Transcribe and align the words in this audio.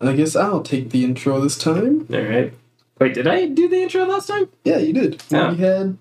I 0.00 0.14
guess 0.14 0.34
I'll 0.34 0.62
take 0.62 0.90
the 0.90 1.04
intro 1.04 1.40
this 1.40 1.58
time. 1.58 2.06
All 2.12 2.20
right. 2.20 2.54
Wait, 2.98 3.14
did 3.14 3.26
I 3.26 3.46
do 3.46 3.68
the 3.68 3.82
intro 3.82 4.04
last 4.04 4.28
time? 4.28 4.48
Yeah, 4.64 4.78
you 4.78 4.94
did. 4.94 5.22
Yeah. 5.28 5.52
We 5.52 5.58
had 5.58 5.98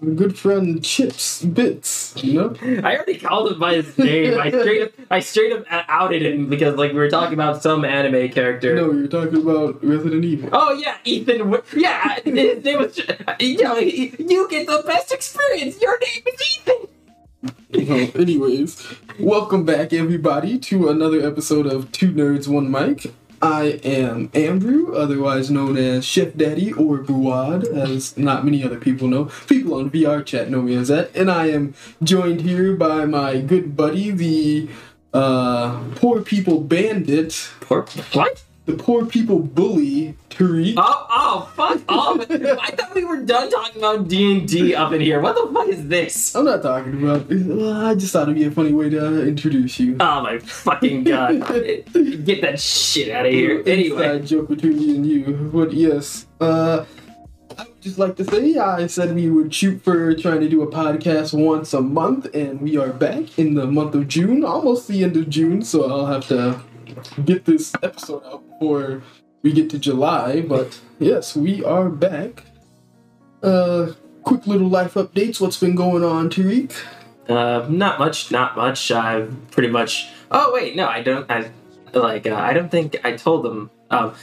our 0.00 0.08
good 0.10 0.38
friend 0.38 0.84
Chips 0.84 1.44
Bits, 1.44 2.14
you 2.22 2.34
know? 2.34 2.56
I 2.84 2.94
already 2.94 3.18
called 3.18 3.52
him 3.52 3.58
by 3.58 3.74
his 3.74 3.98
name. 3.98 4.38
I 4.38 4.50
straight 4.60 4.82
up, 4.82 4.90
I 5.10 5.18
straight 5.20 5.52
up 5.52 5.64
outed 5.68 6.22
him 6.22 6.48
because 6.48 6.76
like 6.76 6.92
we 6.92 6.98
were 6.98 7.10
talking 7.10 7.34
about 7.34 7.60
some 7.60 7.84
anime 7.84 8.28
character. 8.30 8.76
No, 8.76 8.92
you're 8.92 9.08
talking 9.08 9.42
about 9.42 9.84
Resident 9.84 10.24
Evil. 10.24 10.50
Oh 10.52 10.72
yeah, 10.72 10.96
Ethan. 11.04 11.56
Yeah, 11.76 12.20
his 12.20 12.64
name 12.64 12.78
was. 12.78 13.00
You 13.40 13.62
know, 13.62 13.78
you 13.78 14.48
get 14.48 14.66
the 14.68 14.82
best 14.86 15.12
experience. 15.12 15.80
Your 15.82 15.98
name 15.98 16.22
is 16.24 16.58
Ethan. 16.58 17.88
Well, 17.88 18.10
anyways, 18.14 18.94
welcome 19.18 19.64
back 19.64 19.92
everybody 19.92 20.58
to 20.60 20.88
another 20.88 21.20
episode 21.26 21.66
of 21.66 21.90
Two 21.90 22.12
Nerds 22.12 22.46
One 22.46 22.70
Mic. 22.70 23.12
I 23.44 23.78
am 23.84 24.30
Andrew, 24.32 24.94
otherwise 24.94 25.50
known 25.50 25.76
as 25.76 26.06
Chef 26.06 26.34
Daddy 26.34 26.72
or 26.72 26.96
Buad, 26.96 27.66
as 27.66 28.16
not 28.16 28.42
many 28.42 28.64
other 28.64 28.80
people 28.80 29.06
know. 29.06 29.26
People 29.46 29.74
on 29.74 29.90
VR 29.90 30.24
chat 30.24 30.48
know 30.48 30.62
me 30.62 30.74
as 30.76 30.88
that, 30.88 31.14
and 31.14 31.30
I 31.30 31.48
am 31.48 31.74
joined 32.02 32.40
here 32.40 32.74
by 32.74 33.04
my 33.04 33.42
good 33.42 33.76
buddy, 33.76 34.10
the 34.10 34.70
uh, 35.12 35.78
Poor 35.94 36.22
People 36.22 36.60
Bandit, 36.60 37.50
Poor 37.60 37.82
what? 38.14 38.43
The 38.66 38.74
Poor 38.74 39.04
People 39.04 39.40
Bully, 39.40 40.16
Tariq. 40.30 40.74
Oh, 40.76 41.06
oh, 41.10 41.52
fuck 41.54 41.82
off! 41.88 42.26
I 42.30 42.70
thought 42.70 42.94
we 42.94 43.04
were 43.04 43.22
done 43.22 43.50
talking 43.50 43.76
about 43.76 44.08
D 44.08 44.32
and 44.32 44.48
D 44.48 44.74
up 44.74 44.92
in 44.92 45.00
here. 45.00 45.20
What 45.20 45.34
the 45.34 45.52
fuck 45.52 45.68
is 45.68 45.86
this? 45.88 46.34
I'm 46.34 46.46
not 46.46 46.62
talking 46.62 47.02
about. 47.02 47.26
I 47.30 47.94
just 47.94 48.12
thought 48.12 48.22
it'd 48.22 48.34
be 48.34 48.44
a 48.44 48.50
funny 48.50 48.72
way 48.72 48.88
to 48.88 49.26
introduce 49.26 49.78
you. 49.78 49.96
Oh 50.00 50.22
my 50.22 50.38
fucking 50.38 51.04
god! 51.04 51.40
Get 52.24 52.40
that 52.40 52.58
shit 52.58 53.10
out 53.10 53.26
of 53.26 53.32
here. 53.32 53.62
Anyway, 53.66 54.06
Inside 54.06 54.26
joke 54.26 54.48
between 54.48 54.78
me 54.78 54.96
and 54.96 55.06
you. 55.06 55.50
But 55.52 55.72
yes, 55.74 56.26
uh, 56.40 56.86
I 57.58 57.64
would 57.64 57.82
just 57.82 57.98
like 57.98 58.16
to 58.16 58.24
say 58.24 58.56
I 58.56 58.86
said 58.86 59.14
we 59.14 59.28
would 59.28 59.54
shoot 59.54 59.82
for 59.82 60.14
trying 60.14 60.40
to 60.40 60.48
do 60.48 60.62
a 60.62 60.66
podcast 60.66 61.38
once 61.38 61.74
a 61.74 61.82
month, 61.82 62.34
and 62.34 62.62
we 62.62 62.78
are 62.78 62.94
back 62.94 63.38
in 63.38 63.54
the 63.54 63.66
month 63.66 63.94
of 63.94 64.08
June, 64.08 64.42
almost 64.42 64.88
the 64.88 65.04
end 65.04 65.18
of 65.18 65.28
June. 65.28 65.62
So 65.62 65.84
I'll 65.90 66.06
have 66.06 66.26
to 66.28 66.62
get 67.24 67.44
this 67.44 67.74
episode 67.82 68.24
out 68.24 68.48
before 68.48 69.02
we 69.42 69.52
get 69.52 69.70
to 69.70 69.78
July. 69.78 70.40
But 70.40 70.80
yes, 70.98 71.36
we 71.36 71.64
are 71.64 71.88
back. 71.88 72.44
Uh, 73.42 73.92
quick 74.22 74.46
little 74.46 74.68
life 74.68 74.94
updates. 74.94 75.40
What's 75.40 75.58
been 75.58 75.74
going 75.74 76.02
on, 76.02 76.30
Tariq? 76.30 76.72
uh, 77.28 77.66
not 77.68 77.98
much, 77.98 78.30
not 78.30 78.56
much. 78.56 78.90
I've 78.90 79.50
pretty 79.50 79.68
much. 79.68 80.08
Oh 80.30 80.52
wait, 80.52 80.76
no, 80.76 80.88
I 80.88 81.02
don't. 81.02 81.30
I 81.30 81.50
like. 81.92 82.26
Uh, 82.26 82.34
I 82.34 82.52
don't 82.52 82.70
think 82.70 82.96
I 83.04 83.12
told 83.16 83.44
them. 83.44 83.70
Um, 83.90 84.14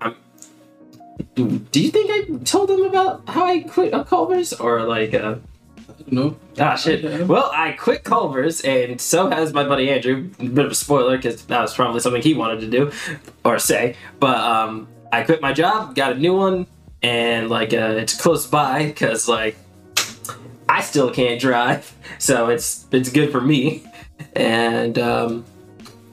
I'm. 0.00 0.16
Do 1.34 1.80
you 1.80 1.90
think 1.90 2.10
I 2.10 2.44
told 2.44 2.68
them 2.68 2.84
about 2.84 3.28
how 3.28 3.44
I 3.44 3.60
quit 3.60 3.94
uh, 3.94 4.04
Culver's 4.04 4.52
or 4.52 4.82
like? 4.82 5.14
Uh, 5.14 5.36
Don't. 6.10 6.38
Ah, 6.58 6.74
shit. 6.76 7.26
Well, 7.26 7.50
I 7.52 7.72
quit 7.72 8.04
Culver's, 8.04 8.60
and 8.62 9.00
so 9.00 9.28
has 9.30 9.52
my 9.52 9.64
buddy 9.64 9.90
Andrew. 9.90 10.30
A 10.38 10.44
bit 10.44 10.64
of 10.64 10.72
a 10.72 10.74
spoiler, 10.74 11.16
because 11.16 11.44
that 11.46 11.60
was 11.60 11.74
probably 11.74 12.00
something 12.00 12.22
he 12.22 12.34
wanted 12.34 12.60
to 12.60 12.66
do 12.66 12.92
or 13.44 13.58
say. 13.58 13.96
But 14.18 14.36
um, 14.36 14.88
I 15.12 15.22
quit 15.22 15.40
my 15.40 15.52
job, 15.52 15.94
got 15.94 16.12
a 16.12 16.14
new 16.14 16.36
one, 16.36 16.66
and 17.02 17.48
like 17.48 17.72
uh, 17.72 17.96
it's 17.96 18.18
close 18.20 18.46
by, 18.46 18.86
because 18.86 19.28
like 19.28 19.56
I 20.68 20.80
still 20.80 21.10
can't 21.10 21.40
drive, 21.40 21.94
so 22.18 22.48
it's 22.48 22.86
it's 22.92 23.10
good 23.10 23.30
for 23.30 23.40
me. 23.40 23.84
And 24.34 24.98
um, 24.98 25.44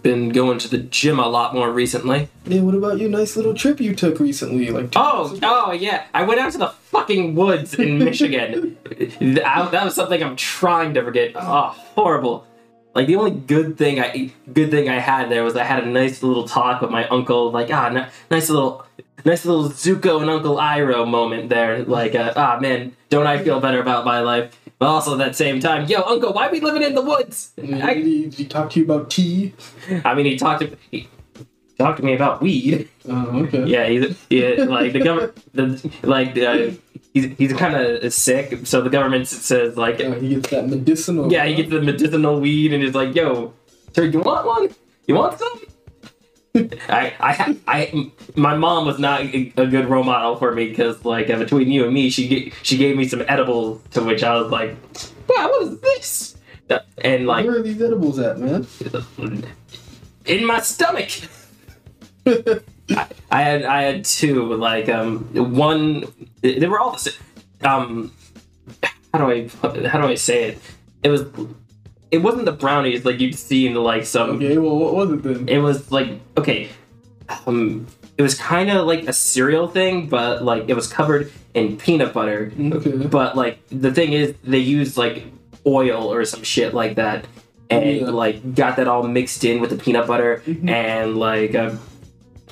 been 0.05 0.29
going 0.29 0.59
to 0.59 0.67
the 0.69 0.77
gym 0.77 1.17
a 1.19 1.27
lot 1.27 1.55
more 1.55 1.71
recently. 1.71 2.29
Yeah, 2.45 2.61
what 2.61 2.75
about 2.75 2.99
your 2.99 3.09
nice 3.09 3.35
little 3.35 3.55
trip 3.55 3.81
you 3.81 3.95
took 3.95 4.19
recently? 4.19 4.69
Like, 4.69 4.93
Oh, 4.95 5.35
oh 5.41 5.71
yeah! 5.71 6.05
I 6.13 6.21
went 6.21 6.39
out 6.39 6.51
to 6.51 6.59
the 6.59 6.67
fucking 6.67 7.33
woods 7.33 7.73
in 7.73 7.97
Michigan. 8.09 8.77
that, 8.85 9.71
that 9.71 9.83
was 9.83 9.95
something 9.95 10.21
I'm 10.21 10.35
trying 10.35 10.93
to 10.93 11.03
forget. 11.03 11.31
Oh, 11.35 11.69
horrible! 11.95 12.45
Like 12.93 13.07
the 13.07 13.15
only 13.15 13.31
good 13.31 13.77
thing 13.79 13.99
I 13.99 14.31
good 14.53 14.69
thing 14.69 14.89
I 14.89 14.99
had 14.99 15.29
there 15.31 15.43
was 15.43 15.55
I 15.55 15.63
had 15.63 15.83
a 15.83 15.87
nice 15.87 16.21
little 16.21 16.47
talk 16.47 16.81
with 16.81 16.91
my 16.91 17.07
uncle. 17.07 17.51
Like 17.51 17.69
ah, 17.73 17.87
n- 17.87 18.07
nice 18.29 18.49
little. 18.49 18.85
Nice 19.23 19.43
little 19.43 19.69
Zuko 19.69 20.21
and 20.21 20.29
Uncle 20.29 20.57
Iroh 20.57 21.07
moment 21.09 21.49
there. 21.49 21.83
Like, 21.83 22.13
uh, 22.13 22.33
ah, 22.35 22.59
man, 22.61 22.95
don't 23.09 23.25
I 23.25 23.43
feel 23.43 23.59
better 23.59 23.79
about 23.81 24.05
my 24.05 24.19
life? 24.19 24.55
But 24.77 24.87
also 24.87 25.13
at 25.13 25.19
that 25.19 25.35
same 25.35 25.59
time, 25.61 25.87
yo, 25.87 26.01
Uncle, 26.01 26.33
why 26.33 26.49
we 26.49 26.59
living 26.59 26.83
in 26.83 26.95
the 26.95 27.01
woods? 27.01 27.51
Did 27.55 27.81
I, 27.81 27.93
he, 27.93 28.27
he 28.29 28.45
talk 28.45 28.69
to 28.71 28.79
you 28.79 28.85
about 28.85 29.09
tea? 29.09 29.53
I 30.03 30.13
mean, 30.13 30.25
he 30.25 30.35
talked 30.37 30.61
to 30.61 30.75
he 30.91 31.07
talked 31.77 31.99
to 31.99 32.05
me 32.05 32.13
about 32.13 32.41
weed. 32.41 32.89
Oh, 33.07 33.43
okay. 33.43 33.65
Yeah, 33.65 33.87
he's 33.87 34.17
yeah, 34.29 34.63
like 34.65 34.91
the 34.93 34.99
government, 34.99 35.35
the 35.53 35.91
like 36.03 36.37
uh, 36.37 36.71
he's 37.13 37.25
he's 37.37 37.53
kind 37.53 37.75
of 37.75 38.11
sick, 38.13 38.65
so 38.65 38.81
the 38.81 38.89
government 38.89 39.27
says 39.29 39.77
like, 39.77 40.01
Uh, 40.01 40.11
he 40.15 40.35
gets 40.35 40.49
that 40.49 40.67
medicinal. 40.67 41.31
yeah, 41.31 41.45
he 41.45 41.55
gets 41.55 41.69
the 41.69 41.81
medicinal 41.81 42.39
weed 42.41 42.73
and 42.73 42.83
is 42.83 42.95
like, 42.95 43.15
yo, 43.15 43.53
sir, 43.93 44.03
you 44.05 44.19
want 44.19 44.45
one? 44.45 44.69
You 45.07 45.15
want 45.15 45.39
some? 45.39 45.61
I, 46.55 47.13
I, 47.19 47.57
I, 47.67 48.11
my 48.35 48.55
mom 48.55 48.85
was 48.85 48.99
not 48.99 49.21
a 49.21 49.45
good 49.65 49.89
role 49.89 50.03
model 50.03 50.35
for 50.37 50.53
me 50.53 50.69
because, 50.69 51.03
like, 51.03 51.29
uh, 51.29 51.37
between 51.37 51.69
you 51.71 51.85
and 51.85 51.93
me, 51.93 52.09
she 52.09 52.51
she 52.63 52.77
gave 52.77 52.95
me 52.95 53.07
some 53.07 53.23
edibles 53.27 53.81
to 53.91 54.03
which 54.03 54.23
I 54.23 54.35
was 54.39 54.51
like, 54.51 54.75
wow, 55.27 55.49
what 55.49 55.63
is 55.63 55.79
this? 55.81 56.35
And 56.99 57.27
like, 57.27 57.45
Where 57.45 57.57
are 57.57 57.61
these 57.61 57.81
edibles 57.81 58.19
at, 58.19 58.39
man? 58.39 58.65
in 60.25 60.45
my 60.45 60.59
stomach. 60.61 61.09
I, 62.89 63.07
I 63.31 63.41
had 63.41 63.63
I 63.63 63.81
had 63.83 64.05
two 64.05 64.53
like 64.55 64.89
um 64.89 65.25
one 65.53 66.05
they 66.41 66.65
were 66.67 66.79
all 66.79 66.91
the 66.93 66.99
same 66.99 67.13
um 67.63 68.11
how 69.13 69.19
do 69.19 69.31
I 69.31 69.47
how 69.87 70.01
do 70.01 70.07
I 70.07 70.15
say 70.15 70.49
it 70.49 70.61
it 71.03 71.09
was 71.09 71.25
it 72.15 72.21
wasn't 72.27 72.45
the 72.45 72.51
brownies 72.65 73.05
like 73.05 73.19
you'd 73.19 73.35
see 73.35 73.67
in 73.67 73.73
like 73.75 74.05
some 74.05 74.29
Okay, 74.37 74.57
well, 74.57 74.77
what 74.83 74.93
was 74.99 75.11
it 75.11 75.23
then? 75.23 75.47
it 75.49 75.59
was 75.59 75.91
like 75.91 76.09
okay 76.37 76.69
um 77.47 77.85
it 78.17 78.21
was 78.21 78.35
kind 78.35 78.69
of 78.69 78.85
like 78.87 79.03
a 79.07 79.13
cereal 79.13 79.67
thing 79.67 80.07
but 80.07 80.43
like 80.43 80.63
it 80.67 80.75
was 80.75 80.87
covered 80.87 81.31
in 81.53 81.77
peanut 81.77 82.13
butter 82.13 82.51
Okay. 82.77 82.91
but 83.17 83.35
like 83.35 83.59
the 83.69 83.91
thing 83.93 84.13
is 84.13 84.33
they 84.43 84.59
used 84.59 84.97
like 84.97 85.23
oil 85.67 86.11
or 86.13 86.23
some 86.25 86.43
shit 86.43 86.73
like 86.73 86.95
that 86.95 87.25
and 87.69 87.85
Yeah. 88.01 88.09
like 88.23 88.55
got 88.55 88.77
that 88.77 88.87
all 88.87 89.03
mixed 89.03 89.43
in 89.43 89.59
with 89.61 89.71
the 89.71 89.77
peanut 89.77 90.05
butter 90.07 90.41
Mhm. 90.45 90.69
and 90.69 91.17
like 91.17 91.55
uh, 91.55 91.71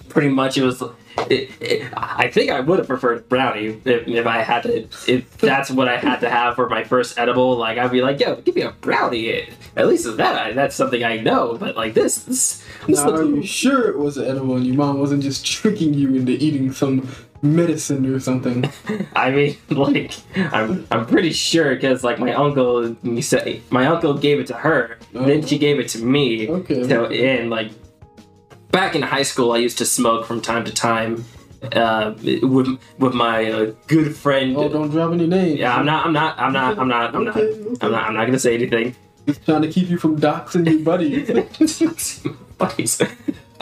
pretty 0.09 0.29
much 0.29 0.57
it 0.57 0.63
was 0.63 0.81
it, 1.29 1.51
it, 1.61 1.93
I 1.95 2.29
think 2.29 2.51
I 2.51 2.59
would 2.59 2.79
have 2.79 2.87
preferred 2.87 3.29
brownie 3.29 3.79
if, 3.85 4.07
if 4.07 4.25
I 4.25 4.41
had 4.41 4.63
to. 4.63 4.87
If 5.07 5.37
that's 5.37 5.69
what 5.69 5.87
I 5.87 5.97
had 5.97 6.19
to 6.21 6.29
have 6.29 6.55
for 6.55 6.67
my 6.69 6.83
first 6.83 7.17
edible, 7.17 7.57
like 7.57 7.77
I'd 7.77 7.91
be 7.91 8.01
like, 8.01 8.19
"Yo, 8.19 8.35
give 8.37 8.55
me 8.55 8.61
a 8.61 8.71
brownie." 8.71 9.47
At 9.75 9.87
least 9.87 10.17
that, 10.17 10.35
I, 10.41 10.53
that's 10.53 10.75
something 10.75 11.03
I 11.03 11.17
know. 11.17 11.57
But 11.57 11.75
like 11.75 11.93
this, 11.93 12.23
this, 12.23 12.65
this 12.87 12.99
Now, 12.99 13.11
are 13.11 13.23
you 13.23 13.43
sure 13.43 13.89
it 13.89 13.97
was 13.97 14.17
an 14.17 14.25
edible 14.25 14.55
and 14.55 14.65
your 14.65 14.75
mom 14.75 14.99
wasn't 14.99 15.23
just 15.23 15.45
tricking 15.45 15.93
you 15.93 16.15
into 16.15 16.31
eating 16.31 16.71
some 16.71 17.07
medicine 17.41 18.05
or 18.05 18.19
something? 18.19 18.69
I 19.15 19.31
mean, 19.31 19.57
like, 19.69 20.13
I'm 20.35 20.87
I'm 20.91 21.05
pretty 21.05 21.31
sure 21.31 21.75
because 21.75 22.03
like 22.03 22.19
my 22.19 22.33
uncle, 22.33 22.95
you 23.03 23.21
said 23.21 23.61
my 23.69 23.85
uncle 23.85 24.15
gave 24.15 24.39
it 24.39 24.47
to 24.47 24.55
her, 24.55 24.97
then 25.11 25.45
she 25.45 25.55
oh. 25.55 25.59
gave 25.59 25.79
it 25.79 25.89
to 25.89 26.03
me. 26.03 26.49
Okay. 26.49 26.87
So 26.87 27.05
and 27.05 27.49
like 27.49 27.71
back 28.73 28.95
in 28.95 29.01
high 29.01 29.23
school, 29.23 29.53
I 29.53 29.57
used 29.57 29.77
to 29.77 29.85
smoke 29.85 30.25
from 30.25 30.41
time 30.41 30.65
to 30.65 30.73
time 30.73 31.23
uh, 31.71 32.13
with 32.21 32.77
with 32.97 33.13
my 33.13 33.49
uh, 33.49 33.71
good 33.87 34.13
friend. 34.17 34.57
Oh, 34.57 34.67
don't 34.67 34.89
drop 34.89 35.13
any 35.13 35.27
names. 35.27 35.59
yeah, 35.59 35.77
I'm 35.77 35.85
not. 35.85 36.05
I'm 36.05 36.11
not. 36.11 36.37
I'm 36.37 36.51
not. 36.51 36.77
I'm 36.77 36.89
not. 36.89 37.15
I'm 37.15 37.23
not. 37.23 37.37
Okay, 37.37 37.61
okay. 37.61 37.85
I'm 37.85 37.91
not. 37.91 38.03
I'm 38.07 38.13
not 38.15 38.25
gonna 38.25 38.39
say 38.39 38.55
anything. 38.55 38.95
Just 39.25 39.45
trying 39.45 39.61
to 39.61 39.69
keep 39.71 39.89
you 39.89 39.97
from 39.97 40.19
doxing 40.19 40.69
your 40.69 40.79
buddies. 40.79 41.29
Buddies. 42.57 43.01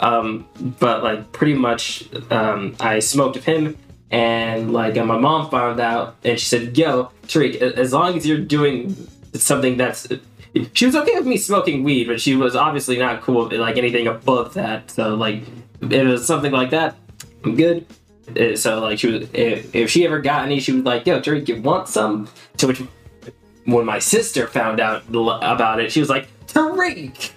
um, 0.00 0.46
but 0.80 1.02
like 1.04 1.30
pretty 1.32 1.54
much, 1.54 2.08
um, 2.30 2.74
I 2.80 2.98
smoked 2.98 3.36
with 3.36 3.44
him, 3.44 3.78
and 4.10 4.72
like 4.72 4.96
uh, 4.96 5.04
my 5.04 5.18
mom 5.18 5.50
found 5.50 5.78
out, 5.78 6.16
and 6.24 6.38
she 6.40 6.46
said, 6.46 6.76
"Yo, 6.76 7.12
Tariq, 7.28 7.60
as 7.62 7.92
long 7.92 8.16
as 8.16 8.26
you're 8.26 8.38
doing 8.56 8.96
something 9.34 9.76
that's." 9.76 10.08
She 10.74 10.86
was 10.86 10.94
okay 10.94 11.14
with 11.14 11.26
me 11.26 11.36
smoking 11.38 11.82
weed, 11.82 12.06
but 12.08 12.20
she 12.20 12.36
was 12.36 12.54
obviously 12.54 12.98
not 12.98 13.22
cool 13.22 13.48
with 13.48 13.58
like 13.58 13.78
anything 13.78 14.06
above 14.06 14.54
that. 14.54 14.90
So 14.90 15.14
like, 15.14 15.44
if 15.80 15.90
it 15.92 16.04
was 16.04 16.26
something 16.26 16.52
like 16.52 16.70
that, 16.70 16.96
I'm 17.44 17.56
good. 17.56 17.86
Uh, 18.38 18.54
So 18.56 18.80
like, 18.80 18.98
she 18.98 19.06
was 19.08 19.28
if, 19.32 19.74
if 19.74 19.90
she 19.90 20.04
ever 20.04 20.20
got 20.20 20.44
any, 20.44 20.60
she 20.60 20.72
was 20.72 20.84
like, 20.84 21.06
"Yo, 21.06 21.20
Tariq, 21.20 21.48
you 21.48 21.62
want 21.62 21.88
some?" 21.88 22.28
To 22.58 22.66
which 22.66 22.82
when 23.64 23.86
my 23.86 23.98
sister 23.98 24.46
found 24.46 24.80
out 24.80 25.04
about 25.08 25.80
it, 25.80 25.92
she 25.92 26.00
was 26.00 26.08
like, 26.08 26.28
Tariq! 26.46 27.30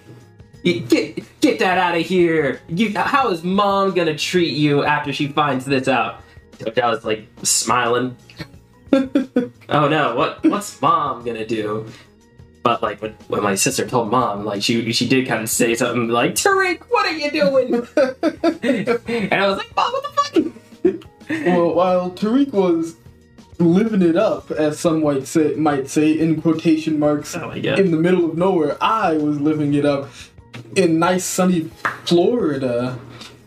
Get, 0.64 1.40
get 1.40 1.58
that 1.60 1.78
out 1.78 1.96
of 1.96 2.04
here! 2.04 2.60
You, 2.68 2.92
how 2.98 3.30
is 3.30 3.44
mom 3.44 3.94
gonna 3.94 4.16
treat 4.16 4.56
you 4.56 4.84
after 4.84 5.12
she 5.12 5.28
finds 5.28 5.64
this 5.64 5.86
out? 5.86 6.22
Which 6.64 6.78
I 6.78 6.90
was 6.90 7.04
like 7.04 7.26
smiling. 7.42 8.16
oh 8.92 9.88
no, 9.88 10.14
what 10.16 10.44
what's 10.44 10.80
mom 10.80 11.24
gonna 11.24 11.46
do? 11.46 11.86
But 12.66 12.82
like 12.82 13.00
when, 13.00 13.12
when 13.28 13.44
my 13.44 13.54
sister 13.54 13.86
told 13.86 14.10
mom, 14.10 14.44
like 14.44 14.60
she 14.60 14.90
she 14.90 15.06
did 15.06 15.28
kind 15.28 15.40
of 15.44 15.48
say 15.48 15.76
something 15.76 16.08
like, 16.08 16.34
Tariq, 16.34 16.80
what 16.88 17.06
are 17.06 17.12
you 17.12 17.30
doing? 17.30 17.74
and 19.06 19.32
I 19.32 19.46
was 19.46 19.58
like, 19.58 19.76
mom, 19.76 19.92
what 19.92 20.02
the 20.02 20.98
fuck? 21.30 21.46
well, 21.46 21.74
while 21.74 22.10
Tariq 22.10 22.52
was 22.52 22.96
living 23.60 24.02
it 24.02 24.16
up, 24.16 24.50
as 24.50 24.80
some 24.80 25.04
might 25.04 25.28
say, 25.28 25.54
might 25.54 25.88
say 25.88 26.18
in 26.18 26.42
quotation 26.42 26.98
marks, 26.98 27.36
Oh 27.36 27.52
in 27.52 27.92
the 27.92 27.98
middle 27.98 28.24
of 28.24 28.36
nowhere, 28.36 28.76
I 28.80 29.16
was 29.16 29.40
living 29.40 29.74
it 29.74 29.84
up 29.84 30.08
in 30.74 30.98
nice 30.98 31.24
sunny 31.24 31.70
Florida 32.04 32.98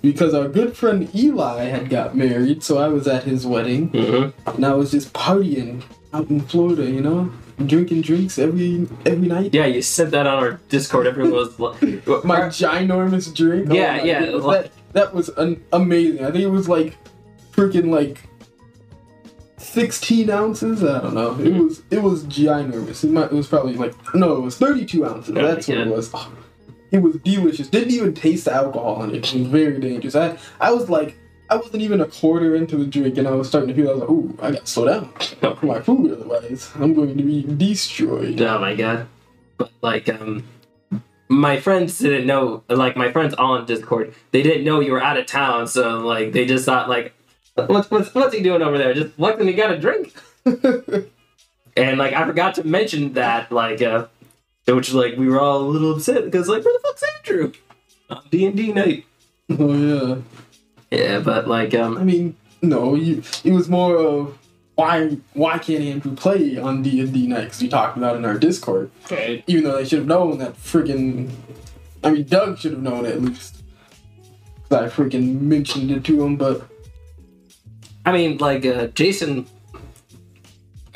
because 0.01 0.33
our 0.33 0.47
good 0.47 0.77
friend 0.77 1.13
Eli 1.13 1.65
had 1.65 1.89
got 1.89 2.15
married, 2.15 2.63
so 2.63 2.77
I 2.77 2.87
was 2.87 3.05
at 3.05 3.25
his 3.25 3.45
wedding 3.45 3.89
hmm 3.89 4.29
and 4.49 4.65
I 4.65 4.75
was 4.75 4.91
just 4.91 5.11
partying 5.11 5.83
out 6.13 6.29
in 6.29 6.39
Florida, 6.39 6.89
you 6.89 7.01
know, 7.01 7.29
drinking 7.67 8.01
drinks 8.01 8.39
every 8.39 8.87
every 9.05 9.27
night. 9.27 9.53
Yeah, 9.53 9.65
you 9.65 9.81
said 9.81 10.11
that 10.11 10.25
on 10.27 10.43
our 10.43 10.51
Discord. 10.69 11.07
Everyone 11.07 11.31
was 11.33 11.59
like, 11.59 11.81
My 12.23 12.41
ginormous 12.41 13.33
drink. 13.35 13.67
oh 13.69 13.73
Yeah, 13.73 13.97
my 13.97 14.03
yeah, 14.03 14.19
goodness, 14.25 14.43
that, 14.45 14.71
that 14.93 15.13
was 15.13 15.29
an 15.29 15.63
amazing. 15.73 16.23
I 16.25 16.31
think 16.31 16.43
it 16.43 16.49
was 16.49 16.67
like 16.69 16.97
freaking 17.51 17.89
like 17.91 18.19
sixteen 19.57 20.29
ounces. 20.29 20.83
I 20.83 21.01
don't 21.01 21.13
know. 21.13 21.31
It 21.33 21.53
Mhm. 21.53 21.67
was 21.67 21.81
it 21.91 22.01
was 22.01 22.23
ginormous. 22.25 23.03
It, 23.03 23.11
might, 23.11 23.25
it 23.25 23.33
was 23.33 23.47
probably 23.47 23.73
like 23.75 23.93
no, 24.15 24.35
it 24.37 24.41
was 24.41 24.57
thirty 24.57 24.85
two 24.85 25.05
ounces. 25.05 25.35
Oh, 25.37 25.41
That's 25.41 25.67
what 25.67 25.77
it 25.77 25.87
was. 25.87 26.09
Oh, 26.13 26.31
it 26.91 26.99
was 26.99 27.17
delicious. 27.17 27.67
Didn't 27.67 27.91
even 27.91 28.13
taste 28.13 28.45
the 28.45 28.53
alcohol 28.53 29.03
in 29.03 29.11
it. 29.11 29.15
It 29.33 29.39
was 29.39 29.47
very 29.47 29.79
dangerous. 29.79 30.15
I 30.15 30.37
I 30.59 30.71
was 30.71 30.89
like. 30.89 31.17
I 31.49 31.55
wasn't 31.57 31.81
even 31.81 32.01
a 32.01 32.05
quarter 32.05 32.55
into 32.55 32.77
the 32.77 32.85
drink, 32.85 33.17
and 33.17 33.27
I 33.27 33.31
was 33.31 33.47
starting 33.47 33.69
to 33.69 33.75
feel. 33.75 33.89
I 33.89 33.93
was 33.93 34.01
like, 34.01 34.09
"Ooh, 34.09 34.37
I 34.41 34.51
got 34.51 34.65
to 34.65 34.71
slow 34.71 34.85
down 34.85 35.55
for 35.55 35.65
my 35.65 35.79
food, 35.81 36.11
otherwise 36.11 36.71
I'm 36.75 36.93
going 36.93 37.17
to 37.17 37.23
be 37.23 37.43
destroyed." 37.43 38.41
Oh 38.41 38.59
my 38.59 38.75
god. 38.75 39.07
But 39.57 39.71
like 39.81 40.07
um 40.09 40.47
my 41.27 41.59
friends 41.59 41.97
didn't 41.99 42.25
know 42.25 42.63
like 42.69 42.95
my 42.95 43.11
friends 43.11 43.33
all 43.33 43.53
on 43.53 43.65
Discord, 43.65 44.13
they 44.31 44.41
didn't 44.43 44.63
know 44.63 44.79
you 44.79 44.91
were 44.91 45.01
out 45.01 45.17
of 45.17 45.25
town, 45.25 45.67
so 45.67 45.99
like 45.99 46.31
they 46.31 46.45
just 46.45 46.65
thought 46.65 46.89
like 46.89 47.13
what's 47.55 47.89
what's 47.91 48.13
what's 48.13 48.33
he 48.33 48.41
doing 48.41 48.61
over 48.61 48.77
there? 48.77 48.93
Just 48.93 49.19
Lexington 49.19 49.47
he 49.47 49.53
got 49.53 49.71
a 49.71 49.79
drink. 49.79 50.13
And 51.79 51.97
like 51.97 52.13
I 52.13 52.25
forgot 52.25 52.55
to 52.55 52.63
mention 52.65 53.13
that 53.13 53.51
like 53.51 53.81
uh 53.81 54.07
which 54.67 54.93
like 54.93 55.15
we 55.15 55.29
were 55.29 55.39
all 55.39 55.61
a 55.61 55.69
little 55.69 55.93
upset 55.93 56.25
because 56.25 56.49
like 56.49 56.63
where 56.63 56.73
the 56.73 56.79
fuck's 56.79 57.03
Andrew? 57.17 57.53
On 58.09 58.21
D 58.29 58.45
and 58.45 58.57
D 58.57 58.73
night. 58.73 59.05
oh 59.49 59.73
yeah. 59.73 60.15
Yeah, 60.91 61.19
but 61.19 61.47
like 61.47 61.73
I 61.73 61.79
um 61.81 62.05
mean, 62.05 62.35
no, 62.61 62.95
you, 62.95 63.21
it 63.43 63.51
was 63.51 63.69
more 63.69 63.95
of 63.97 64.37
why 64.75 65.17
why 65.33 65.57
can't 65.59 65.83
Andrew 65.83 66.15
play 66.15 66.57
on 66.57 66.81
D 66.81 66.99
and 67.01 67.13
D 67.13 67.27
night? 67.27 67.45
Because 67.45 67.61
we 67.61 67.67
talked 67.69 67.97
about 67.97 68.15
it 68.15 68.19
in 68.19 68.25
our 68.25 68.37
Discord. 68.39 68.89
Even 69.47 69.63
though 69.65 69.77
they 69.77 69.85
should 69.85 69.99
have 69.99 70.07
known 70.07 70.37
that 70.39 70.55
freaking, 70.55 71.29
I 72.03 72.11
mean, 72.11 72.23
Doug 72.25 72.57
should 72.59 72.71
have 72.71 72.81
known 72.81 73.05
at 73.05 73.21
least. 73.21 73.55
'Cause 74.69 74.83
I 74.83 74.87
freaking 74.87 75.41
mentioned 75.41 75.89
it 75.91 76.03
to 76.05 76.23
him, 76.23 76.35
but 76.37 76.67
I 78.05 78.11
mean, 78.11 78.37
like 78.37 78.65
uh, 78.65 78.87
Jason, 78.87 79.47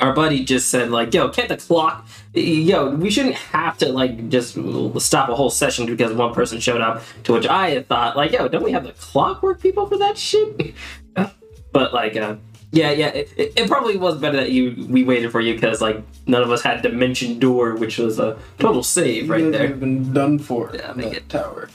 our 0.00 0.12
buddy, 0.12 0.44
just 0.44 0.68
said 0.70 0.90
like, 0.90 1.12
"Yo, 1.12 1.28
can't 1.28 1.48
the 1.48 1.56
clock? 1.56 2.06
Yo, 2.34 2.90
we 2.90 3.10
shouldn't 3.10 3.36
have 3.36 3.78
to 3.78 3.90
like 3.90 4.28
just 4.28 4.58
stop 4.98 5.28
a 5.28 5.34
whole 5.34 5.50
session 5.50 5.86
because 5.86 6.12
one 6.12 6.34
person 6.34 6.58
showed 6.58 6.80
up." 6.80 7.02
To 7.24 7.32
which 7.32 7.46
I 7.46 7.70
had 7.70 7.88
thought, 7.88 8.16
like, 8.16 8.32
"Yo, 8.32 8.48
don't 8.48 8.64
we 8.64 8.72
have 8.72 8.84
the 8.84 8.92
clockwork 8.92 9.60
people 9.60 9.86
for 9.86 9.96
that 9.98 10.18
shit?" 10.18 10.74
but 11.72 11.94
like, 11.94 12.16
uh, 12.16 12.36
yeah, 12.74 12.90
yeah, 12.90 13.08
it, 13.08 13.30
it, 13.36 13.68
probably 13.68 13.96
was 13.96 14.18
better 14.18 14.38
that 14.38 14.50
you 14.50 14.86
we 14.88 15.04
waited 15.04 15.30
for 15.30 15.40
you 15.40 15.54
because 15.54 15.80
like 15.80 16.02
none 16.26 16.42
of 16.42 16.50
us 16.50 16.62
had 16.62 16.82
Dimension 16.82 17.38
Door, 17.38 17.76
which 17.76 17.98
was 17.98 18.18
a 18.18 18.36
total 18.58 18.82
save 18.82 19.30
right 19.30 19.52
there. 19.52 19.68
have 19.68 19.78
been 19.78 20.12
done 20.12 20.40
for. 20.40 20.72
Yeah, 20.74 20.92
make 20.94 21.12
it- 21.12 21.28
tower. 21.28 21.68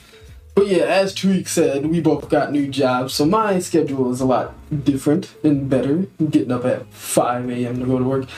But 0.54 0.66
yeah, 0.66 0.82
as 0.82 1.14
Tariq 1.14 1.48
said, 1.48 1.86
we 1.86 2.00
both 2.00 2.28
got 2.28 2.52
new 2.52 2.68
jobs, 2.68 3.14
so 3.14 3.24
my 3.24 3.60
schedule 3.60 4.12
is 4.12 4.20
a 4.20 4.26
lot 4.26 4.52
different 4.84 5.34
and 5.42 5.70
better. 5.70 6.06
I'm 6.18 6.26
getting 6.26 6.52
up 6.52 6.66
at 6.66 6.92
5 6.92 7.48
a.m. 7.48 7.78
to 7.80 7.86
go 7.86 7.98
to 7.98 8.04
work. 8.04 8.28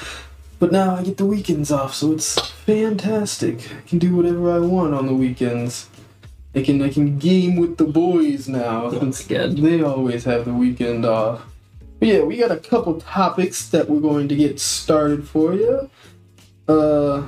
But 0.63 0.71
now 0.71 0.95
I 0.95 1.03
get 1.03 1.17
the 1.17 1.27
weekends 1.27 1.73
off, 1.73 1.93
so 1.93 2.13
it's 2.13 2.39
fantastic. 2.39 3.69
I 3.77 3.89
can 3.89 3.99
do 3.99 4.15
whatever 4.15 4.53
I 4.53 4.61
want 4.61 4.95
on 4.95 5.07
the 5.07 5.13
weekends. 5.13 5.89
I 6.55 6.63
can 6.63 6.81
I 6.81 6.89
can 6.89 7.19
game 7.19 7.57
with 7.57 7.79
the 7.79 7.85
boys 7.85 8.49
now 8.49 8.89
since 8.93 9.27
good. 9.27 9.57
they 9.57 9.83
always 9.83 10.23
have 10.23 10.45
the 10.45 10.55
weekend 10.55 11.05
off. 11.05 11.43
But 11.99 12.07
yeah, 12.11 12.21
we 12.21 12.37
got 12.37 12.53
a 12.53 12.59
couple 12.59 13.01
topics 13.01 13.71
that 13.71 13.91
we're 13.91 13.99
going 13.99 14.29
to 14.29 14.37
get 14.37 14.61
started 14.61 15.27
for 15.27 15.53
you. 15.53 15.91
Uh 16.69 17.27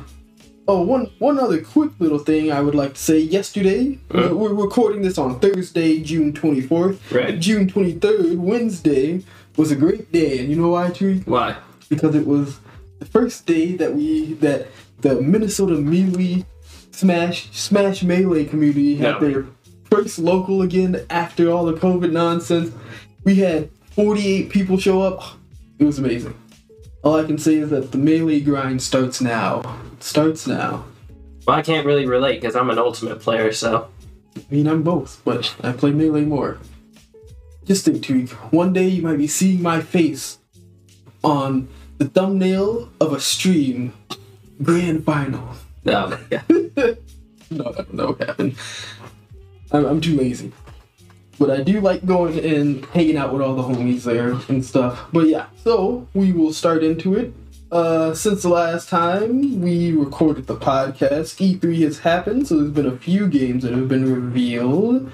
oh, 0.68 0.82
one 0.82 1.10
one 1.18 1.40
other 1.40 1.60
quick 1.60 1.90
little 1.98 2.20
thing 2.20 2.52
I 2.52 2.60
would 2.60 2.76
like 2.76 2.94
to 2.94 3.00
say. 3.00 3.18
Yesterday, 3.18 3.98
uh, 4.14 4.30
we're 4.32 4.54
recording 4.54 5.02
this 5.02 5.18
on 5.18 5.40
Thursday, 5.40 5.98
June 6.04 6.32
twenty 6.34 6.60
fourth. 6.60 7.10
Right. 7.10 7.40
June 7.40 7.66
twenty 7.66 7.94
third, 7.94 8.38
Wednesday 8.38 9.24
was 9.56 9.72
a 9.72 9.76
great 9.76 10.12
day, 10.12 10.38
and 10.38 10.50
you 10.50 10.54
know 10.54 10.68
why, 10.68 10.90
Tree? 10.90 11.24
Why? 11.24 11.56
because 11.88 12.14
it 12.14 12.26
was 12.26 12.58
the 12.98 13.04
first 13.06 13.46
day 13.46 13.74
that 13.76 13.94
we 13.94 14.34
that 14.34 14.68
the 15.00 15.20
Minnesota 15.20 15.74
Melee 15.74 16.44
Smash 16.92 17.50
Smash 17.52 18.02
Melee 18.02 18.44
community 18.44 18.96
had 18.96 19.20
No. 19.20 19.28
their 19.28 19.46
first 19.90 20.18
local 20.18 20.62
again 20.62 21.00
after 21.10 21.50
all 21.50 21.64
the 21.64 21.74
COVID 21.74 22.12
nonsense. 22.12 22.72
We 23.24 23.36
had 23.36 23.70
48 23.92 24.50
people 24.50 24.78
show 24.78 25.02
up. 25.02 25.22
It 25.78 25.84
was 25.84 25.98
amazing. 25.98 26.34
All 27.02 27.16
I 27.16 27.24
can 27.24 27.38
say 27.38 27.56
is 27.56 27.70
that 27.70 27.92
the 27.92 27.98
melee 27.98 28.40
grind 28.40 28.82
starts 28.82 29.20
now. 29.20 29.78
Starts 30.00 30.46
now. 30.46 30.84
Well, 31.46 31.56
I 31.56 31.62
can't 31.62 31.86
really 31.86 32.06
relate 32.06 32.40
because 32.40 32.56
I'm 32.56 32.70
an 32.70 32.78
ultimate 32.78 33.20
player, 33.20 33.52
so 33.52 33.88
I 34.36 34.40
mean, 34.50 34.66
I'm 34.66 34.82
both, 34.82 35.20
but 35.24 35.54
I 35.62 35.72
play 35.72 35.90
melee 35.90 36.24
more. 36.24 36.58
Just 37.64 37.84
think, 37.84 38.02
Tweak. 38.02 38.30
One 38.52 38.72
day 38.72 38.88
you 38.88 39.02
might 39.02 39.18
be 39.18 39.26
seeing 39.26 39.62
my 39.62 39.80
face 39.80 40.38
on 41.22 41.68
the 41.98 42.08
thumbnail 42.08 42.90
of 43.00 43.12
a 43.12 43.20
stream. 43.20 43.92
Grand 44.62 45.04
final. 45.04 45.54
oh 45.86 46.08
my 46.08 46.18
god. 46.30 46.44
no, 47.50 47.72
that 47.72 47.86
that 47.92 48.08
would 48.08 48.22
happen. 48.22 48.56
I'm, 49.72 49.84
I'm 49.84 50.00
too 50.00 50.16
lazy. 50.16 50.52
But 51.38 51.50
I 51.50 51.62
do 51.62 51.80
like 51.80 52.06
going 52.06 52.38
and 52.38 52.84
hanging 52.86 53.16
out 53.16 53.32
with 53.32 53.42
all 53.42 53.56
the 53.56 53.62
homies 53.62 54.04
there 54.04 54.38
and 54.48 54.64
stuff. 54.64 55.06
But 55.12 55.26
yeah, 55.26 55.46
so 55.64 56.06
we 56.14 56.32
will 56.32 56.52
start 56.52 56.84
into 56.84 57.14
it. 57.14 57.34
Uh, 57.72 58.14
since 58.14 58.42
the 58.42 58.48
last 58.48 58.88
time 58.88 59.60
we 59.60 59.90
recorded 59.90 60.46
the 60.46 60.54
podcast, 60.54 61.58
E3 61.58 61.82
has 61.82 61.98
happened, 61.98 62.46
so 62.46 62.56
there's 62.56 62.70
been 62.70 62.86
a 62.86 62.96
few 62.96 63.26
games 63.26 63.64
that 63.64 63.72
have 63.72 63.88
been 63.88 64.12
revealed. 64.12 65.10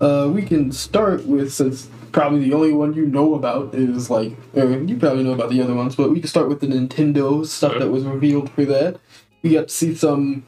Uh, 0.00 0.30
we 0.32 0.40
can 0.40 0.72
start 0.72 1.26
with 1.26 1.52
since 1.52 1.88
probably 2.12 2.40
the 2.40 2.52
only 2.54 2.72
one 2.72 2.92
you 2.94 3.06
know 3.06 3.34
about 3.34 3.74
is 3.74 4.10
like, 4.10 4.32
or 4.54 4.66
you 4.70 4.96
probably 4.96 5.24
know 5.24 5.32
about 5.32 5.50
the 5.50 5.60
other 5.62 5.74
ones, 5.74 5.96
but 5.96 6.10
we 6.10 6.20
can 6.20 6.28
start 6.28 6.48
with 6.48 6.60
the 6.60 6.66
Nintendo 6.66 7.44
stuff 7.46 7.78
that 7.78 7.88
was 7.90 8.04
revealed 8.04 8.50
for 8.50 8.64
that. 8.66 8.98
We 9.42 9.50
got 9.50 9.68
to 9.68 9.74
see 9.74 9.94
some 9.94 10.44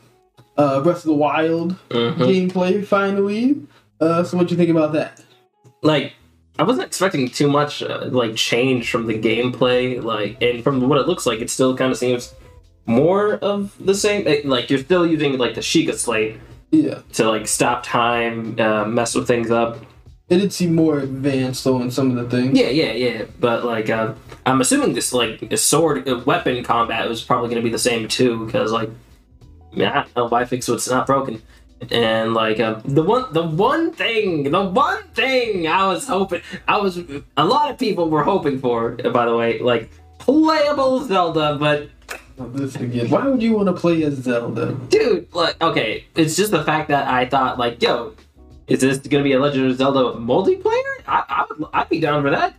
uh, 0.56 0.80
Breath 0.82 0.98
of 0.98 1.04
the 1.04 1.14
Wild 1.14 1.76
Mhm. 1.90 2.16
gameplay 2.18 2.84
finally. 2.86 3.56
Uh, 4.00 4.22
so 4.24 4.36
what 4.36 4.46
do 4.48 4.52
you 4.54 4.58
think 4.58 4.70
about 4.70 4.92
that? 4.92 5.20
like 5.82 6.12
I 6.58 6.62
wasn't 6.62 6.86
expecting 6.86 7.28
too 7.28 7.48
much 7.48 7.82
uh, 7.82 8.06
like 8.10 8.36
change 8.36 8.90
from 8.90 9.06
the 9.06 9.18
gameplay, 9.18 10.02
like 10.02 10.40
and 10.40 10.62
from 10.62 10.88
what 10.88 10.98
it 10.98 11.06
looks 11.08 11.26
like, 11.26 11.40
it 11.40 11.50
still 11.50 11.76
kind 11.76 11.90
of 11.90 11.98
seems 11.98 12.32
more 12.86 13.34
of 13.36 13.74
the 13.84 13.94
same. 13.94 14.26
It- 14.26 14.46
like 14.46 14.70
you're 14.70 14.78
still 14.78 15.06
using 15.06 15.36
like 15.38 15.54
the 15.54 15.60
Sheikah 15.60 15.94
slate 15.94 16.36
Yeah, 16.70 17.00
to 17.14 17.28
like 17.28 17.46
stop 17.48 17.82
time, 17.82 18.54
uh, 18.60 18.84
mess 18.84 19.14
with 19.14 19.26
things 19.26 19.50
up. 19.50 19.78
It 20.28 20.38
did 20.38 20.52
seem 20.52 20.74
more 20.74 21.00
advanced 21.00 21.64
though 21.64 21.80
in 21.82 21.90
some 21.90 22.16
of 22.16 22.30
the 22.30 22.36
things. 22.36 22.58
Yeah, 22.58 22.68
yeah, 22.68 22.92
yeah. 22.92 23.24
But 23.38 23.64
like, 23.64 23.90
uh, 23.90 24.14
I'm 24.46 24.60
assuming 24.60 24.94
this 24.94 25.12
like 25.12 25.56
sword 25.58 26.08
uh, 26.08 26.18
weapon 26.24 26.62
combat 26.64 27.08
was 27.08 27.22
probably 27.22 27.50
going 27.50 27.60
to 27.60 27.64
be 27.64 27.72
the 27.72 27.78
same 27.78 28.08
too, 28.08 28.46
because 28.46 28.72
like, 28.72 28.90
yeah, 29.72 29.90
I 29.90 29.94
don't 30.02 30.16
know 30.16 30.26
why 30.26 30.44
fix 30.44 30.68
what's 30.68 30.88
not 30.88 31.06
broken. 31.06 31.42
And 31.90 32.32
like 32.32 32.60
uh, 32.60 32.80
the 32.84 33.02
one, 33.02 33.32
the 33.32 33.42
one 33.42 33.92
thing, 33.92 34.50
the 34.50 34.64
one 34.64 35.02
thing 35.08 35.66
I 35.68 35.86
was 35.86 36.06
hoping, 36.06 36.40
I 36.66 36.78
was, 36.78 36.98
a 37.36 37.44
lot 37.44 37.70
of 37.70 37.78
people 37.78 38.08
were 38.08 38.24
hoping 38.24 38.60
for. 38.60 38.92
By 38.92 39.26
the 39.26 39.36
way, 39.36 39.58
like 39.58 39.90
playable 40.18 41.04
Zelda, 41.04 41.58
but 41.58 41.90
this 42.36 42.76
again. 42.76 43.10
Why 43.10 43.26
would 43.26 43.42
you 43.42 43.52
want 43.52 43.66
to 43.66 43.74
play 43.74 44.02
as 44.04 44.14
Zelda? 44.14 44.72
dude, 44.88 45.32
like, 45.34 45.60
okay, 45.62 46.06
it's 46.14 46.36
just 46.36 46.50
the 46.50 46.64
fact 46.64 46.88
that 46.88 47.06
I 47.08 47.26
thought 47.26 47.58
like, 47.58 47.82
yo, 47.82 48.14
is 48.66 48.80
this 48.80 48.98
gonna 48.98 49.24
be 49.24 49.32
a 49.32 49.40
Legend 49.40 49.70
of 49.70 49.76
Zelda 49.76 50.18
multiplayer? 50.18 50.82
I, 51.06 51.24
I 51.28 51.46
would, 51.48 51.68
I'd 51.72 51.88
be 51.88 52.00
down 52.00 52.22
for 52.22 52.30
that 52.30 52.54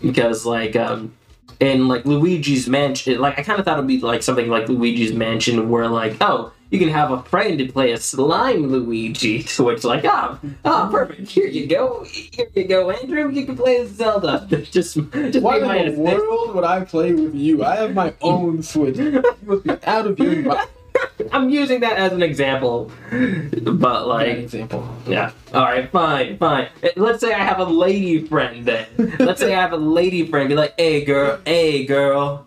because 0.00 0.46
like, 0.46 0.76
um, 0.76 1.14
in 1.60 1.88
like 1.88 2.04
Luigi's 2.04 2.68
Mansion, 2.68 3.20
like 3.20 3.38
I 3.38 3.42
kind 3.42 3.58
of 3.58 3.64
thought 3.64 3.78
it'd 3.78 3.86
be 3.86 4.00
like 4.00 4.22
something 4.22 4.48
like 4.48 4.68
Luigi's 4.68 5.12
Mansion, 5.12 5.68
where 5.70 5.88
like, 5.88 6.16
oh, 6.20 6.52
you 6.70 6.78
can 6.78 6.88
have 6.88 7.10
a 7.10 7.22
friend 7.22 7.58
to 7.58 7.66
play 7.66 7.92
a 7.92 7.96
slime 7.98 8.66
Luigi, 8.66 9.42
to 9.42 9.64
which 9.64 9.84
like, 9.84 10.04
oh, 10.04 10.38
oh, 10.64 10.88
perfect, 10.90 11.30
here 11.30 11.46
you 11.46 11.66
go, 11.66 12.04
here 12.04 12.46
you 12.54 12.64
go, 12.64 12.90
Andrew, 12.90 13.30
you 13.30 13.46
can 13.46 13.56
play 13.56 13.78
as 13.78 13.90
Zelda. 13.90 14.46
just, 14.70 14.96
just 14.96 14.96
Why 15.42 15.76
in 15.76 15.94
the 15.94 16.00
world 16.00 16.54
would 16.54 16.64
I 16.64 16.84
play 16.84 17.12
with 17.12 17.34
you? 17.34 17.64
I 17.64 17.76
have 17.76 17.94
my 17.94 18.14
own 18.20 18.62
Switch. 18.62 18.96
You 18.96 19.22
must 19.42 19.64
be 19.64 19.70
out 19.84 20.06
of 20.06 20.18
your 20.18 20.36
mind. 20.42 20.68
I'm 21.32 21.50
using 21.50 21.80
that 21.80 21.96
as 21.96 22.12
an 22.12 22.22
example, 22.22 22.90
but 23.10 23.78
Bad 23.80 24.00
like, 24.02 24.28
example. 24.38 24.88
yeah. 25.06 25.32
All 25.52 25.62
right, 25.64 25.90
fine, 25.90 26.38
fine. 26.38 26.68
Eh, 26.82 26.90
Let's 26.96 27.20
say 27.20 27.32
I 27.32 27.38
have 27.44 27.58
a 27.58 27.64
lady 27.64 28.24
friend 28.26 28.64
then. 28.64 28.86
Let's 29.18 29.40
say 29.40 29.54
I 29.54 29.60
have 29.60 29.72
a 29.72 29.76
lady 29.76 30.26
friend. 30.26 30.48
Be 30.48 30.54
like, 30.54 30.74
hey 30.78 31.04
girl, 31.04 31.40
hey 31.44 31.84
girl. 31.84 32.46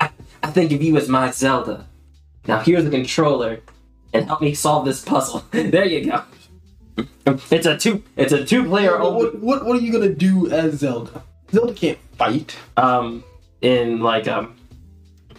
I, 0.00 0.10
I 0.42 0.50
think 0.50 0.72
of 0.72 0.82
you 0.82 0.96
as 0.96 1.08
my 1.08 1.30
Zelda. 1.30 1.86
Now 2.46 2.58
here's 2.60 2.84
the 2.84 2.90
controller, 2.90 3.60
and 4.12 4.26
help 4.26 4.40
me 4.40 4.54
solve 4.54 4.84
this 4.84 5.04
puzzle. 5.04 5.44
there 5.50 5.84
you 5.84 6.10
go. 6.10 6.22
It's 7.50 7.66
a 7.66 7.76
two. 7.78 8.02
It's 8.16 8.32
a 8.32 8.44
two-player. 8.44 8.98
What, 8.98 9.14
what, 9.14 9.38
what 9.40 9.64
what 9.66 9.76
are 9.78 9.80
you 9.80 9.92
gonna 9.92 10.12
do 10.14 10.50
as 10.50 10.74
Zelda? 10.80 11.22
Zelda 11.52 11.72
can't 11.74 11.98
fight. 12.18 12.56
um 12.76 13.22
in 13.60 14.00
like 14.00 14.26
um 14.26 14.56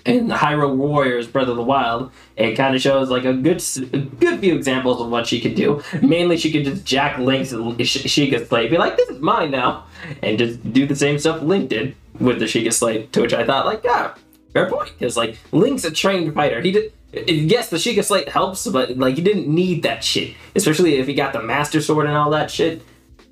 in 0.05 0.27
Hyrule 0.27 0.75
Warriors 0.75 1.27
Breath 1.27 1.47
of 1.47 1.55
the 1.55 1.63
Wild, 1.63 2.11
it 2.35 2.55
kind 2.55 2.75
of 2.75 2.81
shows 2.81 3.09
like 3.09 3.25
a 3.25 3.33
good 3.33 3.63
a 3.93 3.99
good 3.99 4.39
few 4.39 4.55
examples 4.55 5.01
of 5.01 5.09
what 5.09 5.27
she 5.27 5.39
could 5.39 5.55
do. 5.55 5.81
Mainly, 6.01 6.37
she 6.37 6.51
could 6.51 6.65
just 6.65 6.85
jack 6.85 7.17
Link's 7.17 7.49
Sh- 7.49 8.05
Sheikah 8.05 8.47
Slate, 8.47 8.69
be 8.69 8.77
like, 8.77 8.97
"This 8.97 9.09
is 9.09 9.19
mine 9.19 9.51
now," 9.51 9.85
and 10.21 10.37
just 10.37 10.73
do 10.73 10.85
the 10.85 10.95
same 10.95 11.19
stuff 11.19 11.41
Link 11.41 11.69
did 11.69 11.95
with 12.19 12.39
the 12.39 12.45
Sheikah 12.45 12.73
Slate. 12.73 13.13
To 13.13 13.21
which 13.21 13.33
I 13.33 13.45
thought, 13.45 13.65
like, 13.65 13.83
yeah, 13.83 14.13
fair 14.51 14.69
point, 14.69 14.91
because 14.97 15.15
like 15.15 15.37
Link's 15.51 15.85
a 15.85 15.91
trained 15.91 16.33
fighter. 16.33 16.61
He 16.61 16.71
did. 16.71 16.91
Yes, 17.27 17.69
the 17.69 17.77
Sheikah 17.77 18.03
Slate 18.03 18.29
helps, 18.29 18.67
but 18.67 18.97
like 18.97 19.17
you 19.17 19.23
didn't 19.23 19.47
need 19.47 19.83
that 19.83 20.03
shit, 20.03 20.35
especially 20.55 20.95
if 20.95 21.07
he 21.07 21.13
got 21.13 21.31
the 21.31 21.43
Master 21.43 21.79
Sword 21.79 22.07
and 22.07 22.17
all 22.17 22.31
that 22.31 22.49
shit. 22.49 22.81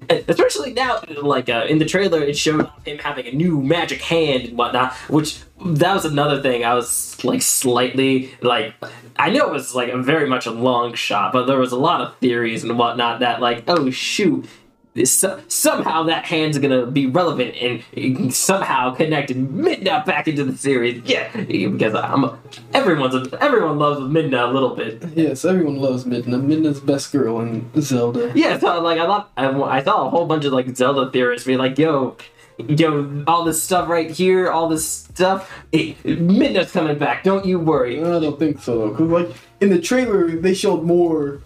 Especially 0.10 0.74
now, 0.74 1.01
like 1.22 1.48
uh, 1.48 1.65
in 1.70 1.77
the 1.77 1.86
trailer, 1.86 2.22
it 2.22 2.38
showed 2.38 2.70
him 2.86 2.98
having 2.98 3.27
a 3.27 3.31
new 3.31 3.62
magic 3.62 4.01
hand 4.01 4.46
and 4.46 4.58
whatnot. 4.58 4.93
Which 5.10 5.41
that 5.63 5.93
was 5.93 6.05
another 6.05 6.41
thing. 6.41 6.65
I 6.65 6.74
was 6.74 7.24
like 7.24 7.41
slightly 7.41 8.31
like, 8.41 8.74
I 9.17 9.29
know 9.29 9.48
it 9.48 9.51
was 9.53 9.75
like 9.75 9.89
a 9.89 10.01
very 10.01 10.27
much 10.27 10.46
a 10.46 10.51
long 10.51 10.96
shot, 10.96 11.31
but 11.31 11.46
there 11.46 11.60
was 11.60 11.72
a 11.72 11.77
lot 11.77 12.01
of 12.01 12.17
theories 12.17 12.63
and 12.63 12.77
whatnot 12.77 13.20
that 13.20 13.41
like, 13.41 13.63
oh 13.67 13.89
shoot, 13.91 14.46
this, 14.93 15.24
somehow 15.48 16.03
that 16.03 16.25
hand's 16.25 16.60
gonna 16.60 16.86
be 16.86 17.07
relevant 17.07 17.55
and 17.55 18.33
somehow 18.33 18.93
connected 18.93 19.38
Midna 19.38 20.05
back 20.05 20.27
into 20.27 20.43
the 20.43 20.57
series. 20.57 21.01
Yeah, 21.05 21.29
because 21.45 21.95
I'm 21.95 22.25
a, 22.25 22.38
everyone's 22.74 23.15
a, 23.15 23.41
everyone 23.41 23.79
loves 23.79 24.01
Midna 24.01 24.50
a 24.50 24.51
little 24.51 24.75
bit. 24.75 25.01
Yes, 25.15 25.45
everyone 25.45 25.77
loves 25.77 26.03
Midna. 26.03 26.43
Midna's 26.43 26.81
best 26.81 27.12
girl 27.13 27.39
in 27.39 27.69
Zelda. 27.81 28.33
Yeah, 28.36 28.60
so 28.60 28.81
like 28.81 29.00
I 29.00 29.05
thought 29.05 29.31
I, 29.38 29.50
I 29.50 29.83
saw 29.83 30.07
a 30.07 30.10
whole 30.10 30.25
bunch 30.25 30.43
of 30.43 30.51
like 30.51 30.75
Zelda 30.75 31.10
theorists 31.10 31.48
be 31.48 31.55
like, 31.55 31.77
yo, 31.77 32.17
yo, 32.57 33.24
all 33.27 33.45
this 33.45 33.63
stuff 33.63 33.88
right 33.88 34.12
here, 34.12 34.51
all 34.51 34.67
this 34.67 34.86
stuff, 34.86 35.50
Midna's 35.71 36.71
coming 36.74 36.98
back. 36.98 37.24
Don't 37.24 37.45
you 37.45 37.60
worry. 37.60 38.00
I 38.00 38.19
don't 38.19 38.38
think 38.38 38.62
so 38.62 38.77
though, 38.77 38.89
because 38.89 39.10
like 39.10 39.36
in 39.62 39.69
the 39.69 39.79
trailer 39.79 40.36
they 40.36 40.53
showed 40.53 40.83
more 40.83 41.41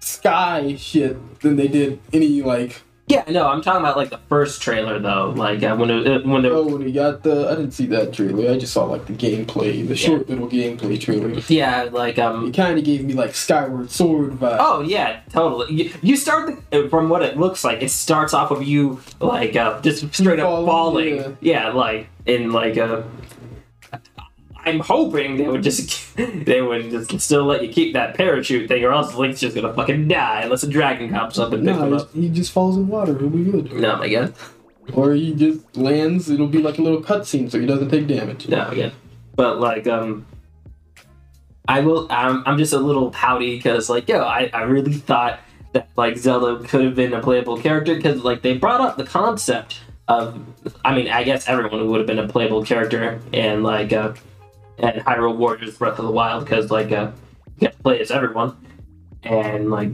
sky 0.00 0.76
shit 0.76 1.40
than 1.40 1.56
they 1.56 1.68
did 1.68 1.98
any 2.12 2.42
like. 2.42 2.82
Yeah, 3.10 3.24
no, 3.28 3.46
I'm 3.48 3.60
talking 3.60 3.80
about 3.80 3.96
like 3.96 4.10
the 4.10 4.20
first 4.28 4.62
trailer 4.62 4.98
though, 4.98 5.30
like 5.36 5.62
uh, 5.62 5.74
when 5.76 5.90
it, 5.90 6.06
uh, 6.06 6.20
when 6.28 6.42
there 6.42 6.52
Oh, 6.52 6.66
when 6.66 6.82
he 6.82 6.92
got 6.92 7.22
the, 7.22 7.48
I 7.48 7.54
didn't 7.56 7.72
see 7.72 7.86
that 7.86 8.12
trailer. 8.12 8.50
I 8.52 8.56
just 8.58 8.72
saw 8.72 8.84
like 8.84 9.06
the 9.06 9.12
gameplay, 9.12 9.86
the 9.86 9.96
short 9.96 10.28
little 10.28 10.48
gameplay 10.48 11.00
trailer. 11.00 11.30
yeah, 11.48 11.88
like 11.90 12.18
um. 12.18 12.48
It 12.48 12.54
kind 12.54 12.78
of 12.78 12.84
gave 12.84 13.04
me 13.04 13.14
like 13.14 13.34
Skyward 13.34 13.90
Sword 13.90 14.32
vibes. 14.32 14.56
Oh 14.60 14.80
yeah, 14.82 15.20
totally. 15.30 15.72
You, 15.74 15.92
you 16.02 16.16
start 16.16 16.56
the, 16.70 16.88
from 16.88 17.08
what 17.08 17.22
it 17.22 17.36
looks 17.36 17.64
like. 17.64 17.82
It 17.82 17.90
starts 17.90 18.32
off 18.32 18.50
of 18.50 18.62
you 18.62 19.00
like 19.20 19.56
uh, 19.56 19.80
just 19.82 20.14
straight 20.14 20.38
up 20.40 20.46
Falling, 20.46 20.66
falling. 20.66 21.36
yeah. 21.40 21.66
Yeah, 21.66 21.72
like 21.72 22.08
in 22.26 22.52
like 22.52 22.76
a. 22.76 23.04
I'm 24.64 24.80
hoping 24.80 25.36
they 25.36 25.48
would 25.48 25.62
just 25.62 26.16
they 26.16 26.62
would 26.62 26.90
just 26.90 27.20
still 27.20 27.44
let 27.44 27.62
you 27.62 27.72
keep 27.72 27.94
that 27.94 28.14
parachute 28.14 28.68
thing, 28.68 28.84
or 28.84 28.92
else 28.92 29.14
Link's 29.14 29.40
just 29.40 29.54
gonna 29.54 29.72
fucking 29.72 30.08
die 30.08 30.42
unless 30.42 30.62
a 30.62 30.68
dragon 30.68 31.10
comes 31.10 31.38
up 31.38 31.52
and 31.52 31.64
picks 31.66 31.78
him 31.78 31.90
no, 31.90 31.96
up. 31.96 32.12
he 32.12 32.28
just 32.28 32.52
falls 32.52 32.76
in 32.76 32.88
water. 32.88 33.18
He'll 33.18 33.30
be 33.30 33.44
good. 33.44 33.72
No, 33.72 33.96
my 33.96 34.08
god. 34.08 34.34
Or 34.92 35.12
he 35.12 35.34
just 35.34 35.76
lands. 35.76 36.28
It'll 36.30 36.48
be 36.48 36.58
like 36.58 36.78
a 36.78 36.82
little 36.82 37.02
cutscene, 37.02 37.50
so 37.50 37.60
he 37.60 37.66
doesn't 37.66 37.90
take 37.90 38.06
damage. 38.06 38.48
No, 38.48 38.68
again. 38.68 38.92
But 39.36 39.60
like, 39.60 39.86
um, 39.86 40.26
I 41.68 41.80
will. 41.80 42.06
I'm, 42.10 42.42
I'm 42.46 42.58
just 42.58 42.72
a 42.72 42.78
little 42.78 43.10
pouty 43.10 43.56
because 43.56 43.88
like, 43.88 44.08
yo, 44.08 44.20
I, 44.20 44.50
I 44.52 44.62
really 44.62 44.94
thought 44.94 45.40
that 45.72 45.88
like 45.96 46.16
Zelda 46.16 46.66
could 46.66 46.84
have 46.84 46.94
been 46.94 47.12
a 47.12 47.20
playable 47.20 47.58
character 47.58 47.94
because 47.94 48.22
like 48.24 48.42
they 48.42 48.58
brought 48.58 48.80
up 48.80 48.96
the 48.96 49.04
concept 49.04 49.80
of. 50.08 50.44
I 50.84 50.94
mean, 50.94 51.08
I 51.08 51.22
guess 51.22 51.48
everyone 51.48 51.88
would 51.88 51.98
have 51.98 52.06
been 52.06 52.18
a 52.18 52.28
playable 52.28 52.64
character 52.64 53.20
and 53.32 53.62
like, 53.62 53.92
uh, 53.92 54.14
and 54.82 55.04
Hyrule 55.04 55.36
Warriors 55.36 55.76
Breath 55.76 55.98
of 55.98 56.04
the 56.04 56.10
Wild 56.10 56.44
because 56.44 56.70
like, 56.70 56.92
uh, 56.92 57.12
you 57.56 57.60
get 57.68 57.72
to 57.76 57.82
play 57.82 58.00
as 58.00 58.10
everyone, 58.10 58.56
and 59.22 59.70
like. 59.70 59.90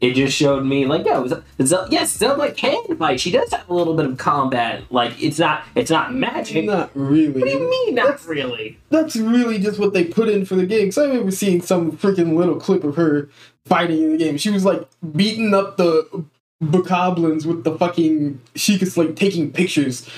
It 0.00 0.12
just 0.14 0.36
showed 0.36 0.64
me 0.64 0.86
like 0.86 1.04
yo, 1.04 1.26
Ze- 1.26 1.42
Ze- 1.60 1.76
yes, 1.90 2.16
Zelda 2.16 2.52
can 2.52 2.96
fight. 2.96 3.18
She 3.18 3.32
does 3.32 3.50
have 3.50 3.68
a 3.68 3.74
little 3.74 3.94
bit 3.94 4.06
of 4.06 4.16
combat. 4.16 4.84
Like 4.92 5.20
it's 5.20 5.40
not, 5.40 5.64
it's 5.74 5.90
not 5.90 6.14
magic. 6.14 6.66
Not 6.66 6.90
really. 6.94 7.32
What 7.32 7.42
do 7.42 7.50
you 7.50 7.68
mean, 7.68 7.96
not 7.96 8.06
That's- 8.06 8.26
really? 8.26 8.78
That's 8.90 9.16
really 9.16 9.58
just 9.58 9.80
what 9.80 9.94
they 9.94 10.04
put 10.04 10.28
in 10.28 10.44
for 10.44 10.54
the 10.54 10.66
game. 10.66 10.86
Cause 10.86 10.98
I 10.98 11.06
remember 11.06 11.32
seeing 11.32 11.60
some 11.62 11.90
freaking 11.90 12.36
little 12.36 12.60
clip 12.60 12.84
of 12.84 12.94
her 12.94 13.28
fighting 13.66 14.00
in 14.04 14.12
the 14.12 14.18
game. 14.18 14.36
She 14.36 14.50
was 14.50 14.64
like 14.64 14.86
beating 15.16 15.52
up 15.52 15.78
the 15.78 16.24
bokoblins 16.62 17.44
with 17.44 17.64
the 17.64 17.76
fucking 17.76 18.40
Sheikah 18.54 18.86
Slate 18.86 19.16
taking 19.16 19.52
pictures. 19.52 20.08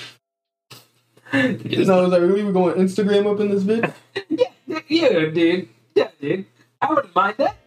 So 1.31 1.97
I 1.97 2.01
was 2.01 2.11
like, 2.11 2.21
really, 2.21 2.43
we're 2.43 2.51
going 2.51 2.75
Instagram 2.75 3.31
up 3.31 3.39
in 3.39 3.49
this 3.49 3.63
vid? 3.63 3.93
yeah, 4.29 4.79
yeah, 4.87 5.25
dude. 5.29 5.69
Yeah, 5.95 6.09
dude. 6.19 6.45
I 6.81 6.93
wouldn't 6.93 7.15
mind 7.15 7.35
that. 7.37 7.57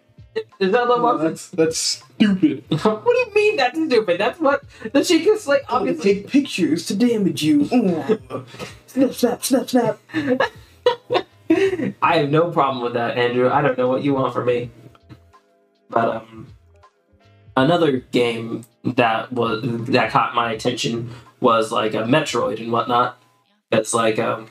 Is 0.58 0.72
that 0.72 0.88
the 0.88 0.96
No, 0.96 1.18
that's 1.18 1.48
that's 1.50 1.78
stupid. 1.78 2.64
what 2.68 3.04
do 3.04 3.18
you 3.18 3.32
mean 3.34 3.56
that's 3.56 3.78
stupid? 3.78 4.18
That's 4.18 4.40
what 4.40 4.64
the 4.92 5.04
Sheikah's 5.04 5.46
like, 5.46 5.62
I'm 5.68 5.80
gonna 5.80 5.90
obviously. 5.92 6.14
take 6.14 6.28
pictures 6.28 6.86
to 6.86 6.96
damage 6.96 7.42
you. 7.42 7.66
Snap, 8.86 9.12
snap, 9.12 9.44
snap, 9.44 9.68
snap. 9.68 10.00
I 12.02 12.18
have 12.18 12.30
no 12.30 12.50
problem 12.50 12.84
with 12.84 12.94
that, 12.94 13.16
Andrew. 13.16 13.50
I 13.50 13.60
don't 13.60 13.76
know 13.76 13.88
what 13.88 14.04
you 14.04 14.14
want 14.14 14.32
from 14.32 14.46
me. 14.46 14.70
But, 15.90 16.08
um, 16.16 16.48
another 17.56 17.98
game 17.98 18.64
that 18.84 19.32
was 19.32 19.62
that 19.86 20.10
caught 20.10 20.34
my 20.34 20.52
attention 20.52 21.10
was 21.40 21.72
like 21.72 21.94
a 21.94 22.04
Metroid 22.04 22.60
and 22.60 22.70
whatnot. 22.70 23.20
It's 23.78 23.94
like, 23.94 24.18
um, 24.18 24.48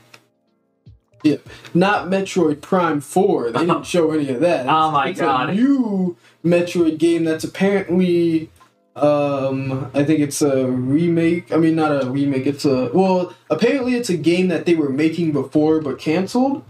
Not 1.74 2.08
Metroid 2.08 2.62
Prime 2.62 3.02
4. 3.02 3.52
They 3.52 3.60
didn't 3.66 3.86
show 3.86 4.12
any 4.12 4.30
of 4.30 4.42
that. 4.42 4.68
Oh 4.68 4.92
my 4.92 5.10
it's 5.10 5.20
God. 5.20 5.50
A 5.50 5.54
new 5.54 6.18
Metroid 6.44 6.98
game 6.98 7.24
that's 7.24 7.44
apparently 7.44 8.50
um 8.96 9.90
I 9.96 10.04
think 10.04 10.20
it's 10.20 10.42
a 10.42 10.68
remake. 10.68 11.52
I 11.52 11.58
mean 11.58 11.76
not 11.76 12.04
a 12.04 12.10
remake, 12.10 12.46
it's 12.46 12.66
a 12.66 12.92
well, 12.94 13.34
apparently 13.50 13.96
it's 13.96 14.10
a 14.10 14.18
game 14.18 14.50
that 14.50 14.66
they 14.66 14.76
were 14.76 14.90
making 14.90 15.32
before 15.32 15.82
but 15.82 15.98
canceled. 15.98 16.64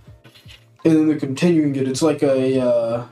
And 0.85 0.95
then 0.95 1.07
they're 1.07 1.19
continuing 1.19 1.75
it. 1.75 1.87
It's 1.87 2.01
like 2.01 2.21
a 2.23 2.59
uh 2.61 3.07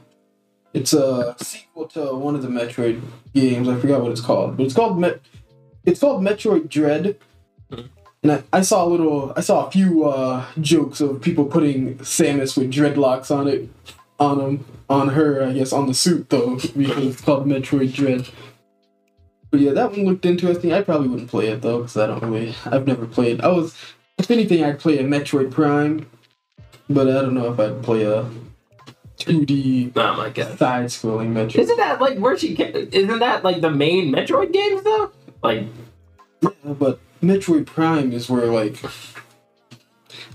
it's 0.74 0.94
a 0.94 1.36
sequel 1.40 1.88
to 1.88 2.16
one 2.16 2.36
of 2.36 2.42
the 2.42 2.48
Metroid 2.48 3.02
games. 3.34 3.68
I 3.68 3.78
forgot 3.78 4.02
what 4.02 4.12
it's 4.12 4.22
called. 4.22 4.56
But 4.56 4.66
it's 4.66 4.76
called 4.76 4.98
Met 4.98 5.20
it's 5.84 6.00
called 6.00 6.22
Metroid 6.22 6.70
Dread. 6.70 7.18
And 8.24 8.32
I, 8.34 8.44
I 8.54 8.62
saw 8.62 8.86
a 8.86 8.88
little, 8.88 9.34
I 9.36 9.42
saw 9.42 9.66
a 9.68 9.72
few 9.72 10.06
uh, 10.06 10.46
jokes 10.60 11.02
of 11.02 11.22
people 11.22 11.46
putting 11.46 11.96
Samus 12.00 12.56
with 12.56 12.72
dreadlocks 12.72 13.36
on 13.36 13.48
it, 13.48 13.70
on 14.20 14.40
him, 14.40 14.66
on 14.90 15.10
her, 15.10 15.44
I 15.44 15.54
guess, 15.54 15.74
on 15.74 15.88
the 15.88 15.94
suit 15.94 16.30
though, 16.30 16.56
because 16.56 17.06
it's 17.06 17.22
called 17.22 17.48
Metroid 17.48 17.94
Dread. 17.94 18.28
But 19.50 19.60
yeah, 19.60 19.72
that 19.72 19.92
one 19.92 20.06
looked 20.06 20.26
interesting. 20.26 20.72
I 20.72 20.82
probably 20.82 21.08
wouldn't 21.08 21.30
play 21.30 21.48
it 21.48 21.62
though, 21.62 21.80
because 21.80 21.98
I 21.98 22.08
don't 22.08 22.24
really, 22.24 22.56
I've 22.66 22.86
never 22.86 23.06
played. 23.08 23.42
I 23.42 23.48
was, 23.48 23.76
if 24.18 24.30
anything, 24.30 24.64
I'd 24.64 24.80
play 24.80 25.00
a 25.00 25.04
Metroid 25.04 25.52
Prime, 25.52 26.06
but 26.90 27.08
I 27.08 27.14
don't 27.14 27.34
know 27.34 27.52
if 27.52 27.60
I'd 27.60 27.82
play 27.82 28.04
a 28.04 28.30
2D 29.18 29.92
oh 29.96 30.16
my 30.16 30.30
god. 30.30 30.58
side-scrolling 30.58 31.32
Metroid. 31.34 31.56
Isn't 31.60 31.78
that 31.78 32.00
like 32.02 32.18
where 32.18 32.38
she 32.38 32.56
ca- 32.56 32.72
isn't 32.92 33.20
that 33.20 33.44
like 33.44 33.62
the 33.62 33.72
main 33.72 34.14
Metroid 34.14 34.52
games 34.52 34.84
though? 34.84 35.12
Like 35.44 35.68
Yeah, 36.42 36.74
but 36.74 37.00
Metroid 37.22 37.66
Prime 37.66 38.12
is 38.12 38.30
where 38.30 38.48
like 38.48 38.78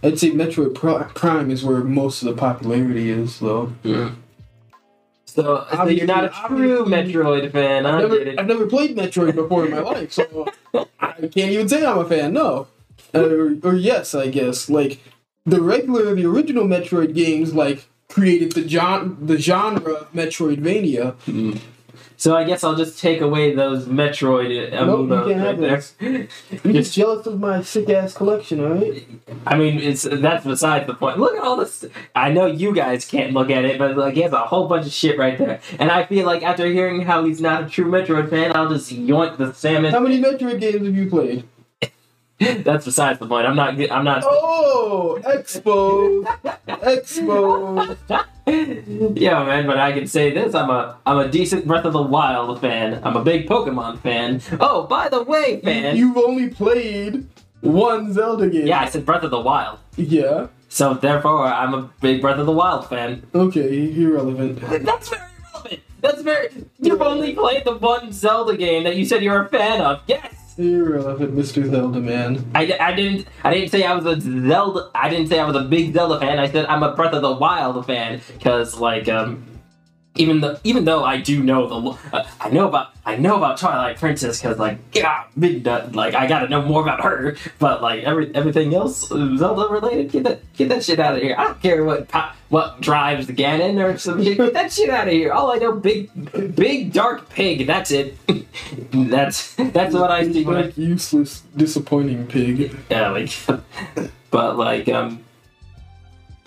I'd 0.03 0.19
say 0.19 0.31
Metroid 0.31 0.75
Pri- 0.75 1.11
Prime 1.15 1.51
is 1.51 1.65
where 1.65 1.83
most 1.83 2.23
of 2.23 2.29
the 2.29 2.35
popularity 2.35 3.11
is, 3.11 3.41
though. 3.41 3.73
so, 5.25 5.67
so 5.71 5.89
you're 5.89 6.07
not 6.07 6.25
a 6.25 6.49
true 6.49 6.85
Metroid 6.85 7.51
fan. 7.51 7.87
I 7.87 7.97
I've 7.97 8.03
never, 8.03 8.17
it. 8.17 8.39
I've 8.39 8.47
never 8.47 8.67
played 8.67 8.97
Metroid 8.97 9.35
before 9.35 9.65
in 9.67 9.73
my 9.73 9.81
life, 9.81 10.13
so 10.13 10.47
I 11.01 11.13
can't 11.29 11.51
even 11.51 11.69
say 11.69 11.85
I'm 11.85 11.99
a 11.99 12.09
fan. 12.09 12.33
No, 12.33 12.69
uh, 13.15 13.21
or, 13.21 13.57
or 13.63 13.75
yes, 13.75 14.15
I 14.15 14.29
guess 14.29 14.69
like 14.69 15.01
the 15.45 15.61
regular, 15.61 16.15
the 16.15 16.27
original 16.27 16.65
Metroid 16.65 17.15
games, 17.15 17.55
like 17.55 17.89
created 18.09 18.53
the 18.53 18.69
genre, 18.69 19.17
the 19.21 19.39
genre 19.39 19.93
of 19.93 20.13
Metroidvania. 20.13 21.15
Mm. 21.27 21.59
So 22.19 22.35
I 22.37 22.45
guess 22.45 22.65
I'll 22.65 22.77
just 22.77 22.99
take 22.99 23.21
away 23.21 23.55
those 23.55 23.85
Metroid 23.87 24.71
Nope, 24.73 25.29
can't 25.29 25.61
right. 26.01 26.63
You're 26.65 26.73
just 26.73 26.95
jealous 26.95 27.27
of 27.27 27.39
my 27.39 27.63
sick 27.63 27.91
ass 27.91 28.15
collection, 28.15 28.63
right? 28.63 29.07
I 29.47 29.57
mean, 29.57 29.79
it's 29.79 30.03
that's 30.03 30.45
besides 30.45 30.87
the 30.87 30.95
point. 30.95 31.19
Look 31.19 31.37
at 31.37 31.43
all 31.43 31.57
this. 31.57 31.85
I 32.15 32.33
know 32.33 32.47
you 32.47 32.75
guys 32.75 33.05
can't 33.05 33.33
look 33.33 33.51
at 33.51 33.65
it, 33.65 33.79
but 33.79 33.97
like 33.97 34.15
he 34.15 34.23
has 34.23 34.33
a 34.33 34.39
whole 34.39 34.67
bunch 34.67 34.87
of 34.87 34.93
shit 34.93 35.19
right 35.19 35.37
there. 35.37 35.61
And 35.79 35.91
I 35.91 36.05
feel 36.05 36.25
like 36.27 36.43
after 36.43 36.67
hearing 36.67 37.03
how 37.03 37.25
he's 37.25 37.41
not 37.41 37.65
a 37.65 37.69
true 37.69 37.87
Metroid 37.87 38.31
fan, 38.31 38.57
I'll 38.57 38.71
just 38.71 38.91
yoink 38.91 39.37
the 39.37 39.53
salmon. 39.53 39.93
How 39.93 40.01
many 40.01 40.21
Metroid 40.21 40.59
games 40.59 40.87
have 40.87 40.97
you 40.97 41.11
played? 41.11 41.45
that's 42.65 42.85
besides 42.85 43.19
the 43.19 43.27
point. 43.27 43.47
I'm 43.47 43.57
not. 43.57 43.79
I'm 43.91 44.05
not. 44.05 44.23
Oh, 44.25 45.19
Expo, 45.23 46.25
Expo. 46.67 48.27
yeah, 49.17 49.45
man. 49.45 49.67
But 49.67 49.79
I 49.79 49.93
can 49.93 50.07
say 50.07 50.33
this: 50.33 50.55
I'm 50.55 50.71
a 50.71 50.97
I'm 51.05 51.19
a 51.19 51.29
decent 51.29 51.67
Breath 51.67 51.85
of 51.85 51.93
the 51.93 52.03
Wild 52.03 52.61
fan. 52.61 53.01
I'm 53.03 53.17
a 53.17 53.25
big 53.25 53.49
Pokemon 53.49 53.99
fan. 53.99 54.41
Oh, 54.61 54.87
by 54.87 55.09
the 55.09 55.23
way, 55.23 55.61
fan. 55.61 55.97
You've 55.97 56.17
only 56.17 56.49
played 56.49 57.27
one 57.61 58.13
Zelda 58.13 58.49
game. 58.49 58.67
yeah, 58.69 58.81
I 58.81 58.89
said 58.89 59.05
Breath 59.05 59.25
of 59.25 59.31
the 59.31 59.41
Wild. 59.41 59.81
Yeah. 59.97 60.47
So 60.69 60.95
therefore, 60.95 61.47
I'm 61.47 61.75
a 61.75 61.91
big 62.01 62.21
Breath 62.21 62.39
of 62.39 62.47
the 62.47 62.53
Wild 62.53 62.89
fan. 62.89 63.25
Okay, 63.35 63.93
irrelevant. 63.93 64.61
That's 64.61 65.09
very 65.09 65.23
relevant. 65.53 65.81
That's 66.01 66.23
very. 66.23 66.49
You've 66.79 67.03
only 67.03 67.35
played 67.35 67.65
the 67.65 67.77
one 67.77 68.13
Zelda 68.13 68.57
game 68.57 68.85
that 68.85 68.95
you 68.97 69.05
said 69.05 69.25
you're 69.25 69.45
a 69.45 69.49
fan 69.49 69.81
of. 69.81 70.03
Yes. 70.07 70.46
Irrelevant, 70.59 71.35
Mr. 71.35 71.69
Zelda 71.71 72.01
man. 72.01 72.51
I, 72.55 72.77
I 72.81 72.95
didn't 72.95 73.27
I 73.45 73.53
didn't 73.53 73.71
say 73.71 73.85
I 73.85 73.95
was 73.95 74.07
a 74.07 74.21
Zelda 74.21 74.91
I 74.95 75.11
didn't 75.11 75.29
say 75.29 75.39
I 75.39 75.45
was 75.45 75.57
a 75.57 75.65
big 75.65 75.93
Zelda 75.93 76.19
fan. 76.19 76.39
I 76.39 76.51
said 76.51 76.67
I'm 76.67 76.83
a 76.83 76.95
Breath 76.95 77.13
of 77.13 77.23
the 77.23 77.33
Wild 77.33 77.85
fan 77.87 78.23
because 78.33 78.79
like 78.81 79.09
um 79.09 79.56
even 80.19 80.41
though 80.41 80.59
even 80.65 80.85
though 80.85 81.05
I 81.05 81.21
do 81.21 81.43
know 81.43 81.67
the 81.69 81.99
uh, 82.17 82.27
I 82.41 82.51
know 82.51 82.69
about 82.69 82.91
I 83.05 83.17
know 83.17 83.37
about 83.37 83.59
Twilight 83.59 83.99
Princess 83.99 84.41
because 84.41 84.59
like 84.59 84.79
yeah 84.93 85.25
big 85.39 85.67
like 85.95 86.15
I 86.15 86.27
gotta 86.27 86.49
know 86.49 86.63
more 86.63 86.83
about 86.83 87.03
her. 87.03 87.37
But 87.59 87.83
like 87.83 88.05
every 88.05 88.35
everything 88.35 88.75
else 88.75 89.09
Zelda 89.09 89.69
related 89.73 90.11
get 90.11 90.25
that 90.25 90.53
get 90.55 90.69
that 90.71 90.85
shit 90.85 90.99
out 91.01 91.17
of 91.17 91.23
here. 91.23 91.35
I 91.39 91.45
don't 91.45 91.63
care 91.63 91.85
what 91.85 92.11
what 92.49 92.81
drives 92.81 93.27
the 93.27 93.33
Ganon 93.33 93.83
or 93.83 93.99
some 93.99 94.23
shit 94.23 94.37
get 94.37 94.53
that 94.55 94.73
shit 94.73 94.91
out 94.91 95.09
of 95.09 95.13
here. 95.13 95.33
All 95.33 95.53
I 95.53 95.57
know 95.59 95.73
big 95.73 96.11
big 96.55 96.93
dark 96.93 97.29
pig 97.29 97.67
that's 97.67 97.91
it. 97.91 98.17
That's 98.93 99.55
that's 99.55 99.95
what 99.95 100.11
I 100.11 100.31
see 100.31 100.45
when 100.45 100.57
I 100.57 100.63
Like 100.63 100.79
useless, 100.79 101.43
disappointing 101.57 102.27
pig. 102.27 102.75
yeah, 102.91 103.11
like, 103.11 103.31
but 104.31 104.57
like, 104.57 104.89
um, 104.89 105.23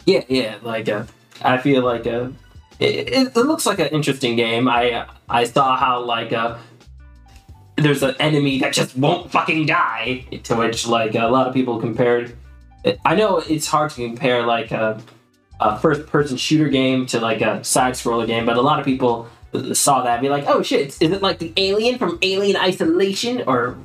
yeah, 0.06 0.24
yeah, 0.28 0.56
like, 0.62 0.90
uh, 0.90 1.06
I 1.42 1.58
feel 1.60 1.84
like, 1.84 2.08
uh, 2.08 2.30
it, 2.80 3.36
it, 3.36 3.36
looks 3.36 3.66
like 3.66 3.80
an 3.80 3.88
interesting 3.88 4.36
game. 4.36 4.68
I 4.68 5.06
I 5.28 5.44
saw 5.44 5.76
how 5.76 6.02
like, 6.02 6.32
uh, 6.32 6.58
there's 7.76 8.04
an 8.04 8.16
enemy 8.20 8.60
that 8.60 8.74
just 8.74 8.98
won't 8.98 9.32
fucking 9.32 9.66
die. 9.66 10.26
To 10.44 10.56
which 10.56 10.88
like 10.88 11.16
a 11.16 11.28
lot 11.28 11.48
of 11.48 11.54
people 11.54 11.80
compared. 11.80 12.36
I 13.04 13.16
know 13.16 13.40
it's 13.40 13.68
hard 13.68 13.92
to 13.92 14.08
compare 14.08 14.46
like 14.46 14.72
a, 14.72 15.02
a 15.60 15.78
first-person 15.78 16.38
shooter 16.38 16.70
game 16.70 17.06
to 17.08 17.20
like 17.20 17.42
a 17.42 17.62
side-scroller 17.62 18.26
game, 18.26 18.46
but 18.46 18.56
a 18.56 18.62
lot 18.62 18.80
of 18.80 18.86
people 18.86 19.28
saw 19.74 20.04
that 20.04 20.14
and 20.14 20.22
be 20.22 20.30
like, 20.30 20.46
"Oh 20.48 20.64
shit, 20.64 20.96
is 21.02 21.12
it 21.12 21.22
like 21.22 21.40
the 21.40 21.52
alien 21.58 21.98
from 21.98 22.18
Alien 22.22 22.56
Isolation 22.56 23.44
or 23.46 23.78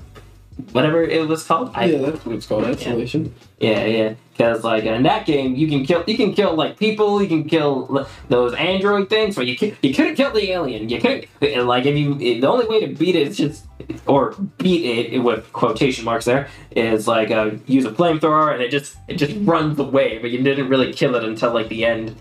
whatever 0.73 1.03
it 1.03 1.29
was 1.29 1.45
called?" 1.45 1.71
I, 1.75 1.87
yeah, 1.87 1.99
that's 1.99 2.25
what 2.25 2.37
it's 2.37 2.47
called, 2.47 2.65
isolation. 2.65 3.35
yeah, 3.59 3.85
yeah. 3.85 4.15
Because 4.33 4.65
like 4.65 4.85
in 4.85 5.05
that 5.05 5.27
game, 5.27 5.55
you 5.55 5.69
can 5.69 5.87
kill 5.87 6.03
you 6.07 6.17
can 6.17 6.33
kill 6.35 6.55
like 6.55 6.79
people, 6.79 7.23
you 7.23 7.29
can 7.29 7.49
kill 7.49 8.07
those 8.29 8.53
android 8.55 9.09
things, 9.09 9.37
but 9.37 9.47
you 9.47 9.57
can, 9.57 9.77
you 9.83 9.95
couldn't 9.95 10.17
kill 10.17 10.33
the 10.33 10.51
alien. 10.51 10.89
You 10.89 11.01
couldn't 11.01 11.29
like 11.67 11.87
if 11.87 11.97
you 11.97 12.15
the 12.15 12.47
only 12.47 12.67
way 12.67 12.81
to 12.81 12.95
beat 12.95 13.15
it 13.15 13.29
is 13.29 13.37
just 13.37 13.67
or 14.07 14.33
beat 14.59 15.13
it 15.15 15.19
with 15.21 15.53
quotation 15.53 16.05
marks 16.05 16.25
there 16.25 16.49
is 16.73 17.07
like 17.07 17.31
uh, 17.31 17.53
use 17.67 17.85
a 17.85 17.91
flamethrower 17.91 18.53
and 18.53 18.63
it 18.63 18.71
just 18.71 18.97
it 19.09 19.15
just 19.15 19.35
runs 19.41 19.79
away, 19.79 20.19
but 20.19 20.31
you 20.31 20.43
didn't 20.43 20.69
really 20.69 20.93
kill 20.93 21.15
it 21.15 21.25
until 21.25 21.53
like 21.53 21.69
the 21.69 21.85
end. 21.85 22.17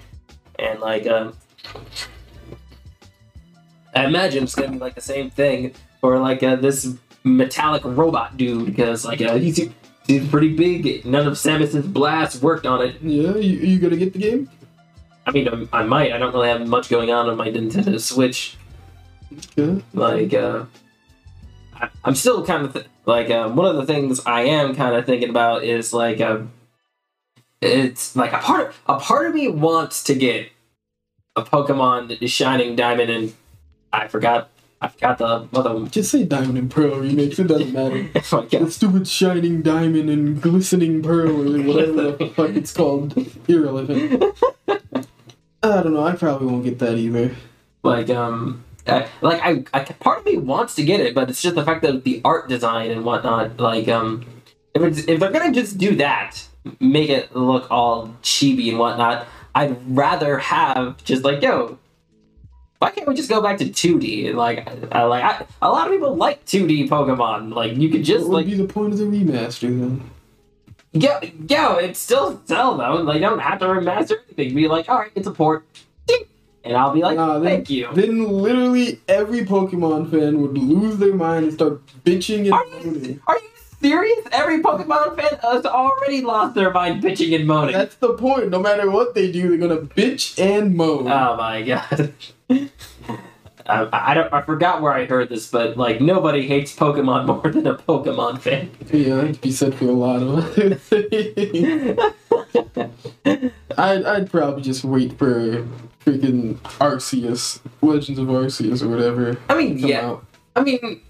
And 0.59 0.79
like 0.79 1.07
um, 1.07 1.35
I 3.95 4.05
imagine 4.05 4.43
it's 4.43 4.55
gonna 4.55 4.71
be 4.71 4.79
like 4.79 4.95
the 4.95 5.01
same 5.01 5.29
thing 5.29 5.73
for 5.99 6.19
like 6.19 6.43
uh, 6.43 6.55
this 6.57 6.95
metallic 7.23 7.83
robot 7.85 8.37
dude 8.37 8.65
because 8.65 9.05
like 9.05 9.21
uh, 9.21 9.35
he's 9.35 9.69
he's 10.07 10.27
pretty 10.27 10.55
big. 10.55 11.05
None 11.05 11.27
of 11.27 11.33
Samus's 11.33 11.87
blasts 11.87 12.41
worked 12.41 12.65
on 12.65 12.81
it. 12.81 13.01
Yeah, 13.01 13.35
you, 13.35 13.57
you 13.59 13.79
gonna 13.79 13.97
get 13.97 14.13
the 14.13 14.19
game? 14.19 14.49
I 15.25 15.31
mean, 15.31 15.47
um, 15.47 15.69
I 15.71 15.83
might. 15.83 16.11
I 16.11 16.17
don't 16.17 16.33
really 16.33 16.49
have 16.49 16.67
much 16.67 16.89
going 16.89 17.11
on 17.11 17.29
on 17.29 17.37
my 17.37 17.49
Nintendo 17.49 17.99
Switch. 17.99 18.57
Yeah. 19.55 19.75
Like, 19.93 20.33
uh, 20.33 20.65
I, 21.75 21.89
I'm 22.03 22.15
still 22.15 22.45
kind 22.45 22.65
of 22.65 22.73
th- 22.73 22.87
like 23.05 23.29
uh, 23.29 23.49
one 23.49 23.65
of 23.65 23.75
the 23.75 23.85
things 23.85 24.21
I 24.25 24.41
am 24.41 24.75
kind 24.75 24.95
of 24.95 25.05
thinking 25.05 25.29
about 25.29 25.63
is 25.63 25.93
like 25.93 26.19
uh, 26.19 26.41
it's 27.61 28.15
like 28.15 28.33
a 28.33 28.39
part 28.39 28.69
of, 28.69 28.81
a 28.87 28.99
part 28.99 29.27
of 29.27 29.33
me 29.33 29.47
wants 29.47 30.03
to 30.05 30.15
get 30.15 30.49
a 31.35 31.43
Pokemon 31.43 32.27
Shining 32.27 32.75
Diamond 32.75 33.09
and 33.09 33.33
I 33.91 34.07
forgot 34.07 34.49
I 34.83 34.87
forgot 34.89 35.17
the 35.17 35.25
other 35.57 35.73
one. 35.73 35.89
Just 35.89 36.11
say 36.11 36.23
Diamond 36.25 36.57
and 36.57 36.69
Pearl 36.69 36.97
remix, 36.97 37.39
it 37.39 37.47
doesn't 37.47 37.71
matter. 37.71 38.09
oh 38.33 38.41
The 38.41 38.69
stupid 38.69 39.07
shining 39.07 39.61
diamond 39.61 40.09
and 40.09 40.41
glistening 40.41 41.01
pearl 41.01 41.31
or 41.31 41.61
whatever 41.63 42.11
the 42.11 42.29
fuck 42.35 42.49
it's 42.51 42.73
called. 42.73 43.15
Irrelevant. 43.47 44.23
I 45.63 45.81
don't 45.81 45.93
know, 45.93 46.03
I 46.05 46.15
probably 46.15 46.47
won't 46.47 46.65
get 46.65 46.79
that 46.79 46.97
either. 46.97 47.33
like 47.83 48.09
um 48.09 48.63
I, 48.85 49.07
like 49.21 49.41
I, 49.41 49.63
I 49.73 49.83
part 49.85 50.19
of 50.19 50.25
me 50.25 50.37
wants 50.37 50.75
to 50.75 50.83
get 50.83 50.99
it 50.99 51.15
but 51.15 51.29
it's 51.29 51.41
just 51.41 51.55
the 51.55 51.63
fact 51.63 51.83
that 51.83 52.03
the 52.03 52.19
art 52.25 52.49
design 52.49 52.91
and 52.91 53.05
whatnot 53.05 53.57
like 53.57 53.87
um 53.87 54.25
if 54.73 54.81
it's 54.81 54.99
if 55.07 55.21
they're 55.21 55.31
gonna 55.31 55.53
just 55.53 55.77
do 55.77 55.95
that 55.95 56.45
make 56.81 57.09
it 57.09 57.33
look 57.33 57.71
all 57.71 58.13
chibi 58.21 58.67
and 58.69 58.79
whatnot 58.79 59.25
i'd 59.55 59.77
rather 59.95 60.37
have 60.39 61.01
just 61.05 61.23
like 61.23 61.41
yo 61.41 61.77
why 62.83 62.91
can't 62.91 63.07
we 63.07 63.15
just 63.15 63.29
go 63.29 63.41
back 63.41 63.57
to 63.59 63.65
2d 63.65 64.33
like 64.35 64.67
I, 64.91 65.03
like 65.03 65.23
I, 65.23 65.45
a 65.61 65.69
lot 65.69 65.87
of 65.87 65.93
people 65.93 66.15
like 66.15 66.43
2d 66.45 66.89
pokemon. 66.89 67.53
Like 67.53 67.77
you 67.77 67.89
could 67.89 68.03
just 68.03 68.23
what 68.27 68.29
would 68.31 68.37
like 68.37 68.45
be 68.47 68.55
the 68.55 68.67
point 68.67 68.91
of 68.93 68.99
the 68.99 69.05
remaster 69.05 69.61
then? 69.79 70.09
yo 70.91 71.19
yo 71.47 71.75
it's 71.77 71.99
still 71.99 72.41
Zelda. 72.45 72.93
Like 72.95 73.15
you 73.15 73.21
don't 73.21 73.39
have 73.39 73.59
to 73.59 73.65
remaster 73.65 74.17
anything. 74.27 74.53
Be 74.55 74.67
like 74.67 74.89
all 74.89 74.99
right 74.99 75.11
it's 75.15 75.27
a 75.27 75.31
port. 75.31 75.65
And 76.65 76.77
i'll 76.77 76.93
be 76.93 77.01
like 77.01 77.17
Nah, 77.17 77.39
then- 77.39 77.43
thank 77.43 77.69
you. 77.69 77.89
Then 77.93 78.23
literally 78.25 79.01
every 79.07 79.41
Pokemon 79.45 80.09
fan 80.11 80.41
would 80.41 80.57
lose 80.57 80.97
their 80.97 81.13
mind 81.13 81.43
and 81.45 81.53
start 81.53 81.81
bitching 82.05 82.51
Are 82.51 82.63
and 82.63 83.05
you, 83.05 83.21
are 83.27 83.37
you 83.37 83.49
serious? 83.83 84.25
Every 84.31 84.61
Pokemon 84.61 85.15
fan 85.15 85.37
has 85.41 85.65
already 85.65 86.21
lost 86.21 86.55
their 86.55 86.71
mind 86.71 87.03
bitching 87.03 87.35
and 87.35 87.45
moaning. 87.45 87.73
That's 87.73 87.95
the 87.95 88.13
point. 88.13 88.49
No 88.49 88.59
matter 88.59 88.89
what 88.89 89.13
they 89.13 89.31
do, 89.31 89.49
they're 89.49 89.67
gonna 89.67 89.81
bitch 89.81 90.39
and 90.39 90.75
moan. 90.75 91.07
oh 91.07 91.35
my 91.37 91.61
god. 91.61 92.13
I, 93.65 93.87
I 93.93 94.13
don't. 94.13 94.33
I 94.33 94.41
forgot 94.41 94.81
where 94.81 94.91
I 94.91 95.05
heard 95.05 95.29
this, 95.29 95.49
but 95.49 95.77
like 95.77 96.01
nobody 96.01 96.47
hates 96.47 96.75
Pokemon 96.75 97.25
more 97.43 97.51
than 97.51 97.67
a 97.67 97.75
Pokemon 97.75 98.39
fan. 98.39 98.71
yeah, 98.91 99.15
that 99.15 99.27
could 99.27 99.41
be 99.41 99.51
said 99.51 99.75
for 99.75 99.85
a 99.85 99.91
lot 99.91 100.21
of 100.21 100.29
other 100.29 100.75
things. 100.75 101.99
I'd, 103.77 104.05
I'd 104.05 104.29
probably 104.29 104.61
just 104.61 104.83
wait 104.83 105.17
for 105.17 105.65
freaking 106.05 106.55
Arceus, 106.79 107.59
Legends 107.81 108.19
of 108.19 108.27
Arceus 108.27 108.83
or 108.83 108.89
whatever. 108.89 109.37
I 109.49 109.57
mean, 109.57 109.77
yeah. 109.79 110.07
out. 110.07 110.25
I 110.55 110.63
mean, 110.63 111.01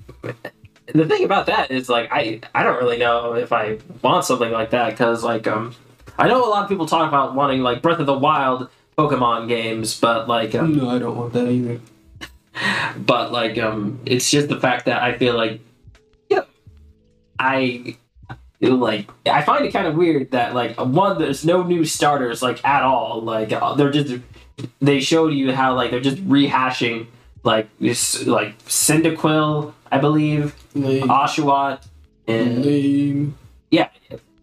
the 0.88 1.06
thing 1.06 1.24
about 1.24 1.46
that 1.48 1.72
is 1.72 1.90
like 1.90 2.10
I 2.12 2.42
I 2.54 2.64
don't 2.64 2.78
really 2.78 2.98
know 2.98 3.34
if 3.34 3.52
I 3.54 3.80
want 4.02 4.26
something 4.26 4.52
like 4.52 4.72
that 4.72 4.92
because 4.92 5.24
like 5.24 5.48
um 5.48 5.76
I 6.18 6.28
know 6.28 6.46
a 6.46 6.50
lot 6.50 6.64
of 6.64 6.70
people 6.70 6.86
talk 6.86 7.08
about 7.08 7.36
wanting 7.36 7.62
like 7.62 7.82
Breath 7.82 8.00
of 8.00 8.06
the 8.06 8.18
Wild 8.18 8.70
Pokemon 8.98 9.48
games, 9.48 10.00
but 10.00 10.28
like 10.28 10.54
um, 10.56 10.78
No, 10.78 10.90
I 10.90 11.00
don't 11.00 11.18
want 11.18 11.34
that 11.34 11.48
either. 11.50 11.80
but 12.98 13.32
like 13.32 13.58
um 13.58 14.00
it's 14.06 14.30
just 14.30 14.48
the 14.48 14.60
fact 14.60 14.86
that 14.86 15.02
i 15.02 15.18
feel 15.18 15.36
like 15.36 15.60
yeah 16.30 16.44
i 17.40 17.96
like 18.62 19.10
i 19.26 19.42
find 19.42 19.66
it 19.66 19.74
kind 19.74 19.88
of 19.88 19.96
weird 19.96 20.32
that 20.32 20.54
like 20.54 20.76
one 20.78 21.18
there's 21.18 21.46
no 21.46 21.64
new 21.64 21.84
starters 21.84 22.42
like 22.42 22.64
at 22.64 22.84
all 22.84 23.22
like 23.22 23.52
uh, 23.52 23.74
they're 23.74 23.92
just 23.92 24.22
they 24.80 25.00
showed 25.00 25.34
you 25.34 25.52
how 25.52 25.74
like 25.74 25.92
they're 25.92 26.00
just 26.00 26.24
rehashing 26.28 27.08
like 27.44 27.68
this 27.80 28.26
like 28.26 28.58
Cyndaquil, 28.66 29.74
i 29.92 29.98
believe 29.98 30.56
Lame. 30.74 31.08
oshawott 31.08 31.86
and 32.28 32.66
Lame. 32.66 33.38
yeah 33.72 33.90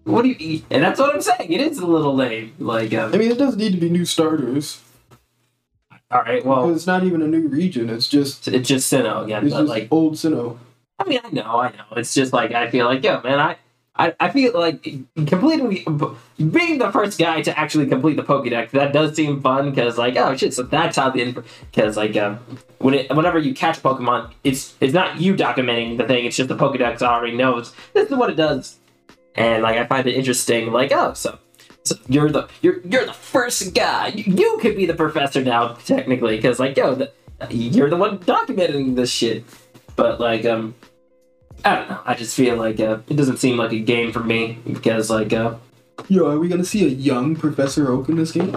what 0.05 0.23
do 0.23 0.29
you 0.31 0.63
and 0.71 0.83
that's 0.83 0.99
what 1.01 1.15
i'm 1.15 1.21
saying 1.21 1.53
it 1.53 1.61
is 1.61 1.79
a 1.79 1.87
little 1.87 2.15
lame 2.15 2.53
like 2.59 2.93
um, 2.95 3.13
I 3.15 3.17
mean, 3.19 3.31
it 3.31 3.39
does 3.39 3.57
need 3.57 3.73
to 3.73 3.79
be 3.79 3.89
new 3.91 4.05
starters. 4.05 4.83
all 6.11 6.23
right 6.23 6.45
well 6.45 6.63
Because 6.67 6.77
it's 6.79 6.87
not 6.87 7.05
even 7.05 7.23
a 7.23 7.27
new 7.27 7.49
region. 7.49 7.89
It's 7.91 8.09
just 8.09 8.49
it's 8.49 8.69
just 8.69 8.93
Sinnoh 8.93 9.25
again 9.25 9.45
it's 9.45 9.55
but 9.55 9.61
just 9.61 9.71
like 9.71 9.89
old 9.91 10.15
Sinnoh. 10.15 10.59
I 10.99 11.05
mean, 11.09 11.21
I 11.25 11.31
know, 11.31 11.61
I 11.61 11.71
know. 11.71 11.85
It's 11.97 12.13
just 12.13 12.33
like 12.35 12.53
I 12.53 12.71
feel 12.71 12.85
like, 12.85 13.03
yo, 13.03 13.23
man, 13.23 13.39
I 13.41 13.57
I, 14.01 14.15
I 14.19 14.31
feel 14.31 14.59
like 14.59 14.83
completing 15.27 15.69
being 16.39 16.79
the 16.79 16.91
first 16.91 17.19
guy 17.19 17.43
to 17.43 17.59
actually 17.59 17.87
complete 17.87 18.17
the 18.17 18.23
Pokédex 18.23 18.71
that 18.71 18.95
does 18.95 19.15
seem 19.15 19.43
fun 19.43 19.71
because 19.71 19.99
like 19.99 20.17
oh 20.17 20.35
shit 20.35 20.55
so 20.55 20.63
that's 20.63 20.97
how 20.97 21.11
the 21.11 21.45
because 21.71 21.99
like 21.99 22.17
um, 22.17 22.39
when 22.79 22.95
it 22.95 23.15
whenever 23.15 23.39
you 23.39 23.53
catch 23.53 23.83
Pokemon 23.83 24.33
it's 24.43 24.75
it's 24.81 24.95
not 24.95 25.21
you 25.21 25.35
documenting 25.35 25.99
the 25.99 26.07
thing 26.07 26.25
it's 26.25 26.35
just 26.35 26.49
the 26.49 26.57
Pokédex 26.57 27.03
already 27.03 27.37
knows 27.37 27.75
this 27.93 28.09
is 28.09 28.17
what 28.17 28.31
it 28.31 28.37
does 28.37 28.79
and 29.35 29.63
like 29.63 29.77
I 29.77 29.87
find 29.87 30.07
it 30.07 30.15
interesting 30.15 30.73
like 30.73 30.93
oh 30.93 31.13
so. 31.13 31.39
So 31.83 31.97
you're 32.09 32.31
the 32.31 32.47
you're 32.61 32.81
you're 32.83 33.07
the 33.07 33.15
first 33.15 33.75
guy. 33.75 34.09
You, 34.09 34.25
you 34.35 34.59
could 34.61 34.77
be 34.77 34.85
the 34.85 34.95
professor 34.95 35.43
now, 35.43 35.69
technically, 35.87 36.37
because 36.37 36.61
like 36.61 36.77
yo, 36.77 36.95
the, 36.95 37.11
you're 37.51 37.89
the 37.89 37.97
one 37.97 38.19
documenting 38.19 38.97
this 38.97 39.11
shit. 39.11 39.45
But 39.97 40.21
like 40.21 40.45
um, 40.45 40.75
I 41.65 41.75
don't 41.77 41.89
know. 41.91 42.01
I 42.05 42.15
just 42.15 42.35
feel 42.37 42.57
like 42.57 42.81
uh, 42.81 42.99
it 43.09 43.17
doesn't 43.17 43.39
seem 43.39 43.57
like 43.57 43.73
a 43.73 43.79
game 43.79 44.13
for 44.13 44.21
me 44.21 44.59
because 44.67 45.11
like 45.11 45.33
uh, 45.33 45.55
Yo, 46.09 46.27
are 46.31 46.39
we 46.39 46.49
gonna 46.49 46.65
see 46.65 46.85
a 46.85 46.89
young 46.89 47.37
Professor 47.37 47.91
Oak 47.91 48.09
in 48.09 48.17
this 48.17 48.33
game? 48.33 48.55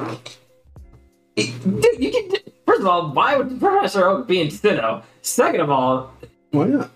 it- 1.35 1.63
dude, 1.63 1.99
you 2.03 2.11
can. 2.11 2.31
First 2.65 2.81
of 2.81 2.87
all, 2.87 3.11
why 3.11 3.35
would 3.35 3.59
Professor 3.59 4.07
Oak 4.07 4.27
be 4.27 4.41
in 4.41 4.47
Sinnoh? 4.47 5.03
Second 5.21 5.61
of 5.61 5.69
all, 5.69 6.13
Why 6.51 6.65
not? 6.65 6.89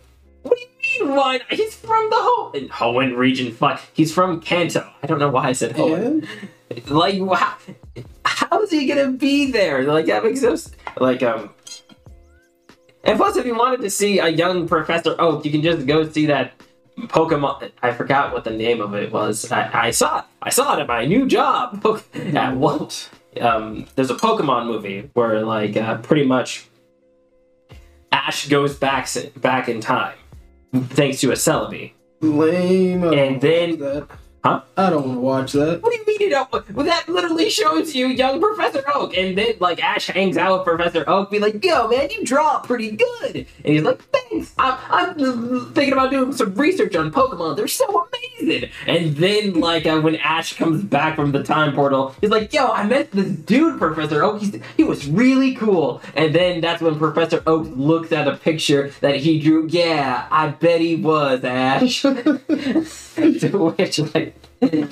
what 0.44 0.58
do 0.58 0.62
you 0.64 1.06
mean 1.06 1.16
why? 1.16 1.38
not? 1.40 1.52
He's 1.54 1.76
from 1.76 2.10
the 2.10 2.16
Hoenn 2.16 2.70
Hoenn 2.70 3.18
region. 3.18 3.52
Fuck, 3.52 3.82
he's 3.94 4.14
from 4.14 4.40
Kanto. 4.42 4.90
I 5.04 5.08
don't 5.08 5.20
know 5.20 5.30
why 5.30 5.48
I 5.50 5.52
said 5.54 5.76
Hoenn. 5.76 6.26
And 6.70 6.90
Like, 6.90 7.16
how, 7.16 7.58
how 8.26 8.62
is 8.64 8.72
he 8.72 8.86
gonna 8.88 9.12
be 9.12 9.52
there? 9.52 9.84
Like 9.84 10.06
that 10.08 10.24
makes 10.24 10.42
no 10.42 10.56
like 11.00 11.22
um. 11.24 11.50
And 13.08 13.18
plus, 13.18 13.38
if 13.38 13.46
you 13.46 13.56
wanted 13.56 13.82
to 13.82 13.90
see 13.90 14.20
a 14.20 14.28
young 14.28 14.68
Professor 14.68 15.16
Oak, 15.18 15.46
you 15.46 15.52
can 15.52 15.62
just 15.62 15.88
go 15.88 16.08
see 16.08 16.26
that 16.26 16.52
Pokemon. 17.00 17.72
I 17.82 17.94
forgot 17.94 18.34
what 18.34 18.44
the 18.44 18.52
name 18.52 18.82
of 18.82 18.94
it 18.94 19.12
was. 19.12 19.50
I, 19.52 19.88
I 19.88 19.92
saw 19.92 20.20
it. 20.20 20.26
I 20.42 20.50
saw 20.50 20.78
it 20.78 20.82
at 20.82 20.88
my 20.88 21.06
new 21.06 21.26
job. 21.26 21.86
at 22.14 22.56
what? 22.58 23.10
Um, 23.40 23.86
there's 23.96 24.12
a 24.12 24.16
Pokemon 24.16 24.66
movie 24.66 25.10
where 25.14 25.42
like 25.44 25.78
uh, 25.78 25.98
pretty 26.00 26.26
much 26.26 26.68
Ash 28.12 28.48
goes 28.50 28.76
back 28.76 29.08
back 29.38 29.70
in 29.70 29.80
time 29.80 30.18
thanks 30.74 31.22
to 31.22 31.32
a 31.32 31.36
Celebi. 31.36 31.94
lame. 32.22 33.04
And 33.04 33.42
then-. 33.42 34.08
Huh? 34.48 34.62
I 34.78 34.90
don't 34.90 35.04
want 35.04 35.18
to 35.18 35.20
watch 35.20 35.52
that. 35.54 35.84
What 35.84 35.92
do 35.92 35.98
you 35.98 36.06
mean 36.06 36.18
you 36.22 36.30
don't? 36.30 36.74
Well, 36.74 36.86
that 36.86 37.10
literally 37.10 37.50
shows 37.50 37.94
you 37.94 38.08
young 38.08 38.40
Professor 38.40 38.82
Oak, 38.96 39.18
and 39.18 39.38
then 39.38 39.56
like 39.60 39.84
Ash 39.84 40.08
hangs 40.08 40.38
out 40.38 40.60
with 40.60 40.66
Professor 40.66 41.04
Oak, 41.06 41.32
be 41.32 41.40
like, 41.40 41.62
"Yo, 41.66 41.90
man, 41.90 42.10
you 42.12 42.24
draw 42.24 42.60
pretty 42.60 42.92
good," 42.92 43.36
and 43.36 43.46
he's 43.66 43.82
like, 43.82 44.02
"Thanks. 44.04 44.54
I'm, 44.58 44.78
I'm 44.90 45.74
thinking 45.74 45.92
about 45.92 46.12
doing 46.12 46.32
some 46.32 46.56
research 46.56 46.96
on 46.96 47.12
Pokemon. 47.12 47.58
They're 47.58 47.68
so 47.68 48.08
amazing." 48.40 48.70
And 48.86 49.18
then 49.18 49.60
like 49.60 49.86
uh, 49.86 50.00
when 50.00 50.16
Ash 50.16 50.56
comes 50.56 50.82
back 50.82 51.18
from 51.18 51.34
the 51.34 51.44
time 51.44 51.76
portal, 51.76 52.16
he's 52.22 52.30
like, 52.30 52.54
"Yo, 52.54 52.68
I 52.68 52.86
met 52.86 53.12
this 53.12 53.30
dude, 53.30 53.78
Professor 53.80 54.24
Oak. 54.24 54.40
He's, 54.40 54.58
he 54.78 54.86
was 54.86 55.10
really 55.10 55.56
cool." 55.56 56.02
And 56.16 56.34
then 56.34 56.62
that's 56.62 56.82
when 56.82 56.98
Professor 56.98 57.44
Oak 57.46 57.68
looks 57.76 58.14
at 58.14 58.30
a 58.30 58.38
picture 58.38 58.94
that 59.02 59.18
he 59.18 59.42
drew. 59.42 59.68
Yeah, 59.68 60.26
I 60.32 60.48
bet 60.48 60.80
he 60.80 60.96
was 60.96 61.44
Ash. 61.44 62.02
to 63.18 63.74
which 63.76 64.00
like. 64.14 64.37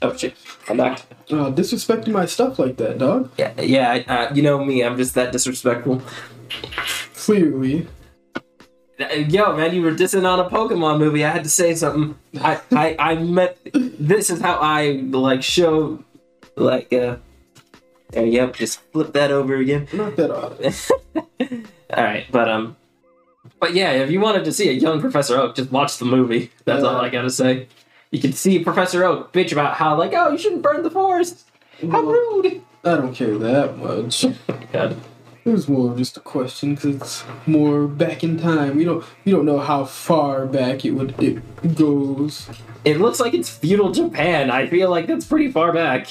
Oh 0.00 0.16
shit! 0.16 0.36
I'm 0.68 0.76
back. 0.76 1.00
Uh, 1.28 1.50
disrespecting 1.50 2.12
my 2.12 2.24
stuff 2.24 2.60
like 2.60 2.76
that, 2.76 2.98
dog. 2.98 3.32
Yeah, 3.36 3.60
yeah. 3.60 4.04
Uh, 4.06 4.32
you 4.32 4.42
know 4.42 4.64
me. 4.64 4.84
I'm 4.84 4.96
just 4.96 5.16
that 5.16 5.32
disrespectful. 5.32 6.00
Clearly. 7.16 7.88
Uh, 9.00 9.14
Yo, 9.28 9.56
man, 9.56 9.74
you 9.74 9.82
were 9.82 9.90
dissing 9.90 10.24
on 10.24 10.38
a 10.38 10.48
Pokemon 10.48 11.00
movie. 11.00 11.24
I 11.24 11.30
had 11.30 11.42
to 11.42 11.50
say 11.50 11.74
something. 11.74 12.16
I, 12.40 12.60
I, 12.70 12.96
I 12.98 13.14
meant. 13.16 13.56
This 13.72 14.30
is 14.30 14.40
how 14.40 14.58
I 14.60 15.02
like 15.10 15.42
show, 15.42 16.04
like. 16.54 16.92
uh 16.92 17.16
There 18.10 18.24
you 18.24 18.38
go. 18.46 18.52
Just 18.52 18.80
flip 18.92 19.12
that 19.14 19.32
over 19.32 19.56
again. 19.56 19.88
Not 19.92 20.14
that 20.14 20.30
odd. 20.30 20.62
all 21.96 22.04
right, 22.04 22.24
but 22.30 22.48
um, 22.48 22.76
but 23.58 23.74
yeah, 23.74 23.90
if 23.94 24.12
you 24.12 24.20
wanted 24.20 24.44
to 24.44 24.52
see 24.52 24.68
a 24.68 24.72
young 24.72 25.00
Professor 25.00 25.36
Oak, 25.38 25.56
just 25.56 25.72
watch 25.72 25.98
the 25.98 26.04
movie. 26.04 26.52
That's 26.64 26.84
all 26.84 26.96
I 27.00 27.08
gotta 27.08 27.30
say. 27.30 27.66
You 28.10 28.20
can 28.20 28.32
see 28.32 28.58
Professor 28.58 29.04
Oak 29.04 29.32
bitch 29.32 29.52
about 29.52 29.74
how 29.74 29.96
like, 29.96 30.12
oh, 30.14 30.30
you 30.32 30.38
shouldn't 30.38 30.62
burn 30.62 30.82
the 30.82 30.90
forest. 30.90 31.48
How 31.90 32.00
rude. 32.02 32.62
I 32.84 32.96
don't 32.96 33.14
care 33.14 33.36
that 33.38 33.76
much. 33.76 34.24
God. 34.72 34.96
It 35.44 35.52
was 35.52 35.68
more 35.68 35.90
of 35.90 35.98
just 35.98 36.16
a 36.16 36.20
question 36.20 36.74
because 36.74 36.96
it's 36.96 37.24
more 37.46 37.86
back 37.86 38.22
in 38.22 38.38
time. 38.38 38.76
We 38.76 38.84
don't 38.84 39.04
we 39.24 39.32
don't 39.32 39.46
know 39.46 39.58
how 39.58 39.84
far 39.84 40.46
back 40.46 40.84
it 40.84 40.90
would 40.90 41.14
it 41.22 41.74
goes. 41.74 42.48
It 42.84 42.98
looks 42.98 43.18
like 43.18 43.34
it's 43.34 43.48
feudal 43.48 43.92
Japan. 43.92 44.50
I 44.50 44.66
feel 44.66 44.90
like 44.90 45.06
that's 45.06 45.24
pretty 45.24 45.50
far 45.50 45.72
back. 45.72 46.08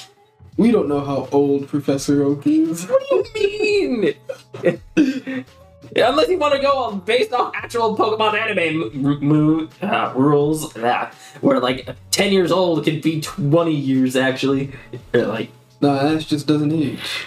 We 0.56 0.72
don't 0.72 0.88
know 0.88 1.00
how 1.00 1.28
old 1.30 1.68
Professor 1.68 2.24
Oak 2.24 2.46
is. 2.46 2.86
What 2.86 3.32
do 3.32 3.40
you 3.40 4.14
mean? 4.56 5.44
Unless 5.96 6.28
you 6.28 6.38
want 6.38 6.54
to 6.54 6.60
go 6.60 6.70
on 6.84 7.00
based 7.00 7.32
off 7.32 7.52
actual 7.54 7.96
Pokemon 7.96 8.34
anime 8.34 9.70
uh, 9.82 10.12
rules, 10.14 10.72
that 10.74 11.14
where 11.40 11.60
like 11.60 11.88
ten 12.10 12.32
years 12.32 12.50
old 12.52 12.84
can 12.84 13.00
be 13.00 13.20
twenty 13.20 13.74
years 13.74 14.16
actually. 14.16 14.72
Like 15.12 15.50
Nah, 15.80 15.98
Ash 16.00 16.24
just 16.24 16.46
doesn't 16.46 16.72
age. 16.72 17.26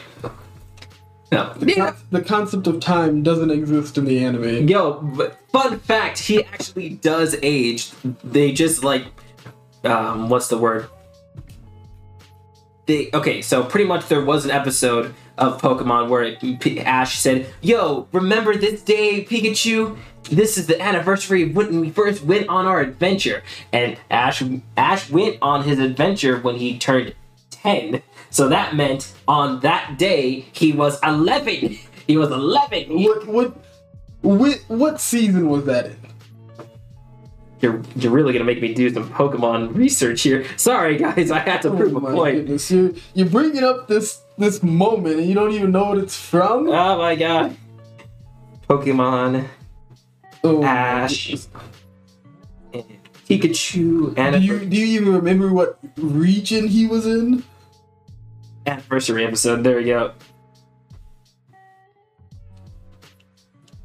no. 1.31 1.53
The, 1.53 1.73
con- 1.73 1.95
the 2.11 2.21
concept 2.21 2.67
of 2.67 2.81
time 2.81 3.23
doesn't 3.23 3.49
exist 3.49 3.97
in 3.97 4.03
the 4.05 4.19
anime. 4.23 4.67
Yo, 4.67 4.95
but 5.01 5.39
fun 5.51 5.79
fact, 5.79 6.19
he 6.19 6.43
actually 6.43 6.89
does 6.89 7.37
age. 7.41 7.91
They 8.23 8.51
just 8.51 8.83
like, 8.83 9.05
um, 9.85 10.27
what's 10.29 10.49
the 10.49 10.57
word? 10.57 10.87
They 12.87 13.09
okay, 13.13 13.41
so 13.41 13.63
pretty 13.63 13.85
much 13.85 14.07
there 14.07 14.23
was 14.23 14.43
an 14.43 14.51
episode 14.51 15.13
of 15.41 15.59
Pokemon 15.59 16.07
where 16.07 16.37
Ash 16.85 17.17
said, 17.19 17.47
"Yo, 17.61 18.07
remember 18.13 18.55
this 18.55 18.81
day, 18.81 19.25
Pikachu? 19.25 19.97
This 20.29 20.57
is 20.57 20.67
the 20.67 20.79
anniversary 20.79 21.41
of 21.43 21.55
when 21.55 21.81
we 21.81 21.89
first 21.89 22.23
went 22.23 22.47
on 22.47 22.65
our 22.65 22.79
adventure." 22.79 23.43
And 23.73 23.97
Ash 24.09 24.41
Ash 24.77 25.09
went 25.09 25.37
on 25.41 25.63
his 25.63 25.79
adventure 25.79 26.37
when 26.39 26.55
he 26.55 26.77
turned 26.77 27.15
ten. 27.49 28.03
So 28.29 28.47
that 28.47 28.75
meant 28.75 29.11
on 29.27 29.59
that 29.61 29.97
day 29.97 30.45
he 30.53 30.71
was 30.71 30.99
eleven. 31.03 31.79
He 32.07 32.17
was 32.17 32.31
eleven. 32.31 33.03
What 33.03 33.27
what 33.27 33.57
what 34.21 34.59
what 34.67 35.01
season 35.01 35.49
was 35.49 35.65
that 35.65 35.87
in? 35.87 35.97
You're, 37.61 37.81
you're 37.95 38.11
really 38.11 38.33
gonna 38.33 38.45
make 38.45 38.61
me 38.61 38.73
do 38.73 38.91
some 38.91 39.07
Pokemon 39.11 39.75
research 39.75 40.23
here. 40.23 40.45
Sorry, 40.57 40.97
guys, 40.97 41.29
I 41.29 41.39
had 41.39 41.61
to 41.61 41.69
oh 41.69 41.75
prove 41.77 41.93
oh 41.95 41.97
a 41.97 42.01
my 42.01 42.11
point. 42.11 42.35
goodness, 42.37 42.71
you're 42.71 42.91
you're 43.13 43.29
bringing 43.29 43.63
up 43.63 43.87
this 43.87 44.21
this 44.37 44.63
moment 44.63 45.19
and 45.19 45.27
you 45.27 45.35
don't 45.35 45.51
even 45.51 45.71
know 45.71 45.85
what 45.89 45.99
it's 45.99 46.15
from. 46.17 46.67
Oh 46.69 46.97
my 46.97 47.15
god. 47.15 47.55
Pokemon, 48.67 49.47
oh, 50.43 50.61
my 50.61 50.67
Ash, 50.67 51.25
goodness. 51.27 51.49
and 52.73 52.83
Pikachu, 53.29 54.15
Do 54.31 54.39
you 54.39 54.65
do 54.65 54.77
you 54.77 54.85
even 54.99 55.13
remember 55.13 55.53
what 55.53 55.77
region 55.97 56.67
he 56.67 56.87
was 56.87 57.05
in? 57.05 57.43
anniversary 58.65 59.25
episode. 59.25 59.63
There 59.63 59.77
we 59.77 59.85
go. 59.85 60.13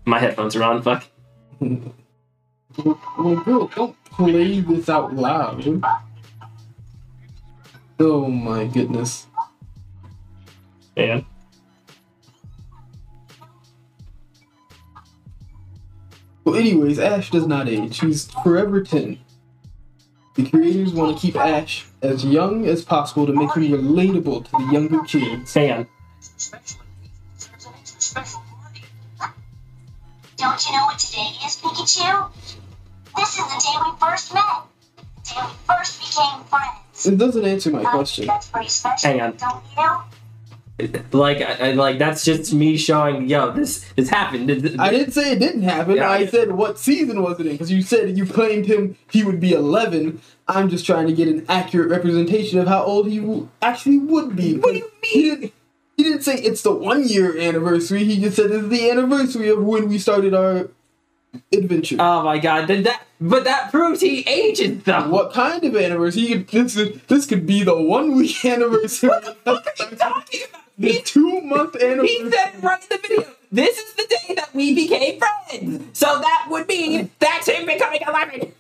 My 0.05 0.19
headphones 0.19 0.55
are 0.57 0.63
on. 0.63 0.83
Fuck. 0.83 1.05
Well, 2.85 3.43
bro, 3.45 3.69
don't 3.75 4.05
play 4.05 4.61
this 4.61 4.89
out 4.89 5.15
loud. 5.15 5.83
Oh 7.99 8.29
my 8.29 8.67
goodness. 8.67 9.27
Man. 10.97 11.25
Well, 16.45 16.55
anyways, 16.55 16.99
Ash 16.99 17.31
does 17.31 17.47
not 17.47 17.69
age. 17.69 18.01
He's 18.01 18.31
forever 18.31 18.83
10. 18.83 19.19
The 20.35 20.49
creators 20.49 20.93
want 20.93 21.17
to 21.17 21.21
keep 21.21 21.35
Ash 21.35 21.87
as 22.03 22.25
young 22.25 22.67
as 22.67 22.85
possible 22.85 23.27
to 23.27 23.33
make 23.33 23.53
him 23.55 23.65
relatable 23.73 24.45
to 24.45 24.51
the 24.53 24.73
younger 24.73 25.03
kids. 25.03 25.55
Hang 25.55 25.73
on. 25.73 25.89
Especially 26.37 26.79
if 27.35 27.51
there's 27.51 27.67
an 27.67 27.73
extra 27.81 28.01
special 28.01 28.43
party. 28.61 28.85
Don't 30.37 30.67
you 30.67 30.73
know 30.73 30.85
what 30.85 30.99
today 30.99 31.33
is, 31.45 31.57
Pikachu? 31.57 32.31
This 33.17 33.39
is 33.39 33.45
the 33.45 33.61
day 33.61 33.79
we 33.85 33.99
first 33.99 34.35
met. 34.35 34.43
The 34.97 35.03
day 35.35 35.41
we 35.41 35.53
first 35.75 36.01
became 36.01 36.45
friends. 36.45 37.07
It 37.07 37.19
doesn't 37.19 37.45
answer 37.45 37.71
my 37.71 37.81
I 37.81 37.91
question. 37.91 38.27
That's 38.27 38.49
pretty 38.49 38.69
special. 38.69 39.11
Hang 39.11 39.21
on. 39.21 39.37
Don't 39.37 39.63
you? 39.77 39.99
Like, 41.13 41.39
I, 41.41 41.71
I- 41.71 41.73
like 41.73 41.99
that's 41.99 42.23
just 42.25 42.53
me 42.53 42.77
showing. 42.77 43.29
Yo, 43.31 43.51
this 43.53 43.85
this 43.97 44.11
happened. 44.11 44.49
Th- 44.49 44.61
th- 44.61 44.79
I 44.79 44.91
didn't 44.91 45.13
say 45.13 45.33
it 45.33 45.39
didn't 45.39 45.63
happen. 45.63 45.97
Yeah, 45.97 46.11
I 46.11 46.17
I- 46.19 46.27
said 46.27 46.53
what 46.53 46.79
season 46.79 47.23
was 47.23 47.41
it 47.41 47.47
in? 47.47 47.53
Because 47.53 47.73
you 47.73 47.81
said 47.81 48.17
you 48.19 48.27
claimed 48.27 48.67
him 48.67 48.97
he 49.11 49.25
would 49.25 49.41
be 49.41 49.53
11. 49.53 50.21
I'm 50.49 50.69
just 50.69 50.85
trying 50.85 51.07
to 51.07 51.15
get 51.15 51.29
an 51.29 51.47
accurate 51.49 51.89
representation 51.89 52.59
of 52.59 52.69
how 52.69 52.83
old 52.85 53.09
he 53.09 53.19
w- 53.21 53.49
actually 53.63 53.99
would 53.99 54.37
be. 54.37 54.59
What 54.59 54.73
do 54.73 54.79
you 54.79 54.91
He 55.03 55.23
didn't, 55.23 55.53
he 55.97 56.03
didn't 56.03 56.23
say 56.23 56.35
it's 56.37 56.61
the 56.63 56.73
one 56.75 57.09
year 57.09 57.37
anniversary. 57.39 58.05
He 58.05 58.21
just 58.21 58.37
said 58.37 58.51
it's 58.51 58.69
the 58.69 58.91
anniversary 58.91 59.49
of 59.49 59.63
when 59.65 59.89
we 59.89 59.97
started 59.99 60.35
our 60.35 60.69
adventure. 61.53 61.97
Oh 61.99 62.23
my 62.23 62.39
god, 62.39 62.69
then 62.69 62.83
that 62.85 63.03
but 63.21 63.45
that 63.45 63.71
proves 63.71 64.01
he 64.01 64.21
ages 64.29 64.83
though. 64.85 65.09
what 65.09 65.33
kind 65.33 65.63
of 65.65 65.77
anniversary? 65.77 66.35
This, 66.51 66.77
is, 66.77 67.01
this 67.09 67.27
could 67.27 67.47
be 67.47 67.63
the 67.63 67.77
one 67.81 68.15
week 68.17 68.45
anniversary. 68.45 69.09
What 69.11 69.25
the 69.25 69.35
fuck 69.45 69.67
are 69.67 69.91
you 69.91 69.97
talking 69.97 70.41
about? 70.49 70.63
the 70.79 70.93
He, 70.93 71.01
two 71.03 71.41
month 71.43 71.77
anniversary. 71.77 72.09
he 72.09 72.31
said 72.31 72.63
right 72.63 72.83
in 72.83 72.89
the 72.91 72.99
video. 73.09 73.31
This 73.53 73.79
is 73.79 73.95
the 73.95 74.07
day 74.09 74.35
that 74.35 74.53
we 74.55 74.75
became 74.75 75.19
friends. 75.21 75.99
So 75.99 76.07
that 76.21 76.47
would 76.51 76.67
mean 76.69 77.11
that's 77.21 77.49
him 77.49 77.65
becoming 77.67 78.01
11. 78.07 78.53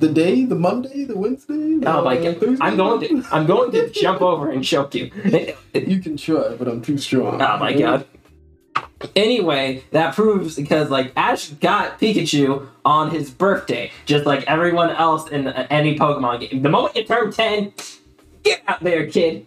The 0.00 0.08
day, 0.10 0.44
the 0.44 0.54
Monday, 0.54 1.04
the 1.04 1.16
Wednesday. 1.16 1.80
Oh 1.84 2.04
my 2.04 2.16
god. 2.16 2.38
Thursday? 2.38 2.64
I'm 2.64 2.76
going 2.76 3.00
to 3.00 3.26
I'm 3.34 3.46
going 3.46 3.72
to 3.72 3.90
jump 3.90 4.22
over 4.22 4.50
and 4.50 4.62
choke 4.64 4.94
you. 4.94 5.10
You 5.74 5.98
can 6.00 6.16
try, 6.16 6.54
but 6.56 6.68
I'm 6.68 6.82
too 6.82 6.98
strong. 6.98 7.40
Oh 7.42 7.56
my 7.58 7.72
god. 7.72 8.06
Anyway, 9.14 9.84
that 9.92 10.14
proves 10.14 10.56
because 10.56 10.90
like 10.90 11.12
Ash 11.16 11.50
got 11.50 12.00
Pikachu 12.00 12.66
on 12.84 13.10
his 13.10 13.30
birthday, 13.30 13.92
just 14.06 14.26
like 14.26 14.44
everyone 14.44 14.90
else 14.90 15.28
in 15.28 15.48
any 15.48 15.96
Pokemon 15.96 16.40
game. 16.40 16.62
The 16.62 16.68
moment 16.68 16.96
you 16.96 17.04
turn 17.04 17.30
ten, 17.30 17.72
get 18.42 18.62
out 18.66 18.80
there, 18.80 19.06
kid. 19.06 19.46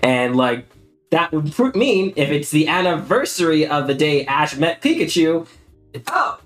And 0.00 0.36
like 0.36 0.66
that 1.10 1.32
would 1.32 1.76
mean 1.76 2.12
if 2.16 2.30
it's 2.30 2.50
the 2.50 2.66
anniversary 2.68 3.66
of 3.66 3.86
the 3.86 3.94
day 3.94 4.26
Ash 4.26 4.56
met 4.56 4.82
Pikachu. 4.82 5.46
Oh, 6.08 6.40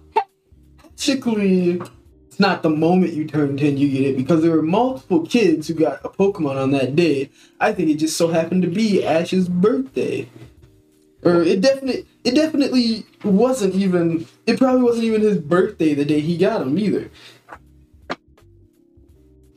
Basically, 1.00 1.80
it's 2.26 2.38
not 2.38 2.62
the 2.62 2.68
moment 2.68 3.14
you 3.14 3.26
turn 3.26 3.56
10 3.56 3.78
you 3.78 3.88
get 3.88 4.02
it 4.02 4.16
because 4.18 4.42
there 4.42 4.50
were 4.50 4.60
multiple 4.60 5.24
kids 5.24 5.66
who 5.66 5.72
got 5.72 6.04
a 6.04 6.10
Pokemon 6.10 6.56
on 6.56 6.72
that 6.72 6.94
day. 6.94 7.30
I 7.58 7.72
think 7.72 7.88
it 7.88 7.94
just 7.94 8.18
so 8.18 8.28
happened 8.28 8.60
to 8.64 8.68
be 8.68 9.02
Ash's 9.02 9.48
birthday. 9.48 10.28
Or 11.22 11.40
it 11.40 11.62
definitely 11.62 12.06
it 12.24 12.34
definitely 12.34 13.06
wasn't 13.24 13.74
even 13.74 14.26
it 14.46 14.58
probably 14.58 14.82
wasn't 14.82 15.04
even 15.04 15.20
his 15.20 15.38
birthday 15.38 15.94
the 15.94 16.04
day 16.04 16.20
he 16.20 16.36
got 16.36 16.62
him 16.62 16.78
either. 16.78 17.10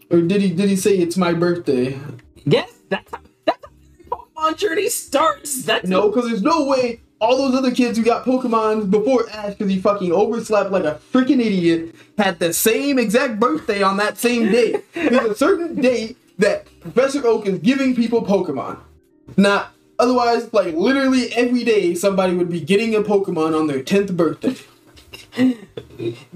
Or 0.10 0.22
did 0.22 0.42
he 0.42 0.50
did 0.52 0.70
he 0.70 0.76
say 0.76 0.98
it's 0.98 1.18
my 1.18 1.34
birthday? 1.34 1.98
yes, 2.46 2.72
that's 2.90 3.12
how, 3.12 3.22
that's 3.46 3.66
how 4.12 4.18
Pokemon 4.18 4.58
journey 4.58 4.90
starts. 4.90 5.64
That's 5.64 5.88
No, 5.88 6.10
because 6.10 6.30
there's 6.30 6.44
no 6.44 6.66
way 6.66 7.02
all 7.24 7.38
those 7.38 7.56
other 7.56 7.72
kids 7.72 7.98
who 7.98 8.04
got 8.04 8.26
Pokemon 8.26 8.92
before 8.92 9.30
Ash 9.30 9.54
because 9.54 9.72
he 9.72 9.80
fucking 9.80 10.12
overslept 10.12 10.72
like 10.72 10.84
a 10.84 11.00
freaking 11.14 11.40
idiot 11.40 11.96
had 12.18 12.38
the 12.40 12.52
same 12.54 13.00
exact 13.00 13.40
birthday 13.40 13.82
on 13.82 13.98
that 13.98 14.18
same 14.18 14.52
day. 14.52 14.76
There's 14.94 15.32
a 15.32 15.36
certain 15.36 15.76
date 15.76 16.18
that 16.38 16.68
Professor 16.82 17.26
Oak 17.26 17.48
is 17.48 17.60
giving 17.60 17.96
people 17.96 18.24
Pokemon. 18.24 18.78
Not 19.38 19.73
otherwise, 20.00 20.52
like 20.54 20.74
literally 20.76 21.34
every 21.34 21.64
day 21.64 21.96
somebody 21.96 22.36
would 22.36 22.50
be 22.50 22.60
getting 22.62 22.96
a 22.96 23.02
Pokemon 23.02 23.58
on 23.60 23.68
their 23.68 23.82
10th 23.84 24.16
birthday. 24.16 24.56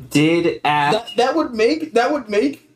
did 0.10 0.62
Ash. 0.64 0.94
That 0.94 1.10
that 1.18 1.36
would 1.36 1.54
make 1.54 1.94
that 1.94 2.12
would 2.12 2.30
make 2.30 2.70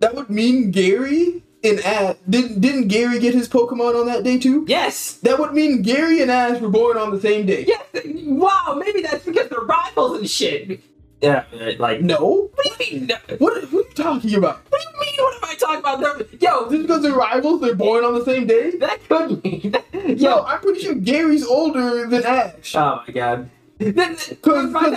that 0.00 0.14
would 0.14 0.30
mean 0.30 0.70
Gary 0.70 1.42
and 1.64 1.80
Ash 1.80 2.16
didn't 2.28 2.60
didn't 2.60 2.88
Gary 2.88 3.18
get 3.18 3.34
his 3.34 3.48
Pokemon 3.48 3.98
on 3.98 4.06
that 4.06 4.22
day 4.24 4.38
too? 4.38 4.64
yes, 4.68 5.14
That 5.22 5.38
would 5.38 5.52
mean 5.52 5.82
Gary 5.82 6.20
and 6.22 6.30
Ash 6.30 6.60
were 6.60 6.68
born 6.68 6.96
on 6.96 7.10
the 7.14 7.20
same 7.20 7.46
day. 7.46 7.64
yes. 7.66 7.86
Wow, 8.24 8.76
maybe 8.78 9.02
that's 9.02 9.24
because 9.24 9.48
they're 9.48 9.60
rivals 9.60 10.18
and 10.18 10.28
shit. 10.30 10.80
Yeah, 11.22 11.44
like 11.78 12.02
No. 12.02 12.50
What 12.54 12.78
do 12.78 12.84
you 12.84 12.98
mean? 13.00 13.06
no? 13.08 13.16
What, 13.38 13.54
what 13.72 13.86
are 13.86 13.88
you 13.88 13.94
talking 13.94 14.34
about? 14.34 14.60
What 14.68 14.80
do 14.82 14.86
you 14.92 15.00
mean? 15.00 15.14
What 15.24 15.34
am 15.42 15.50
I 15.50 15.54
talking 15.54 15.78
about? 15.80 16.00
They're- 16.00 16.26
Yo, 16.40 16.70
Just 16.70 16.82
because 16.82 17.02
they're 17.02 17.12
rivals, 17.14 17.60
they're 17.62 17.74
born 17.74 18.04
on 18.04 18.14
the 18.14 18.24
same 18.24 18.46
day? 18.46 18.70
that 18.78 19.00
could 19.08 19.42
mean. 19.42 19.74
Yo, 20.18 20.42
I'm 20.42 20.60
pretty 20.60 20.80
sure 20.80 20.94
Gary's 20.94 21.44
older 21.44 22.06
than 22.06 22.24
Ash. 22.24 22.74
oh 22.76 23.02
my 23.06 23.12
god. 23.12 23.50
Because 23.78 24.30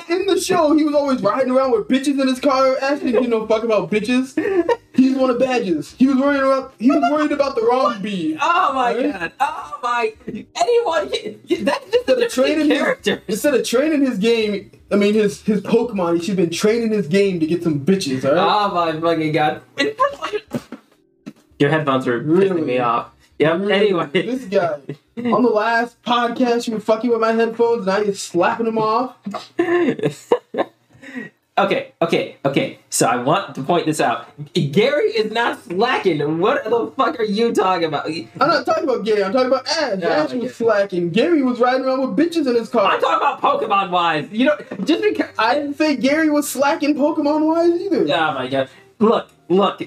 in 0.09 0.25
the 0.27 0.39
show, 0.41 0.73
he 0.73 0.85
was 0.85 0.95
always 0.95 1.21
riding 1.21 1.51
around 1.51 1.71
with 1.71 1.89
bitches 1.89 2.19
in 2.21 2.27
his 2.29 2.39
car. 2.39 2.77
Ash 2.81 2.99
didn't 2.99 3.21
give 3.23 3.29
no 3.29 3.45
fuck 3.45 3.63
about 3.63 3.91
bitches. 3.91 4.35
He 4.95 5.09
was 5.09 5.17
one 5.17 5.29
of 5.29 5.39
badges. 5.39 5.95
He 5.97 6.07
was 6.07 6.15
worried 6.17 6.39
about 6.41 6.73
he 6.79 6.89
was 6.89 7.01
worried 7.11 7.31
about 7.33 7.55
the 7.55 7.61
wrong 7.63 8.01
bee. 8.01 8.37
Oh 8.41 8.73
my 8.73 8.95
Right? 8.95 9.11
god. 9.11 9.31
Oh 9.41 9.79
my. 9.83 10.13
Anyone. 10.55 11.09
That's 11.65 11.91
just 11.91 12.07
a 12.09 12.13
Instead 12.13 12.23
of 12.23 12.31
training 12.31 12.67
different 12.69 12.69
his, 12.69 12.79
character. 13.05 13.23
instead 13.27 13.53
of 13.55 13.65
training 13.65 14.01
his 14.05 14.17
game, 14.17 14.71
I 14.91 14.95
mean 14.95 15.13
his 15.13 15.41
his 15.43 15.61
Pokemon, 15.61 16.15
he 16.15 16.19
should 16.19 16.37
have 16.39 16.49
been 16.49 16.49
training 16.49 16.91
his 16.91 17.07
game 17.07 17.39
to 17.39 17.45
get 17.47 17.63
some 17.63 17.85
bitches, 17.85 18.23
alright? 18.25 18.39
Oh 18.39 18.47
ah, 18.47 18.71
my 18.73 18.99
fucking 18.99 19.31
god. 19.31 19.61
Your 21.59 21.69
headphones 21.69 22.07
were 22.07 22.21
pissing 22.21 22.37
Really? 22.37 22.61
me 22.61 22.79
off. 22.79 23.11
Yep. 23.37 23.59
Really, 23.59 23.73
Anyway. 23.73 24.09
This 24.13 24.45
guy. 24.45 24.79
On 25.17 25.43
the 25.43 25.49
last 25.49 26.01
podcast, 26.03 26.67
you 26.67 26.73
were 26.73 26.79
fucking 26.79 27.09
with 27.09 27.19
my 27.21 27.33
headphones, 27.33 27.85
now 27.85 27.97
you're 27.99 28.13
slapping 28.15 28.65
them 28.65 28.77
off. 28.77 29.15
okay, 31.59 31.93
okay, 32.01 32.37
okay. 32.45 32.79
So 32.89 33.07
I 33.07 33.17
want 33.17 33.55
to 33.55 33.63
point 33.63 33.85
this 33.85 33.99
out. 34.01 34.27
Gary 34.53 35.09
is 35.09 35.31
not 35.31 35.63
slacking. 35.63 36.39
What 36.39 36.63
the 36.63 36.91
fuck 36.97 37.19
are 37.19 37.23
you 37.23 37.53
talking 37.53 37.85
about? 37.85 38.07
I'm 38.07 38.29
not 38.39 38.65
talking 38.65 38.83
about 38.83 39.05
Gary, 39.05 39.23
I'm 39.23 39.31
talking 39.31 39.47
about 39.47 39.67
Ash. 39.67 39.99
Oh, 40.01 40.07
Ash 40.07 40.33
was 40.33 40.55
slacking. 40.55 41.09
Gary 41.11 41.41
was 41.41 41.59
riding 41.59 41.85
around 41.85 42.01
with 42.01 42.17
bitches 42.17 42.47
in 42.47 42.55
his 42.55 42.69
car. 42.69 42.91
I'm 42.91 42.99
talking 42.99 43.17
about 43.17 43.41
Pokemon 43.41 43.91
wise. 43.91 44.27
You 44.31 44.45
know, 44.45 44.57
just 44.83 45.03
because. 45.03 45.29
I 45.37 45.55
didn't 45.55 45.75
say 45.75 45.95
Gary 45.95 46.29
was 46.29 46.49
slacking 46.49 46.95
Pokemon 46.95 47.45
wise 47.45 47.79
either. 47.81 48.03
Oh 48.13 48.33
my 48.33 48.47
god. 48.47 48.69
Look, 48.99 49.29
look, 49.47 49.79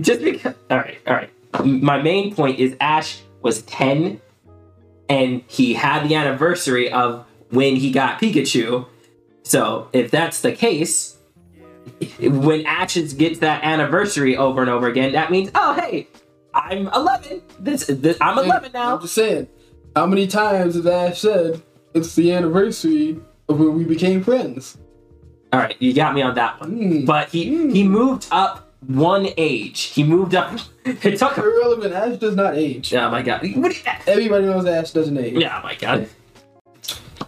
just 0.00 0.22
because. 0.22 0.54
Alright, 0.70 0.98
alright. 1.06 1.30
My 1.64 2.00
main 2.00 2.34
point 2.34 2.58
is 2.58 2.76
Ash 2.80 3.22
was 3.42 3.62
10 3.62 4.20
and 5.08 5.42
he 5.48 5.74
had 5.74 6.08
the 6.08 6.14
anniversary 6.14 6.92
of 6.92 7.26
when 7.50 7.74
he 7.76 7.90
got 7.90 8.20
Pikachu. 8.20 8.86
So 9.42 9.88
if 9.92 10.12
that's 10.12 10.42
the 10.42 10.52
case, 10.52 11.16
when 12.20 12.66
Ash 12.66 12.94
gets 12.94 13.38
that 13.40 13.64
anniversary 13.64 14.36
over 14.36 14.60
and 14.60 14.70
over 14.70 14.88
again, 14.88 15.12
that 15.12 15.30
means, 15.30 15.50
oh 15.54 15.74
hey, 15.74 16.08
I'm 16.54 16.88
11. 16.88 17.42
This, 17.58 17.86
this 17.86 18.18
I'm 18.20 18.38
11 18.38 18.72
now. 18.72 18.96
I'm 18.96 19.00
just 19.00 19.14
saying. 19.14 19.48
How 19.96 20.06
many 20.06 20.26
times 20.26 20.74
has 20.74 20.86
Ash 20.86 21.20
said 21.20 21.62
it's 21.94 22.14
the 22.14 22.32
anniversary 22.32 23.20
of 23.48 23.58
when 23.58 23.74
we 23.74 23.84
became 23.84 24.22
friends? 24.22 24.78
All 25.52 25.58
right, 25.58 25.74
you 25.80 25.92
got 25.92 26.14
me 26.14 26.22
on 26.22 26.36
that 26.36 26.60
one. 26.60 26.70
Hmm. 26.70 27.04
But 27.04 27.30
he 27.30 27.70
he 27.72 27.86
moved 27.86 28.28
up 28.30 28.72
one 28.86 29.28
age. 29.36 29.82
He 29.82 30.04
moved 30.04 30.34
up. 30.34 30.58
It 30.82 31.18
took 31.18 31.36
him. 31.36 31.44
Irrelevant. 31.44 31.92
Ash 31.92 32.18
does 32.18 32.34
not 32.34 32.56
age. 32.56 32.94
Oh 32.94 33.10
my 33.10 33.22
god. 33.22 33.44
Everybody 34.06 34.46
knows 34.46 34.64
Ash 34.64 34.92
doesn't 34.92 35.16
age. 35.16 35.34
Yeah, 35.34 35.60
oh 35.60 35.62
my 35.62 35.74
god. 35.74 36.08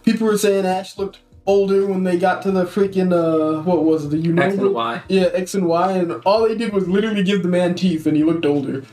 People 0.04 0.26
were 0.26 0.38
saying 0.38 0.64
Ash 0.64 0.96
looked 0.96 1.18
older 1.46 1.86
when 1.86 2.04
they 2.04 2.18
got 2.18 2.42
to 2.42 2.50
the 2.50 2.64
freaking 2.64 3.12
uh 3.12 3.62
what 3.62 3.84
was 3.84 4.04
it? 4.04 4.08
The 4.10 4.18
you 4.18 4.32
know 4.32 4.42
X 4.42 4.54
and 4.54 4.74
Y. 4.74 5.02
Yeah, 5.08 5.28
X 5.32 5.54
and 5.54 5.66
Y, 5.66 5.92
and 5.92 6.12
all 6.24 6.48
they 6.48 6.56
did 6.56 6.72
was 6.72 6.88
literally 6.88 7.22
give 7.22 7.42
the 7.42 7.48
man 7.48 7.74
teeth, 7.74 8.06
and 8.06 8.16
he 8.16 8.24
looked 8.24 8.46
older, 8.46 8.84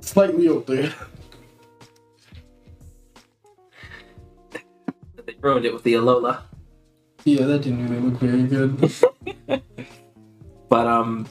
slightly 0.00 0.48
older. 0.48 0.92
They 5.26 5.36
ruined 5.42 5.64
it 5.64 5.72
with 5.72 5.84
the 5.84 5.94
Alola. 5.94 6.42
Yeah, 7.24 7.44
that 7.44 7.62
didn't 7.62 7.86
really 7.88 8.02
look 8.02 8.18
very 8.18 8.42
good. 8.44 8.92
But 10.70 10.86
um, 10.86 11.28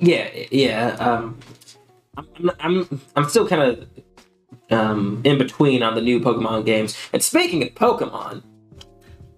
yeah, 0.00 0.28
yeah. 0.50 0.96
Um, 0.98 1.38
I'm 2.16 2.50
I'm 2.58 3.00
I'm 3.14 3.28
still 3.28 3.46
kind 3.46 3.62
of 3.62 3.88
um 4.70 5.20
in 5.24 5.38
between 5.38 5.82
on 5.82 5.94
the 5.94 6.00
new 6.00 6.18
Pokemon 6.20 6.64
games. 6.64 6.96
And 7.12 7.22
speaking 7.22 7.62
of 7.62 7.68
Pokemon, 7.74 8.42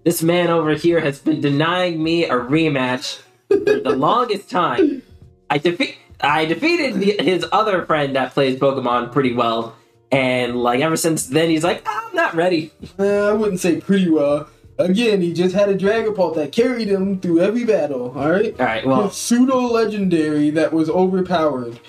this 0.07 0.23
man 0.23 0.49
over 0.49 0.71
here 0.71 1.01
has 1.01 1.19
been 1.19 1.41
denying 1.41 2.01
me 2.01 2.23
a 2.23 2.31
rematch 2.31 3.21
for 3.49 3.57
the 3.57 3.93
longest 3.97 4.49
time. 4.49 5.03
I 5.49 5.57
defeat 5.57 5.97
I 6.21 6.45
defeated 6.45 7.01
the, 7.01 7.21
his 7.21 7.45
other 7.51 7.85
friend 7.85 8.15
that 8.15 8.31
plays 8.31 8.57
Pokemon 8.57 9.11
pretty 9.11 9.33
well. 9.33 9.75
And 10.09 10.55
like 10.63 10.79
ever 10.79 10.95
since 10.95 11.27
then, 11.27 11.49
he's 11.49 11.65
like, 11.65 11.83
"Ah, 11.85 12.07
I'm 12.07 12.15
not 12.15 12.35
ready. 12.35 12.71
Uh, 12.97 13.27
I 13.27 13.33
wouldn't 13.33 13.59
say 13.59 13.81
pretty 13.81 14.09
well. 14.09 14.47
Again, 14.79 15.19
he 15.19 15.33
just 15.33 15.53
had 15.53 15.67
a 15.67 15.77
Dragapult 15.77 16.35
that 16.35 16.53
carried 16.53 16.87
him 16.87 17.19
through 17.19 17.41
every 17.41 17.65
battle. 17.65 18.17
All 18.17 18.31
right. 18.31 18.57
All 18.57 18.65
right, 18.65 18.87
well, 18.87 19.09
pseudo 19.09 19.59
legendary 19.59 20.51
that 20.51 20.71
was 20.71 20.89
overpowered 20.89 21.81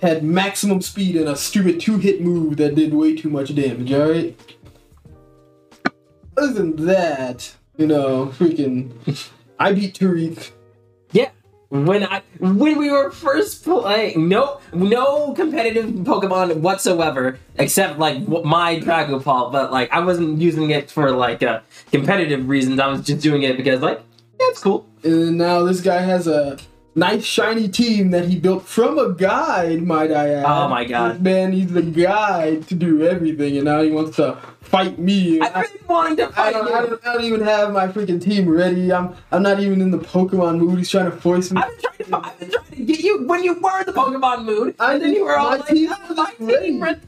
had 0.00 0.22
maximum 0.22 0.80
speed 0.80 1.16
and 1.16 1.28
a 1.28 1.36
stupid 1.36 1.80
two 1.80 1.98
hit 1.98 2.22
move 2.22 2.56
that 2.56 2.74
did 2.74 2.94
way 2.94 3.14
too 3.14 3.28
much 3.28 3.54
damage, 3.54 3.92
alright? 3.92 4.55
Other 6.36 6.52
than 6.52 6.86
that, 6.86 7.54
you 7.76 7.86
know, 7.86 8.26
freaking. 8.38 8.92
I 9.58 9.72
beat 9.72 9.94
Tariq. 9.94 10.50
Yeah. 11.12 11.30
When 11.68 12.04
I 12.04 12.22
when 12.38 12.78
we 12.78 12.90
were 12.90 13.10
first 13.10 13.64
playing, 13.64 14.28
no 14.28 14.60
no 14.72 15.32
competitive 15.32 15.86
Pokemon 15.86 16.60
whatsoever, 16.60 17.40
except 17.56 17.98
like 17.98 18.28
my 18.28 18.78
Dragapult. 18.78 19.50
But 19.50 19.72
like 19.72 19.90
I 19.92 20.00
wasn't 20.00 20.40
using 20.40 20.70
it 20.70 20.90
for 20.90 21.10
like 21.10 21.42
uh, 21.42 21.60
competitive 21.90 22.48
reasons. 22.48 22.78
I 22.78 22.86
was 22.86 23.00
just 23.00 23.20
doing 23.20 23.42
it 23.42 23.56
because 23.56 23.80
like 23.80 23.98
yeah, 24.38 24.46
it's 24.48 24.62
cool. 24.62 24.86
And 25.02 25.38
now 25.38 25.64
this 25.64 25.80
guy 25.80 26.02
has 26.02 26.28
a 26.28 26.58
nice 26.96 27.24
shiny 27.24 27.68
team 27.68 28.10
that 28.10 28.24
he 28.26 28.36
built 28.40 28.66
from 28.66 28.98
a 28.98 29.12
guide, 29.12 29.82
might 29.82 30.10
I 30.10 30.30
add. 30.30 30.44
Oh 30.46 30.66
my 30.68 30.84
God. 30.84 31.22
Man, 31.22 31.52
he's 31.52 31.72
the 31.72 31.82
guide 31.82 32.66
to 32.68 32.74
do 32.74 33.06
everything, 33.06 33.56
and 33.56 33.66
now 33.66 33.82
he 33.82 33.90
wants 33.90 34.16
to 34.16 34.36
fight 34.62 34.98
me. 34.98 35.40
I've 35.40 35.54
been 35.72 35.86
wanting 35.86 36.16
to 36.16 36.24
I 36.28 36.32
fight 36.32 36.52
don't, 36.54 36.66
you. 36.68 36.74
I, 36.74 36.80
don't, 36.86 37.06
I 37.06 37.12
don't 37.14 37.24
even 37.24 37.40
have 37.42 37.72
my 37.72 37.86
freaking 37.86 38.20
team 38.20 38.48
ready. 38.48 38.92
I'm 38.92 39.14
I'm 39.30 39.42
not 39.42 39.60
even 39.60 39.80
in 39.80 39.90
the 39.92 39.98
Pokemon 39.98 40.58
mood. 40.58 40.78
He's 40.78 40.90
trying 40.90 41.10
to 41.10 41.16
force 41.16 41.52
me. 41.52 41.60
I've 41.62 41.70
been 41.70 41.80
trying 42.08 42.22
to, 42.22 42.28
I've 42.28 42.38
been 42.40 42.50
trying 42.50 42.70
to 42.70 42.84
get 42.84 43.00
you 43.00 43.26
when 43.26 43.44
you 43.44 43.54
were 43.60 43.80
in 43.80 43.86
the 43.86 43.92
Pokemon 43.92 44.44
mood, 44.44 44.74
I 44.80 44.94
and 44.94 45.02
then 45.02 45.12
you 45.12 45.24
were 45.24 45.36
all 45.38 45.50
my 45.50 45.56
like, 45.58 45.66
team 45.68 45.90
"Oh, 45.92 46.14
my 46.14 46.32
ready." 46.40 46.66
team, 46.66 46.82
re- 46.82 47.00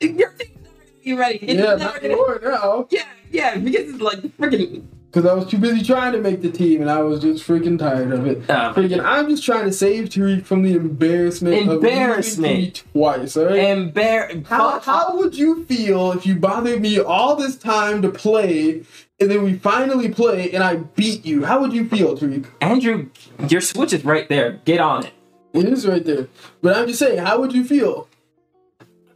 your 0.00 0.30
team's 0.32 0.50
never 0.62 0.76
gonna 0.76 1.02
be 1.04 1.12
ready. 1.14 1.38
It's 1.38 1.54
yeah, 1.54 1.74
never 1.76 1.78
not 1.78 2.02
gonna- 2.02 2.50
now. 2.50 2.86
yeah, 2.90 3.02
yeah, 3.30 3.56
because 3.56 3.88
it's 3.94 4.00
like 4.00 4.18
freaking. 4.38 4.86
Because 5.10 5.30
I 5.30 5.34
was 5.34 5.46
too 5.46 5.56
busy 5.56 5.82
trying 5.82 6.12
to 6.12 6.20
make 6.20 6.42
the 6.42 6.50
team, 6.50 6.82
and 6.82 6.90
I 6.90 7.00
was 7.00 7.20
just 7.20 7.46
freaking 7.46 7.78
tired 7.78 8.12
of 8.12 8.26
it. 8.26 8.46
Freaking, 8.46 9.02
I'm 9.02 9.28
just 9.30 9.44
trying 9.44 9.64
to 9.64 9.72
save 9.72 10.10
Tariq 10.10 10.44
from 10.44 10.62
the 10.62 10.72
embarrassment, 10.74 11.56
Embarrassment. 11.70 12.08
of 12.10 12.24
losing 12.26 12.42
to 12.44 12.50
me 12.50 12.70
twice. 12.92 13.36
All 13.36 13.46
right. 13.46 13.54
Embar- 13.94 14.46
How, 14.46 14.78
how 14.80 15.16
would 15.16 15.34
you 15.34 15.64
feel 15.64 16.12
if 16.12 16.26
you 16.26 16.36
bothered 16.36 16.82
me 16.82 16.98
all 17.00 17.34
this 17.34 17.56
time 17.56 18.02
to 18.02 18.10
play, 18.10 18.82
and 19.18 19.30
then 19.30 19.42
we 19.42 19.54
finally 19.54 20.10
play, 20.10 20.50
and 20.52 20.62
I 20.62 20.76
beat 20.76 21.24
you? 21.24 21.44
How 21.46 21.60
would 21.60 21.72
you 21.72 21.88
feel, 21.88 22.16
Tariq? 22.18 22.44
Andrew, 22.60 23.08
your 23.48 23.62
switch 23.62 23.94
is 23.94 24.04
right 24.04 24.28
there. 24.28 24.60
Get 24.66 24.80
on 24.80 25.06
it. 25.06 25.12
It 25.54 25.64
is 25.64 25.86
right 25.86 26.04
there. 26.04 26.28
But 26.60 26.76
I'm 26.76 26.86
just 26.88 26.98
saying, 26.98 27.18
how 27.24 27.40
would 27.40 27.54
you 27.54 27.64
feel? 27.64 28.08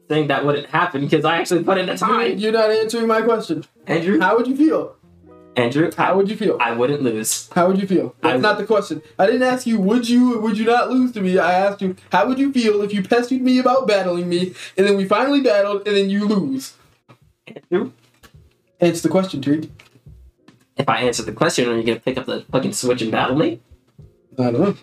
Saying 0.09 0.29
that 0.29 0.47
wouldn't 0.47 0.69
happen 0.69 1.03
because 1.03 1.27
I 1.27 1.37
actually 1.37 1.63
put 1.63 1.77
in 1.77 1.87
the 1.87 1.97
time. 1.99 2.39
You're 2.39 2.53
not 2.53 2.71
answering 2.71 3.07
my 3.07 3.21
question. 3.21 3.65
Andrew, 3.87 4.19
How 4.19 4.37
would 4.39 4.47
you 4.47 4.57
feel? 4.57 4.97
Andrew, 5.57 5.91
How 5.97 6.17
would 6.17 6.31
you 6.31 6.37
feel? 6.37 6.57
I 6.61 6.73
wouldn't 6.73 7.03
lose. 7.03 7.49
How 7.55 7.67
would 7.67 7.81
you 7.81 7.87
feel? 7.87 8.15
That's 8.23 8.37
I- 8.37 8.39
not 8.41 8.57
the 8.59 8.65
question. 8.65 9.03
I 9.19 9.27
didn't 9.27 9.43
ask 9.43 9.67
you 9.67 9.79
would 9.81 10.09
you 10.09 10.37
or 10.37 10.41
would 10.41 10.57
you 10.57 10.65
not 10.65 10.91
lose 10.91 11.13
to 11.13 11.21
me. 11.21 11.39
I 11.39 11.53
asked 11.53 11.83
you 11.83 11.97
how 12.13 12.27
would 12.29 12.39
you 12.39 12.53
feel 12.53 12.81
if 12.83 12.95
you 12.95 13.03
pestered 13.03 13.41
me 13.43 13.59
about 13.59 13.87
battling 13.89 14.29
me, 14.29 14.55
and 14.79 14.87
then 14.87 14.97
we 14.97 15.05
finally 15.05 15.41
battled, 15.41 15.87
and 15.87 15.97
then 15.97 16.09
you 16.09 16.27
lose. 16.27 16.75
Andrew, 17.47 17.93
Answer 18.81 19.03
the 19.03 19.09
question, 19.11 19.41
Tariq. 19.43 19.69
if 20.77 20.89
I 20.89 21.01
answer 21.03 21.23
the 21.23 21.33
question, 21.33 21.69
are 21.69 21.77
you 21.77 21.83
gonna 21.83 22.01
pick 22.01 22.17
up 22.17 22.27
the 22.27 22.43
fucking 22.53 22.73
switch 22.73 23.03
and 23.03 23.11
battle 23.13 23.37
me? 23.37 23.61
I 24.39 24.51
don't 24.51 24.61
know. 24.61 24.77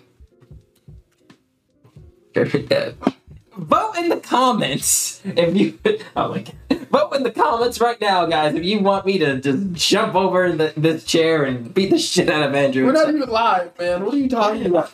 Vote 3.57 3.93
in 3.97 4.09
the 4.09 4.17
comments 4.17 5.21
if 5.25 5.55
you. 5.55 5.79
Oh 6.15 6.29
my 6.29 6.39
god! 6.41 6.53
Vote 6.89 7.13
in 7.15 7.23
the 7.23 7.31
comments 7.31 7.79
right 7.79 7.99
now, 7.99 8.25
guys. 8.25 8.55
If 8.55 8.63
you 8.63 8.79
want 8.79 9.05
me 9.05 9.17
to 9.19 9.39
just 9.39 9.73
jump 9.73 10.15
over 10.15 10.45
in 10.45 10.57
the, 10.57 10.73
this 10.77 11.03
chair 11.03 11.43
and 11.43 11.73
beat 11.73 11.89
the 11.89 11.99
shit 11.99 12.29
out 12.29 12.47
of 12.47 12.55
Andrew. 12.55 12.85
We're 12.85 12.93
not 12.93 13.09
even 13.13 13.29
live, 13.29 13.77
man. 13.77 14.05
What 14.05 14.13
are 14.13 14.17
you 14.17 14.29
talking 14.29 14.65
about? 14.67 14.91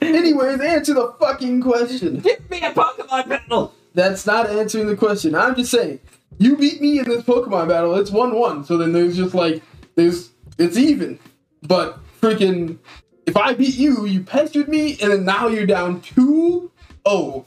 Anyways, 0.00 0.60
answer 0.60 0.94
the 0.94 1.14
fucking 1.20 1.62
question. 1.62 2.20
Give 2.20 2.50
me 2.50 2.58
a 2.58 2.72
Pokemon 2.72 3.28
battle. 3.28 3.74
That's 3.94 4.26
not 4.26 4.48
answering 4.48 4.86
the 4.86 4.96
question. 4.96 5.34
I'm 5.34 5.54
just 5.54 5.70
saying, 5.70 6.00
you 6.38 6.56
beat 6.56 6.80
me 6.80 6.98
in 6.98 7.04
this 7.04 7.22
Pokemon 7.22 7.68
battle. 7.68 7.94
It's 7.96 8.10
one 8.10 8.34
one. 8.34 8.64
So 8.64 8.76
then 8.76 8.92
there's 8.92 9.16
just 9.16 9.34
like 9.34 9.62
there's 9.94 10.30
it's 10.58 10.76
even. 10.76 11.18
But 11.62 11.98
freaking, 12.20 12.78
if 13.26 13.36
I 13.36 13.54
beat 13.54 13.76
you, 13.76 14.06
you 14.06 14.22
pestered 14.22 14.68
me, 14.68 14.98
and 15.00 15.12
then 15.12 15.24
now 15.24 15.48
you're 15.48 15.66
down 15.66 16.00
two 16.00 16.70
oh. 17.04 17.46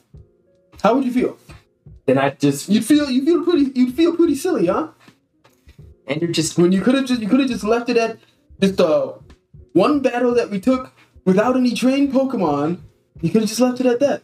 How 0.84 0.96
would 0.96 1.06
you 1.06 1.12
feel? 1.12 1.38
Then 2.08 2.17
I 2.17 2.32
just 2.32 2.70
You'd 2.70 2.86
feel 2.86 3.12
you 3.12 3.24
feel 3.24 3.43
pretty 3.43 3.72
you'd 3.76 3.93
feel 3.93 4.15
pretty 4.15 4.36
silly, 4.36 4.67
huh? 4.67 4.88
And 6.08 6.22
you're 6.22 6.32
just 6.32 6.58
When 6.58 6.72
you 6.72 6.82
could 6.82 6.96
have 6.96 7.06
just 7.06 7.22
you 7.22 7.28
could 7.28 7.41
have 7.41 7.50
just 7.50 7.63
left 7.63 7.89
it 7.89 7.98
at 7.98 8.17
just 8.60 8.82
uh 8.82 9.13
one 9.74 10.00
battle 10.00 10.34
that 10.34 10.50
we 10.50 10.60
took 10.60 10.91
without 11.26 11.56
any 11.56 11.76
trained 11.76 12.12
Pokemon. 12.12 12.80
You 13.22 13.30
could 13.30 13.41
have 13.41 13.50
just 13.50 13.60
left 13.60 13.80
it 13.80 13.86
at 13.86 14.00
that. 14.00 14.24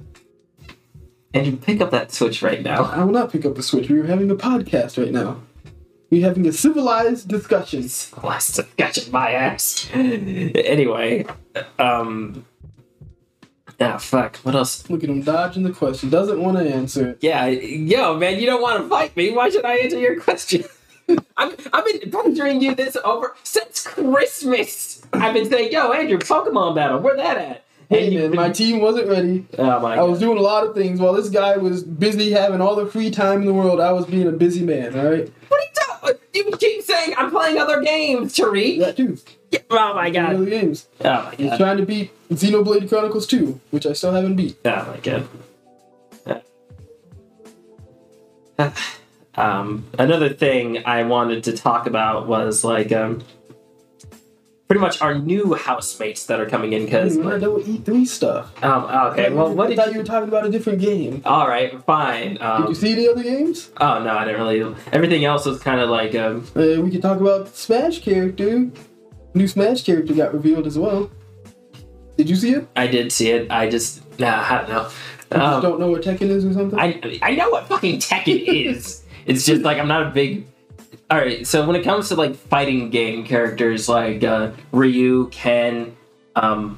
And 1.34 1.46
you 1.46 1.58
pick 1.58 1.82
up 1.82 1.91
that 1.91 2.12
switch 2.12 2.41
right 2.41 2.62
now. 2.62 2.84
I 2.86 3.04
will 3.04 3.12
not 3.12 3.32
pick 3.32 3.46
up 3.46 3.56
the 3.56 3.63
switch. 3.63 3.89
We 3.89 4.00
are 4.00 4.06
having 4.06 4.32
a 4.32 4.36
podcast 4.36 4.98
right 4.98 5.12
now. 5.12 5.41
We're 6.10 6.26
having 6.26 6.48
a 6.48 6.52
civilized 6.52 7.28
discussion. 7.28 7.82
Last 8.22 8.56
discussion, 8.56 9.12
my 9.12 9.32
ass. 9.32 9.89
anyway, 9.93 11.26
um, 11.80 12.46
ah, 13.80 13.98
fuck. 13.98 14.38
What 14.38 14.56
else? 14.56 14.90
Look 14.90 15.04
at 15.04 15.10
him 15.10 15.22
dodging 15.22 15.64
the 15.64 15.72
question. 15.72 16.10
Doesn't 16.10 16.42
want 16.42 16.58
to 16.58 16.64
answer 16.74 17.10
it. 17.10 17.18
Yeah, 17.22 17.46
yo, 17.48 18.18
man, 18.18 18.40
you 18.40 18.46
don't 18.46 18.62
want 18.62 18.82
to 18.84 18.90
fight 18.90 19.16
me. 19.18 19.32
Why 19.32 19.50
should 19.50 19.66
I 19.66 19.78
answer 19.78 20.00
your 20.00 20.20
question? 20.20 20.64
I've, 21.38 21.68
I've 21.74 21.86
been 21.86 22.12
pondering 22.12 22.62
you 22.62 22.76
this 22.76 22.96
over 23.04 23.36
since 23.44 23.84
Christmas. 23.86 25.02
I've 25.12 25.34
been 25.34 25.50
saying, 25.50 25.72
yo, 25.72 25.92
Andrew, 25.92 26.18
Pokemon 26.18 26.76
battle, 26.76 27.00
where 27.00 27.16
that 27.18 27.38
at? 27.38 27.64
Hey 27.90 28.06
you've 28.10 28.22
man, 28.22 28.32
been- 28.32 28.38
my 28.38 28.50
team 28.50 28.80
wasn't 28.80 29.10
ready. 29.10 29.46
oh 29.60 29.80
my 29.82 29.98
I 29.98 30.04
was 30.04 30.18
doing 30.20 30.38
a 30.38 30.42
lot 30.42 30.66
of 30.66 30.74
things 30.74 31.00
while 31.02 31.14
this 31.14 31.30
guy 31.30 31.58
was 31.58 31.84
busy 31.84 32.32
having 32.32 32.62
all 32.62 32.76
the 32.76 32.88
free 32.88 33.12
time 33.12 33.42
in 33.42 33.46
the 33.46 33.54
world. 33.54 33.82
I 33.82 33.92
was 33.92 34.06
being 34.06 34.28
a 34.28 34.32
busy 34.32 34.64
man. 34.64 34.98
All 34.98 35.06
right. 35.12 35.30
What 35.50 35.60
are 35.60 35.64
you 35.64 35.70
talking? 35.76 36.20
You 36.34 36.58
keep 36.58 36.82
saying 36.84 37.14
I'm 37.18 37.30
playing 37.30 37.58
other 37.58 37.82
games, 37.82 38.34
Tariq. 38.36 38.80
That 38.80 38.96
too. 38.98 39.18
Oh 39.70 39.94
my 39.96 40.10
god. 40.10 40.36
Other 40.36 40.46
games. 40.46 40.88
Oh 41.04 41.10
my 41.24 41.36
He's 41.36 41.50
god. 41.52 41.58
trying 41.58 41.78
to 41.78 41.86
beat 41.86 42.12
Xenoblade 42.30 42.88
Chronicles 42.89 43.26
2, 43.28 43.60
which 43.72 43.86
I 43.86 43.94
still 43.94 44.13
haven't 44.13 44.36
beat. 44.36 44.58
Oh 44.66 44.86
my 44.94 44.98
god. 45.00 45.28
um, 49.36 49.86
another 49.98 50.30
thing 50.30 50.86
I 50.86 51.04
wanted 51.04 51.44
to 51.46 51.54
talk 51.58 51.88
about 51.88 52.28
was 52.28 52.63
like 52.63 52.92
um, 52.92 53.24
pretty 54.68 54.80
much 54.80 55.02
our 55.02 55.18
new 55.18 55.54
housemates 55.56 56.28
that 56.28 56.39
are 56.39 56.46
coming 56.48 56.74
in 56.74 56.86
because 56.86 57.18
I 57.18 57.39
don't 57.39 57.68
eat 57.68 57.84
three 57.86 58.06
stuff. 58.06 58.52
um, 58.63 58.84
okay 59.12 59.32
well 59.32 59.54
what 59.54 59.66
I 59.68 59.70
did 59.70 59.78
thought 59.78 59.88
you 59.88 59.94
you 59.94 60.00
were 60.00 60.06
talking 60.06 60.30
about 60.30 60.46
a 60.46 60.50
different 60.52 60.80
game. 60.82 61.22
all 61.26 61.48
right 61.48 61.84
fine 61.86 62.34
Did 62.34 62.42
um, 62.44 62.68
you 62.68 62.76
see 62.76 62.94
the 62.94 63.10
other 63.10 63.24
games? 63.24 63.72
oh 63.82 64.04
no 64.04 64.16
I 64.16 64.26
didn't 64.26 64.39
really 64.42 64.76
everything 64.92 65.26
else 65.26 65.46
was 65.46 65.60
kind 65.60 65.82
of 65.82 65.89
like 65.89 66.13
um, 66.16 66.46
Uh, 66.56 66.82
we 66.82 66.92
could 66.92 67.02
talk 67.02 67.20
about 67.20 67.56
Smash 67.56 68.00
character. 68.02 68.68
New 69.34 69.48
Smash 69.48 69.84
character 69.84 70.13
got 70.13 70.34
revealed 70.34 70.67
as 70.67 70.78
well. 70.78 71.10
Did 72.17 72.30
you 72.30 72.36
see 72.36 72.54
it? 72.54 72.67
I 72.76 72.88
did 72.88 73.12
see 73.12 73.32
it 73.32 73.50
I 73.50 73.69
just 73.69 74.02
nah 74.19 74.46
I 74.48 74.58
don't 74.60 74.69
know 74.69 74.84
You 74.84 74.89
just 75.32 75.56
um, 75.56 75.62
don't 75.62 75.80
know 75.80 75.89
what 75.89 76.04
Tekken 76.04 76.30
is 76.30 76.46
or 76.46 76.54
something? 76.54 76.80
I 76.80 77.19
I 77.22 77.36
know 77.36 77.50
what 77.50 77.67
fucking 77.67 78.00
Tekken 78.00 78.43
is. 78.48 79.04
It's 79.26 79.46
just 79.46 79.63
like 79.63 79.80
I'm 79.80 79.88
not 79.88 80.08
a 80.08 80.10
big. 80.10 80.46
All 81.10 81.17
right, 81.17 81.46
so 81.46 81.65
when 81.65 81.76
it 81.76 81.84
comes 81.84 82.10
to 82.10 82.15
like 82.15 82.36
fighting 82.36 82.89
game 82.89 83.26
characters 83.26 83.88
like 83.89 84.24
uh, 84.24 84.52
Ryu, 84.72 85.28
Ken, 85.30 85.96
um, 86.36 86.78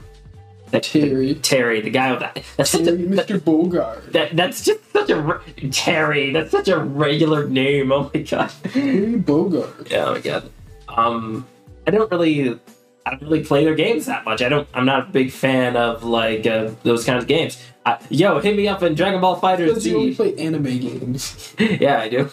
that 0.71 0.83
Terry. 0.83 1.35
Terry, 1.35 1.81
the 1.81 1.89
guy 1.89 2.11
with 2.11 2.19
that. 2.21 2.43
That's 2.57 2.69
such 2.71 2.81
a, 2.81 2.85
Terry, 2.85 3.03
Mr. 3.03 3.39
Bogard. 3.39 4.11
that, 4.11 4.35
that's 4.35 4.63
just 4.63 4.91
such 4.91 5.09
a 5.09 5.21
re- 5.21 5.69
Terry. 5.71 6.31
That's 6.33 6.51
such 6.51 6.67
a 6.67 6.77
regular 6.77 7.47
name. 7.47 7.91
Oh 7.91 8.11
my 8.13 8.21
god. 8.21 8.51
Terry 8.63 9.13
Bogard. 9.13 9.89
Yeah, 9.89 10.05
oh 10.05 10.13
my 10.13 10.19
god. 10.19 10.51
Um, 10.89 11.47
I 11.87 11.91
don't 11.91 12.09
really, 12.11 12.59
I 13.05 13.11
don't 13.11 13.21
really 13.21 13.43
play 13.43 13.63
their 13.63 13.75
games 13.75 14.05
that 14.07 14.25
much. 14.25 14.41
I 14.41 14.49
don't. 14.49 14.67
I'm 14.73 14.85
not 14.85 15.09
a 15.09 15.11
big 15.11 15.31
fan 15.31 15.75
of 15.75 16.03
like 16.03 16.45
uh, 16.47 16.71
those 16.83 17.05
kinds 17.05 17.23
of 17.23 17.27
games. 17.27 17.61
I, 17.85 17.99
yo, 18.09 18.39
hit 18.39 18.55
me 18.57 18.67
up 18.67 18.81
in 18.81 18.95
Dragon 18.95 19.21
Ball 19.21 19.35
Fighter 19.35 19.67
Because 19.67 19.85
you 19.85 19.97
only 19.97 20.15
play 20.15 20.35
anime 20.37 20.63
games. 20.63 21.55
yeah, 21.59 21.99
I 21.99 22.09
do. 22.09 22.29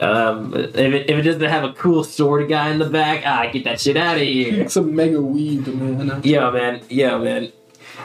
Um, 0.00 0.52
if 0.54 0.76
it, 0.76 1.08
if 1.08 1.18
it 1.18 1.22
doesn't 1.22 1.40
have 1.42 1.64
a 1.64 1.72
cool 1.72 2.04
sword 2.04 2.48
guy 2.48 2.70
in 2.70 2.78
the 2.78 2.90
back, 2.90 3.22
ah, 3.24 3.48
get 3.50 3.64
that 3.64 3.80
shit 3.80 3.96
out 3.96 4.16
of 4.16 4.22
here. 4.22 4.60
It's 4.64 4.76
a 4.76 4.82
mega 4.82 5.22
weed, 5.22 5.66
man. 5.68 6.20
Yeah, 6.22 6.50
man. 6.50 6.82
Yeah, 6.88 7.16
man. 7.18 7.52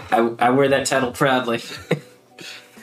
I, 0.09 0.17
I 0.39 0.49
wear 0.51 0.69
that 0.69 0.85
title 0.85 1.11
proudly. 1.11 1.61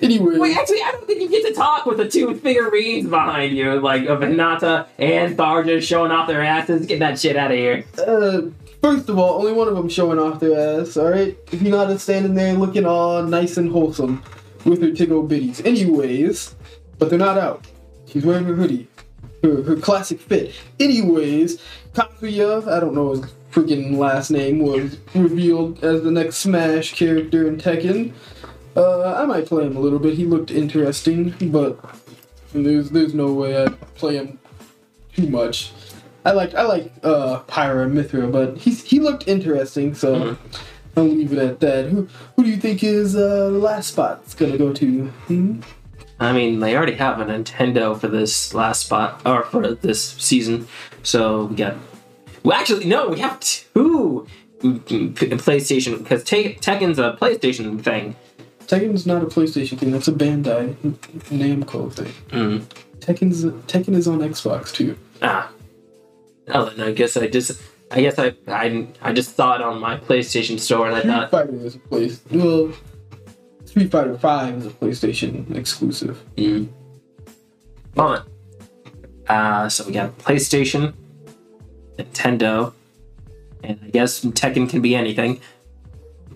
Anyway, 0.02 0.38
Wait, 0.38 0.56
actually, 0.56 0.82
I 0.82 0.92
don't 0.92 1.06
think 1.06 1.20
you 1.20 1.28
get 1.28 1.46
to 1.48 1.54
talk 1.54 1.87
with 1.87 1.96
the 1.98 2.08
two 2.08 2.34
figurines 2.37 3.08
behind 3.08 3.56
you, 3.56 3.80
like 3.80 4.06
of 4.06 4.20
Hinata 4.20 4.87
and 4.98 5.37
Tharja 5.37 5.82
showing 5.82 6.12
off 6.12 6.28
their 6.28 6.42
asses. 6.42 6.87
Get 6.87 7.00
that 7.00 7.18
shit 7.18 7.37
out 7.37 7.50
of 7.50 7.56
here. 7.56 7.84
uh, 8.06 8.42
first 8.80 9.08
of 9.08 9.18
all, 9.18 9.40
only 9.40 9.52
one 9.52 9.68
of 9.68 9.74
them 9.74 9.88
showing 9.88 10.18
off 10.18 10.40
their 10.40 10.80
ass, 10.80 10.96
alright? 10.96 11.44
Hinata 11.46 11.98
standing 11.98 12.34
there 12.34 12.54
looking 12.54 12.84
all 12.87 13.22
nice 13.22 13.56
and 13.56 13.70
wholesome 13.70 14.22
with 14.64 14.80
her 14.82 14.88
Tiggo 14.88 15.26
bitties. 15.28 15.64
Anyways, 15.64 16.54
but 16.98 17.11
they're 17.11 17.18
not 17.18 17.38
out. 17.38 17.66
She's 18.06 18.24
wearing 18.24 18.44
her 18.44 18.54
hoodie. 18.54 18.88
Her, 19.42 19.62
her 19.62 19.76
classic 19.76 20.20
fit. 20.20 20.52
Anyways, 20.80 21.61
Kazuya, 21.92 22.66
I 22.66 22.80
don't 22.80 22.94
know 22.94 23.11
his 23.12 23.32
freaking 23.52 23.96
last 23.96 24.30
name, 24.30 24.58
was 24.58 24.98
revealed 25.14 25.82
as 25.84 26.02
the 26.02 26.11
next 26.11 26.38
Smash 26.38 26.94
character 26.94 27.46
in 27.46 27.56
Tekken. 27.56 28.12
Uh, 28.78 29.14
I 29.22 29.24
might 29.26 29.46
play 29.46 29.64
him 29.66 29.76
a 29.76 29.80
little 29.80 29.98
bit. 29.98 30.14
He 30.14 30.24
looked 30.24 30.50
interesting, 30.50 31.34
but 31.50 31.78
there's 32.52 32.90
there's 32.90 33.14
no 33.14 33.32
way 33.32 33.56
I'd 33.62 33.78
play 33.96 34.16
him 34.16 34.38
too 35.14 35.28
much. 35.28 35.72
I 36.24 36.32
like 36.32 36.54
I 36.54 36.62
like 36.62 36.92
uh 37.02 37.40
Pyra 37.48 37.84
and 37.84 37.94
Mythra, 37.96 38.30
but 38.30 38.58
he's 38.58 38.82
he 38.84 39.00
looked 39.00 39.26
interesting, 39.28 39.94
so 39.94 40.14
Mhm. 40.14 40.36
I'll 40.96 41.04
leave 41.04 41.32
it 41.32 41.38
at 41.38 41.60
that. 41.60 41.86
Who 41.90 42.08
who 42.36 42.44
do 42.44 42.50
you 42.50 42.56
think 42.56 42.82
is 42.84 43.14
uh, 43.16 43.50
the 43.50 43.58
last 43.58 43.88
spot 43.92 44.20
it's 44.24 44.34
gonna 44.34 44.58
go 44.58 44.72
to? 44.72 45.04
Hmm? 45.28 45.60
I 46.20 46.32
mean, 46.32 46.58
they 46.58 46.76
already 46.76 46.94
have 46.94 47.20
a 47.20 47.24
Nintendo 47.24 47.98
for 47.98 48.08
this 48.08 48.52
last 48.52 48.80
spot, 48.86 49.20
or 49.24 49.44
for 49.44 49.74
this 49.74 50.02
season. 50.02 50.66
So 51.04 51.44
we 51.44 51.56
got. 51.56 51.76
Well, 52.42 52.58
actually, 52.58 52.87
no, 52.87 53.08
we 53.08 53.20
have 53.20 53.38
two 53.40 54.26
PlayStation 54.62 55.98
because 55.98 56.24
Tekken's 56.24 56.98
a 56.98 57.16
PlayStation 57.20 57.81
thing. 57.83 58.16
Tekken's 58.69 59.06
not 59.06 59.23
a 59.23 59.27
PlayStation 59.27 59.79
thing. 59.79 59.90
That's 59.90 60.08
a 60.08 60.12
Bandai 60.12 60.75
Namco 61.31 61.92
thing. 61.92 62.12
Mm. 62.29 62.60
Tekken's 63.00 63.44
Tekken 63.66 63.94
is 63.94 64.06
on 64.06 64.19
Xbox 64.21 64.73
too. 64.73 64.96
Ah. 65.23 65.50
Oh, 66.48 66.71
then 66.71 66.88
I 66.88 66.92
guess 66.92 67.16
I 67.16 67.27
just. 67.27 67.60
I 67.90 68.02
guess 68.02 68.19
I, 68.19 68.35
I 68.46 68.87
I 69.00 69.12
just 69.14 69.35
saw 69.35 69.54
it 69.54 69.62
on 69.62 69.81
my 69.81 69.96
PlayStation 69.96 70.60
store 70.60 70.88
and 70.88 70.96
I 70.96 71.00
Street 71.00 71.10
thought, 71.10 71.31
Fighter 71.31 71.54
is 71.54 71.75
a 71.77 71.79
place. 71.79 72.21
Well, 72.31 72.71
Street 73.64 73.90
Fighter 73.90 74.19
Five 74.19 74.56
is 74.58 74.66
a 74.66 74.71
PlayStation 74.71 75.56
exclusive. 75.56 76.23
mm. 76.37 76.69
Fun. 77.94 78.23
Uh, 79.27 79.69
so 79.71 79.87
we 79.87 79.92
got 79.92 80.16
PlayStation, 80.19 80.92
Nintendo, 81.98 82.75
and 83.64 83.81
I 83.83 83.88
guess 83.88 84.23
Tekken 84.23 84.69
can 84.69 84.83
be 84.83 84.94
anything. 84.94 85.40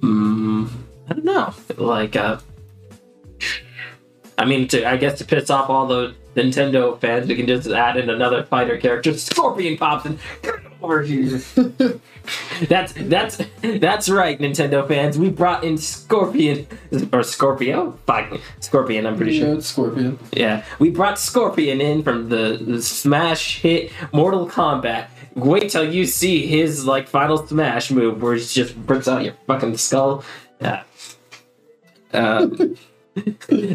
Mm, 0.00 0.31
Like, 1.76 2.16
uh, 2.16 2.38
I 4.38 4.44
mean, 4.44 4.68
to, 4.68 4.88
I 4.88 4.96
guess 4.96 5.18
to 5.18 5.24
piss 5.24 5.50
off 5.50 5.70
all 5.70 5.86
the 5.86 6.14
Nintendo 6.34 6.98
fans, 7.00 7.28
we 7.28 7.36
can 7.36 7.46
just 7.46 7.68
add 7.68 7.96
in 7.96 8.10
another 8.10 8.44
fighter 8.44 8.76
character. 8.78 9.16
Scorpion 9.18 9.76
pops 9.76 10.06
in. 10.06 10.18
Come 10.42 10.60
over 10.82 11.02
here. 11.02 11.40
That's 12.68 12.92
that's 12.92 13.40
that's 13.60 14.08
right, 14.08 14.38
Nintendo 14.38 14.86
fans. 14.86 15.18
We 15.18 15.28
brought 15.28 15.64
in 15.64 15.76
Scorpion 15.76 16.68
or 17.12 17.24
Scorpio. 17.24 17.98
Fuck, 18.06 18.38
Scorpion. 18.60 19.06
I'm 19.06 19.16
pretty 19.16 19.34
yeah, 19.34 19.40
sure. 19.46 19.54
it's 19.54 19.66
Scorpion. 19.66 20.18
Yeah, 20.32 20.64
we 20.78 20.90
brought 20.90 21.18
Scorpion 21.18 21.80
in 21.80 22.04
from 22.04 22.28
the, 22.28 22.60
the 22.64 22.80
smash 22.80 23.58
hit 23.58 23.90
Mortal 24.12 24.48
Kombat. 24.48 25.08
Wait 25.34 25.70
till 25.70 25.92
you 25.92 26.06
see 26.06 26.46
his 26.46 26.86
like 26.86 27.08
final 27.08 27.44
smash 27.44 27.90
move 27.90 28.22
where 28.22 28.34
he 28.34 28.44
just 28.44 28.74
rips 28.86 29.08
out 29.08 29.24
your 29.24 29.34
fucking 29.48 29.76
skull. 29.76 30.22
Yeah. 30.60 30.84
Uh, 33.14 33.24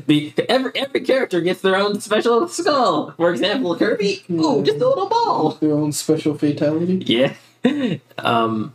the 0.09 0.45
every 0.49 0.71
every 0.75 1.01
character 1.01 1.41
gets 1.41 1.61
their 1.61 1.75
own 1.75 1.99
special 2.01 2.47
skull. 2.47 3.11
For 3.17 3.31
example, 3.31 3.75
Kirby. 3.75 4.23
Ooh, 4.31 4.63
just 4.63 4.81
a 4.81 4.87
little 4.87 5.07
ball. 5.07 5.51
Their 5.61 5.73
own 5.73 5.91
special 5.91 6.35
fatality. 6.35 7.03
Yeah. 7.05 7.33
um, 8.17 8.73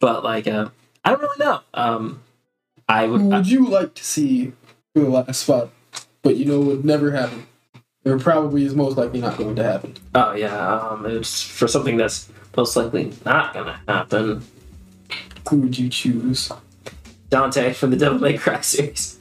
but 0.00 0.24
like, 0.24 0.48
uh, 0.48 0.70
I 1.04 1.10
don't 1.10 1.20
really 1.20 1.38
know. 1.38 1.60
Um, 1.74 2.22
I 2.88 3.06
would. 3.06 3.22
Would 3.22 3.48
you 3.48 3.68
like 3.68 3.94
to 3.94 4.04
see 4.04 4.52
for 4.94 5.02
the 5.02 5.08
last 5.08 5.40
spot? 5.42 5.70
But 6.22 6.36
you 6.36 6.44
know 6.44 6.60
would 6.60 6.84
never 6.84 7.12
happen. 7.12 7.46
Or 8.04 8.18
probably 8.18 8.64
is 8.64 8.74
most 8.74 8.96
likely 8.96 9.20
not 9.20 9.36
going 9.36 9.56
to 9.56 9.62
happen. 9.62 9.94
Oh 10.14 10.32
yeah, 10.34 10.56
um, 10.56 11.06
it's 11.06 11.42
for 11.42 11.68
something 11.68 11.96
that's 11.96 12.28
most 12.56 12.74
likely 12.76 13.12
not 13.24 13.54
gonna 13.54 13.80
happen. 13.86 14.42
Who 15.48 15.58
would 15.58 15.78
you 15.78 15.88
choose? 15.88 16.50
Dante 17.30 17.72
from 17.74 17.90
the 17.90 17.96
Devil 17.96 18.18
May 18.20 18.38
Cry 18.38 18.60
series. 18.60 19.18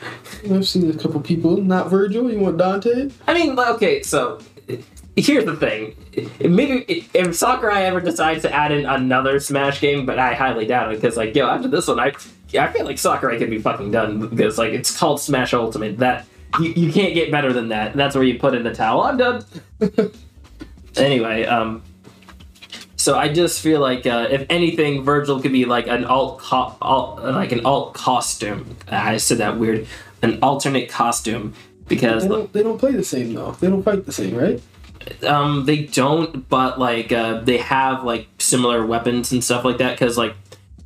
I've 0.50 0.68
seen 0.68 0.90
a 0.90 0.98
couple 0.98 1.20
people. 1.22 1.58
Not 1.58 1.88
Vergil. 1.88 2.32
You 2.32 2.40
want 2.40 2.58
Dante? 2.58 3.10
I 3.28 3.34
mean, 3.34 3.58
okay, 3.60 4.02
so 4.02 4.40
here's 5.16 5.46
the 5.46 5.56
thing. 5.56 5.96
Maybe 6.40 6.86
if 7.14 7.36
Sakurai 7.36 7.84
ever 7.84 8.00
decides 8.00 8.44
to 8.44 8.54
add 8.54 8.72
in 8.72 8.86
another 8.86 9.40
Smash 9.40 9.82
game, 9.82 10.06
but 10.06 10.20
I 10.20 10.34
highly 10.34 10.66
doubt 10.66 10.92
it 10.92 11.02
because, 11.02 11.18
like, 11.18 11.36
yo, 11.36 11.48
after 11.48 11.68
this 11.68 11.88
one, 11.88 12.00
I 12.00 12.14
I 12.58 12.72
feel 12.72 12.86
like 12.86 12.98
Sakurai 12.98 13.38
could 13.38 13.50
be 13.50 13.60
fucking 13.60 13.92
done 13.92 14.30
because, 14.30 14.58
like, 14.58 14.72
it's 14.72 14.98
called 14.98 15.20
Smash 15.20 15.54
Ultimate. 15.54 15.98
That 15.98 16.26
you, 16.60 16.70
you 16.70 16.94
can't 16.94 17.14
get 17.14 17.30
better 17.30 17.52
than 17.52 17.70
that. 17.70 17.94
That's 17.94 18.16
where 18.16 18.24
you 18.24 18.40
put 18.40 18.56
in 18.56 18.64
the 18.64 18.74
towel. 18.74 19.02
I'm 19.02 19.18
done. 19.18 19.44
anyway, 20.96 21.46
um, 21.46 21.84
so 23.08 23.18
I 23.18 23.30
just 23.30 23.62
feel 23.62 23.80
like 23.80 24.06
uh, 24.06 24.28
if 24.30 24.46
anything, 24.50 25.06
Vergil 25.06 25.42
could 25.42 25.54
be 25.54 25.64
like 25.64 25.88
an 25.88 26.04
alt, 26.04 26.40
co- 26.40 26.76
alt 26.82 27.24
like 27.24 27.54
an 27.54 27.66
alt 27.66 27.94
costume. 27.94 28.76
I 28.90 29.16
said 29.16 29.38
that 29.38 29.58
weird, 29.58 29.88
an 30.22 30.40
alternate 30.42 30.90
costume 30.90 31.54
because 31.88 32.24
They 32.24 32.28
don't. 32.28 32.52
They 32.52 32.64
don't 32.64 32.78
play 32.78 32.92
the 32.92 33.06
same 33.06 33.34
though. 33.34 33.52
They 33.62 33.70
don't 33.70 33.82
fight 33.82 34.06
the 34.06 34.12
same, 34.12 34.36
right? 34.36 34.62
um 35.24 35.64
they 35.64 35.84
don't, 35.84 36.50
but 36.50 36.82
like 36.82 37.14
uh, 37.14 37.40
they 37.40 37.60
have 37.60 38.04
like 38.04 38.28
similar 38.40 38.86
weapons 38.86 39.32
and 39.32 39.42
stuff 39.42 39.64
like 39.64 39.78
that. 39.78 39.98
Because 39.98 40.18
like 40.18 40.36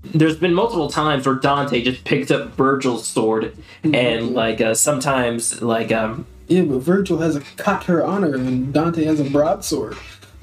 there's 0.03 0.37
been 0.37 0.53
multiple 0.53 0.91
times 0.91 1.25
where 1.25 1.33
Dante 1.33 1.81
just 1.81 2.03
picked 2.03 2.29
up 2.29 2.55
Vergil's 2.55 3.07
sword 3.07 3.57
and 3.83 4.35
like 4.35 4.61
uh, 4.61 4.75
sometimes 4.75 5.59
like 5.63 5.91
um 5.91 6.27
Yeah, 6.47 6.61
but 6.65 6.81
Virgil 6.81 7.17
has 7.17 7.35
a 7.35 7.41
katana, 7.57 8.33
and 8.33 8.71
Dante 8.71 9.05
has 9.05 9.19
a 9.19 9.23
broadsword. 9.23 9.97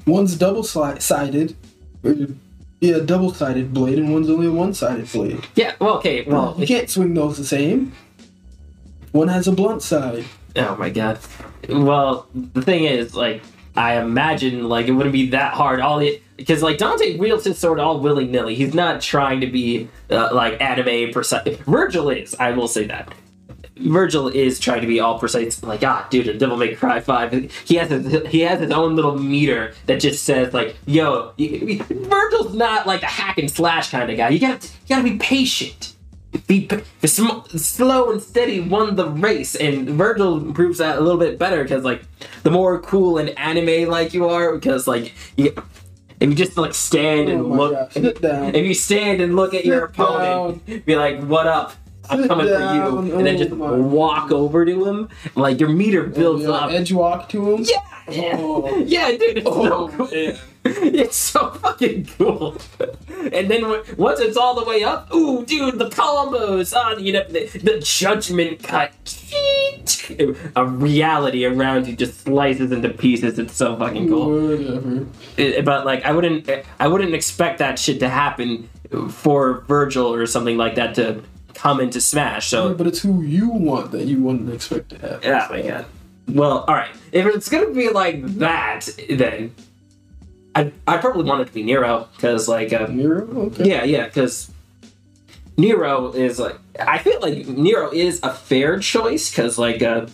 One's 0.05 0.35
double 0.35 0.63
sided. 0.63 1.55
Yeah, 2.81 2.99
double 2.99 3.33
sided 3.33 3.73
blade, 3.73 3.99
and 3.99 4.13
one's 4.13 4.29
only 4.29 4.47
a 4.47 4.51
one 4.51 4.73
sided 4.73 5.11
blade. 5.11 5.45
yeah 5.55 5.75
well 5.79 5.97
okay 5.97 6.23
well 6.23 6.55
you 6.57 6.65
can't 6.65 6.89
swing 6.89 7.13
those 7.13 7.37
the 7.37 7.45
same. 7.45 7.91
One 9.11 9.27
has 9.27 9.47
a 9.47 9.51
blunt 9.51 9.81
side. 9.81 10.25
Oh 10.55 10.75
my 10.75 10.89
god. 10.89 11.19
Well, 11.67 12.27
the 12.33 12.61
thing 12.61 12.85
is, 12.85 13.15
like, 13.15 13.41
I 13.75 13.99
imagine 13.99 14.67
like 14.67 14.87
it 14.87 14.91
wouldn't 14.91 15.13
be 15.13 15.29
that 15.31 15.53
hard. 15.53 15.79
All 15.79 15.99
it 15.99 16.23
because 16.37 16.61
like 16.63 16.77
Dante 16.77 17.17
wields 17.17 17.45
his 17.45 17.57
sword 17.57 17.79
all 17.79 17.99
willy 17.99 18.25
nilly. 18.25 18.55
He's 18.55 18.73
not 18.73 19.01
trying 19.01 19.41
to 19.41 19.47
be 19.47 19.89
uh, 20.09 20.29
like 20.33 20.61
anime 20.61 21.11
precise. 21.11 21.43
Vergil 21.65 22.15
is. 22.15 22.35
I 22.35 22.51
will 22.51 22.67
say 22.67 22.85
that. 22.87 23.13
Vergil 23.79 24.33
is 24.33 24.59
trying 24.59 24.81
to 24.81 24.87
be 24.87 24.99
all 24.99 25.17
precise. 25.19 25.63
Like, 25.63 25.83
ah, 25.83 26.07
dude, 26.09 26.27
in 26.27 26.37
Devil 26.37 26.57
May 26.57 26.75
Cry 26.75 26.99
Five, 26.99 27.31
he 27.65 27.75
has 27.75 27.89
his, 27.89 28.27
he 28.27 28.41
has 28.41 28.59
his 28.59 28.71
own 28.71 28.95
little 28.95 29.17
meter 29.17 29.73
that 29.85 29.99
just 29.99 30.23
says 30.23 30.53
like, 30.53 30.75
yo, 30.85 31.33
Vergil's 31.37 32.53
not 32.53 32.85
like 32.87 33.03
a 33.03 33.07
hack 33.07 33.37
and 33.37 33.49
slash 33.49 33.89
kind 33.91 34.09
of 34.09 34.17
guy. 34.17 34.29
You 34.29 34.39
gotta 34.39 34.67
you 34.87 34.95
gotta 34.95 35.03
be 35.03 35.17
patient 35.17 35.95
be 36.45 36.67
p- 36.67 37.07
sm- 37.07 37.41
slow 37.57 38.11
and 38.11 38.21
steady 38.21 38.59
won 38.59 38.95
the 38.95 39.09
race 39.09 39.55
and 39.55 39.87
vergil 39.89 40.53
proves 40.53 40.77
that 40.77 40.99
a 40.99 41.01
little 41.01 41.19
bit 41.19 41.39
better 41.39 41.63
because 41.63 41.83
like 41.83 42.03
the 42.43 42.51
more 42.51 42.79
cool 42.81 43.17
and 43.17 43.29
anime 43.39 43.89
like 43.89 44.13
you 44.13 44.29
are 44.29 44.53
because 44.53 44.87
like 44.87 45.11
you, 45.37 45.51
if 46.19 46.29
you 46.29 46.35
just 46.35 46.55
like 46.55 46.75
stand 46.75 47.29
Oh 47.29 47.33
and 47.33 47.49
my 47.49 47.55
look 47.55 48.21
down. 48.21 48.53
if 48.53 48.63
you 48.63 48.75
stand 48.75 49.21
and 49.21 49.35
look 49.35 49.55
at 49.55 49.65
your 49.65 49.85
opponent 49.85 50.85
be 50.85 50.95
like 50.95 51.19
what 51.23 51.47
up 51.47 51.73
i'm 52.09 52.27
coming 52.27 52.47
for 52.47 52.53
you 52.53 53.17
and 53.17 53.25
then 53.27 53.37
just 53.37 53.51
walk 53.51 54.31
over 54.31 54.65
to 54.65 54.85
him 54.85 55.09
like 55.35 55.59
your 55.59 55.69
meter 55.69 56.03
builds 56.03 56.43
Yeah, 56.43 56.49
up 56.51 56.71
Edge 56.71 56.91
walk 56.91 57.29
to 57.29 57.55
him. 57.55 57.63
yeah 57.63 57.79
Oh. 58.11 58.75
yeah 58.87 59.11
dude 59.11 59.37
it's 59.37 59.45
so 59.45 59.73
Oh, 59.73 59.87
cool 59.89 60.07
man. 60.07 60.37
it's 60.65 61.15
so 61.15 61.51
fucking 61.51 62.05
cool. 62.17 62.57
And 63.33 63.49
then 63.51 63.61
w- 63.61 63.83
once 63.97 64.19
it's 64.21 64.35
all 64.37 64.55
the 64.55 64.63
way 64.65 64.83
up, 64.83 65.13
ooh, 65.13 65.45
dude, 65.45 65.77
the 65.77 65.89
combos 65.89 66.75
on, 66.75 67.03
you 67.03 67.13
know, 67.13 67.23
the, 67.27 67.45
the 67.47 67.79
judgment 67.79 68.63
cut. 68.63 68.91
A 70.55 70.65
reality 70.65 71.45
around 71.45 71.87
you 71.87 71.95
just 71.95 72.21
slices 72.21 72.71
into 72.71 72.89
pieces. 72.89 73.37
It's 73.37 73.55
so 73.55 73.75
fucking 73.77 74.07
cool. 74.07 74.47
Whatever. 74.47 75.05
It- 75.37 75.65
but 75.65 75.85
like, 75.85 76.03
I 76.05 76.11
wouldn't, 76.11 76.49
I 76.79 76.87
wouldn't 76.87 77.13
expect 77.13 77.59
that 77.59 77.77
shit 77.77 77.99
to 77.99 78.09
happen 78.09 78.69
for 79.09 79.61
Vergil 79.67 80.05
or 80.17 80.25
something 80.25 80.57
like 80.57 80.75
that 80.75 80.95
to 80.95 81.21
come 81.59 81.79
into 81.79 81.99
Smash. 82.01 82.51
Yeah, 82.53 82.59
So 82.59 82.73
but 82.73 82.87
it's 82.87 83.01
who 83.01 83.21
you 83.21 83.49
want 83.49 83.91
that 83.91 84.05
you 84.05 84.21
wouldn't 84.23 84.51
expect 84.53 84.89
to 84.89 84.97
have. 84.99 85.23
yeah, 85.23 85.47
my 85.49 85.61
god. 85.61 85.85
Well, 86.27 86.59
all 86.67 86.75
right. 86.75 86.91
If 87.11 87.25
it's 87.25 87.49
gonna 87.49 87.71
be 87.71 87.89
like 87.89 88.23
that, 88.37 88.87
then 89.09 89.53
I 90.55 90.71
I 90.87 90.97
probably 90.97 91.23
want 91.23 91.41
it 91.41 91.45
to 91.45 91.53
be 91.53 91.63
Nero 91.63 92.07
because 92.15 92.47
like 92.47 92.71
um, 92.73 92.95
Nero? 92.97 93.27
Okay. 93.47 93.69
yeah 93.69 93.83
yeah 93.83 94.05
because 94.05 94.51
Nero 95.57 96.11
is 96.13 96.39
like 96.39 96.55
I 96.79 96.97
feel 96.99 97.19
like 97.21 97.47
Nero 97.47 97.91
is 97.91 98.19
a 98.23 98.33
fair 98.33 98.79
choice 98.79 99.29
because 99.29 99.57
like 99.57 99.81
uh, 99.81 100.05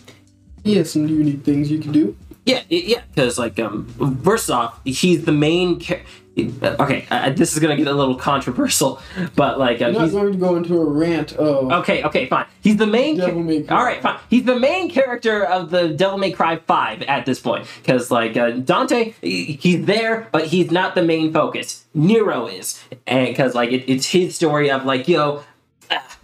He 0.64 0.76
has 0.76 0.90
some 0.92 1.06
unique 1.06 1.42
things 1.44 1.70
you 1.70 1.78
can 1.78 1.92
do. 1.92 2.16
yeah 2.44 2.62
yeah 2.68 3.02
because 3.14 3.38
like 3.38 3.58
um 3.58 3.86
first 4.24 4.50
off 4.50 4.80
he's 4.84 5.24
the 5.24 5.32
main 5.32 5.80
ca- 5.80 6.02
okay 6.38 7.06
uh, 7.10 7.30
this 7.30 7.54
is 7.54 7.58
gonna 7.60 7.76
get 7.76 7.86
a 7.86 7.92
little 7.94 8.14
controversial 8.14 9.00
but 9.36 9.58
like 9.58 9.80
uh, 9.80 9.86
I'm 9.86 9.92
not 9.94 10.02
he's 10.02 10.12
going 10.12 10.32
to 10.32 10.38
go 10.38 10.56
into 10.56 10.76
a 10.76 10.84
rant 10.84 11.32
of 11.32 11.72
okay 11.80 12.02
okay 12.04 12.26
fine 12.26 12.44
he's 12.60 12.76
the 12.76 12.86
main 12.86 13.16
Devil 13.16 13.42
May 13.42 13.62
Cry. 13.62 13.76
All 13.78 13.84
right, 13.84 14.02
fine. 14.02 14.18
He's 14.28 14.44
the 14.44 14.58
main 14.58 14.90
character 14.90 15.44
of 15.44 15.70
the 15.70 15.88
Devil 15.88 16.18
May 16.18 16.32
Cry 16.32 16.56
5 16.56 17.02
at 17.02 17.24
this 17.26 17.38
point. 17.38 17.66
Because, 17.80 18.10
like, 18.10 18.36
uh, 18.36 18.50
Dante, 18.50 19.14
he's 19.22 19.86
there, 19.86 20.26
but 20.32 20.46
he's 20.48 20.72
not 20.72 20.94
the 20.96 21.02
main 21.02 21.32
focus. 21.32 21.84
Nero 21.94 22.46
is. 22.48 22.82
And 23.06 23.28
because, 23.28 23.54
like, 23.54 23.70
it, 23.70 23.84
it's 23.88 24.06
his 24.06 24.34
story 24.34 24.68
of, 24.68 24.84
like, 24.84 25.06
yo, 25.06 25.44
ah, 25.92 26.18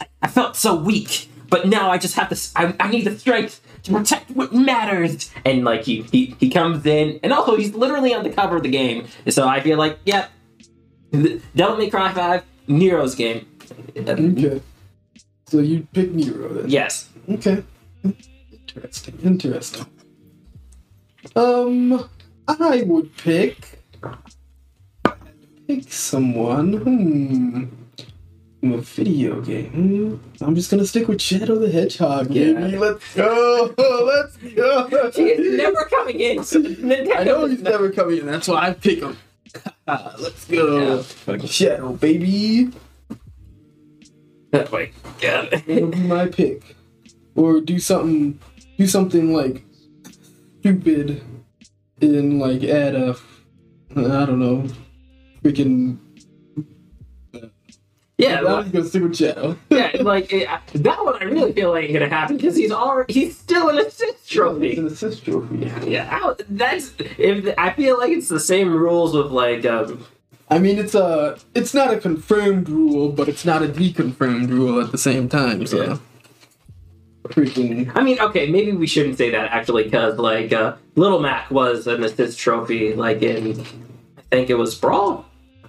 I- 0.00 0.06
I 0.20 0.28
felt 0.28 0.56
so 0.56 0.74
weak, 0.74 1.30
but 1.48 1.66
now 1.66 1.90
I 1.90 1.96
just 1.96 2.16
have 2.16 2.28
to, 2.28 2.76
I 2.78 2.88
need 2.90 3.04
the 3.06 3.18
strength 3.18 3.61
to 3.84 3.92
protect 3.92 4.30
what 4.30 4.52
matters. 4.52 5.30
And, 5.44 5.64
like, 5.64 5.84
he, 5.84 6.02
he, 6.02 6.36
he 6.38 6.50
comes 6.50 6.86
in, 6.86 7.20
and 7.22 7.32
also 7.32 7.56
he's 7.56 7.74
literally 7.74 8.14
on 8.14 8.24
the 8.24 8.30
cover 8.30 8.56
of 8.56 8.62
the 8.62 8.70
game. 8.70 9.06
So 9.28 9.48
I 9.48 9.60
feel 9.60 9.78
like, 9.78 9.98
yep, 10.04 10.30
Devil 11.54 11.76
May 11.76 11.90
Cry 11.90 12.12
5, 12.12 12.42
Nero's 12.68 13.14
game. 13.14 13.46
Okay. 13.96 14.60
So 15.46 15.58
you 15.58 15.86
pick 15.92 16.12
Nero 16.12 16.48
then. 16.54 16.70
Yes. 16.70 17.08
Okay. 17.28 17.62
Interesting. 18.52 19.18
Interesting. 19.22 19.86
Um, 21.36 22.08
I 22.48 22.82
would 22.82 23.16
pick. 23.16 23.80
pick 25.66 25.92
someone, 25.92 26.72
hmm, 26.74 27.64
a 28.62 28.78
video 28.78 29.40
game, 29.40 30.20
I'm 30.40 30.54
just 30.54 30.70
gonna 30.70 30.86
stick 30.86 31.08
with 31.08 31.20
Shadow 31.20 31.58
the 31.58 31.70
Hedgehog. 31.70 32.30
Yeah. 32.30 32.52
Baby. 32.52 32.78
Let's 32.78 33.14
go. 33.14 33.74
Let's 33.78 34.36
go. 34.36 35.10
He's 35.10 35.56
never 35.56 35.84
coming 35.86 36.20
in. 36.20 36.38
Nintendo 36.38 37.16
I 37.16 37.24
know 37.24 37.46
he's 37.46 37.62
never 37.62 37.90
coming 37.90 38.18
in. 38.18 38.26
That's 38.26 38.46
why 38.48 38.68
I 38.68 38.72
pick 38.74 39.00
him. 39.00 39.16
Let's 39.86 40.44
go. 40.46 41.04
Yeah, 41.26 41.38
Shadow, 41.46 41.94
baby. 41.94 42.70
Oh 42.72 43.16
that 44.52 44.70
way. 44.70 44.92
Yeah. 45.20 45.46
That'll 45.50 45.88
be 45.88 45.98
my 45.98 46.28
pick. 46.28 46.76
Or 47.34 47.60
do 47.60 47.78
something, 47.78 48.38
do 48.78 48.86
something 48.86 49.32
like 49.32 49.64
stupid, 50.60 51.22
and 52.00 52.38
like 52.38 52.62
add 52.62 52.94
a, 52.94 53.16
I 53.96 54.26
don't 54.26 54.38
know, 54.38 54.66
freaking. 55.42 55.98
Yeah, 58.22 58.40
like, 58.40 58.64
just 58.64 58.72
gonna 58.72 58.84
stick 58.88 59.02
with 59.02 59.16
Shadow. 59.16 59.56
yeah, 59.70 59.90
like 60.00 60.32
it, 60.32 60.48
that 60.74 61.04
one 61.04 61.16
I 61.20 61.24
really 61.24 61.52
feel 61.52 61.70
like 61.70 61.84
ain't 61.84 61.92
gonna 61.94 62.08
happen 62.08 62.36
because 62.36 62.56
he's 62.56 62.72
already 62.72 63.12
he's 63.12 63.36
still 63.36 63.68
an 63.68 63.78
assist 63.78 64.02
It's 64.02 64.28
trophy. 64.28 64.76
an 64.76 64.86
assist 64.86 65.24
trophy. 65.24 65.70
Yeah, 65.86 66.04
how- 66.04 66.36
that's 66.48 66.92
if 66.98 67.54
I 67.58 67.72
feel 67.72 67.98
like 67.98 68.10
it's 68.12 68.28
the 68.28 68.40
same 68.40 68.72
rules 68.74 69.14
with 69.14 69.30
like 69.32 69.64
um, 69.66 70.04
I 70.50 70.58
mean, 70.58 70.78
it's 70.78 70.94
a, 70.94 71.38
it's 71.54 71.72
not 71.72 71.94
a 71.94 71.98
confirmed 71.98 72.68
rule, 72.68 73.10
but 73.10 73.26
it's 73.26 73.44
not 73.46 73.62
a 73.62 73.68
deconfirmed 73.68 74.50
rule 74.50 74.80
at 74.82 74.92
the 74.92 74.98
same 74.98 75.26
time. 75.28 75.64
So, 75.66 75.82
Yeah. 75.82 75.98
freaking. 77.28 77.90
I 77.94 78.02
mean, 78.02 78.20
okay, 78.20 78.50
maybe 78.50 78.72
we 78.72 78.86
shouldn't 78.86 79.16
say 79.16 79.30
that 79.30 79.50
actually, 79.50 79.84
because 79.84 80.18
like 80.18 80.52
uh, 80.52 80.74
Little 80.96 81.20
Mac 81.20 81.50
was 81.50 81.86
an 81.86 82.04
assist 82.04 82.38
trophy, 82.38 82.94
like 82.94 83.22
in 83.22 83.60
I 83.60 84.36
think 84.36 84.50
it 84.50 84.54
was 84.58 84.74
Brawl. 84.74 85.24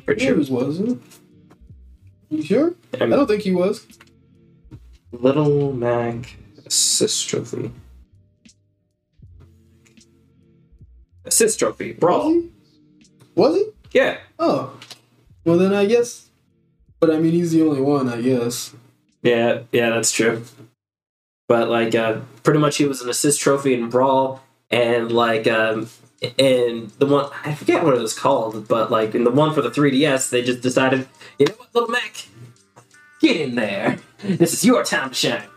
Pretty 0.05 0.25
Sure, 0.25 0.43
sure. 0.43 0.55
wasn't. 0.65 1.01
You 2.34 2.41
sure? 2.43 2.73
I 2.99 3.03
I 3.05 3.07
don't 3.09 3.27
think 3.27 3.43
he 3.43 3.51
was. 3.51 3.86
Little 5.11 5.71
Mac 5.73 6.36
assist 6.65 7.29
trophy. 7.29 7.71
Assist 11.25 11.59
trophy, 11.59 11.91
Was 11.91 11.99
Brawl. 11.99 12.29
he? 12.31 12.49
Was 13.36 13.55
he? 13.55 13.65
Yeah, 13.91 14.17
Oh, 14.39 14.73
well 15.45 15.57
then 15.57 15.73
I 15.73 15.86
guess. 15.86 16.29
But 16.99 17.11
I 17.11 17.19
mean, 17.19 17.34
he's 17.34 17.51
the 17.51 17.61
only 17.61 17.81
one, 17.81 18.09
I 18.09 18.21
guess. 18.21 18.73
yeah, 19.21 19.61
yeah, 19.71 19.89
that's 19.91 20.11
true. 20.11 20.43
But 21.47 21.69
like, 21.69 21.93
uh, 21.93 22.21
pretty 22.43 22.59
much 22.59 22.77
he 22.77 22.86
was 22.86 23.01
an 23.01 23.09
assist 23.09 23.39
trophy 23.41 23.73
in 23.73 23.89
Brawl, 23.89 24.41
and 24.71 25.11
like, 25.11 25.45
um, 25.47 25.89
in 26.38 26.91
the 26.99 27.05
one 27.05 27.30
I 27.43 27.53
forget 27.53 27.84
what 27.84 27.95
it 27.95 28.01
was 28.01 28.17
called, 28.17 28.67
but 28.67 28.91
like 28.91 29.15
in 29.15 29.24
the 29.24 29.32
one 29.32 29.53
for 29.53 29.61
the 29.61 29.69
3DS, 29.69 30.30
they 30.30 30.41
just 30.41 30.61
decided, 30.61 31.07
you 31.38 31.45
know 31.47 31.53
what, 31.55 31.74
Little 31.74 31.89
Mac, 31.89 32.28
get 33.21 33.41
in 33.41 33.55
there. 33.55 33.99
This 34.19 34.53
is 34.53 34.65
your 34.65 34.84
time 34.84 35.09
to 35.09 35.15
shine. 35.15 35.47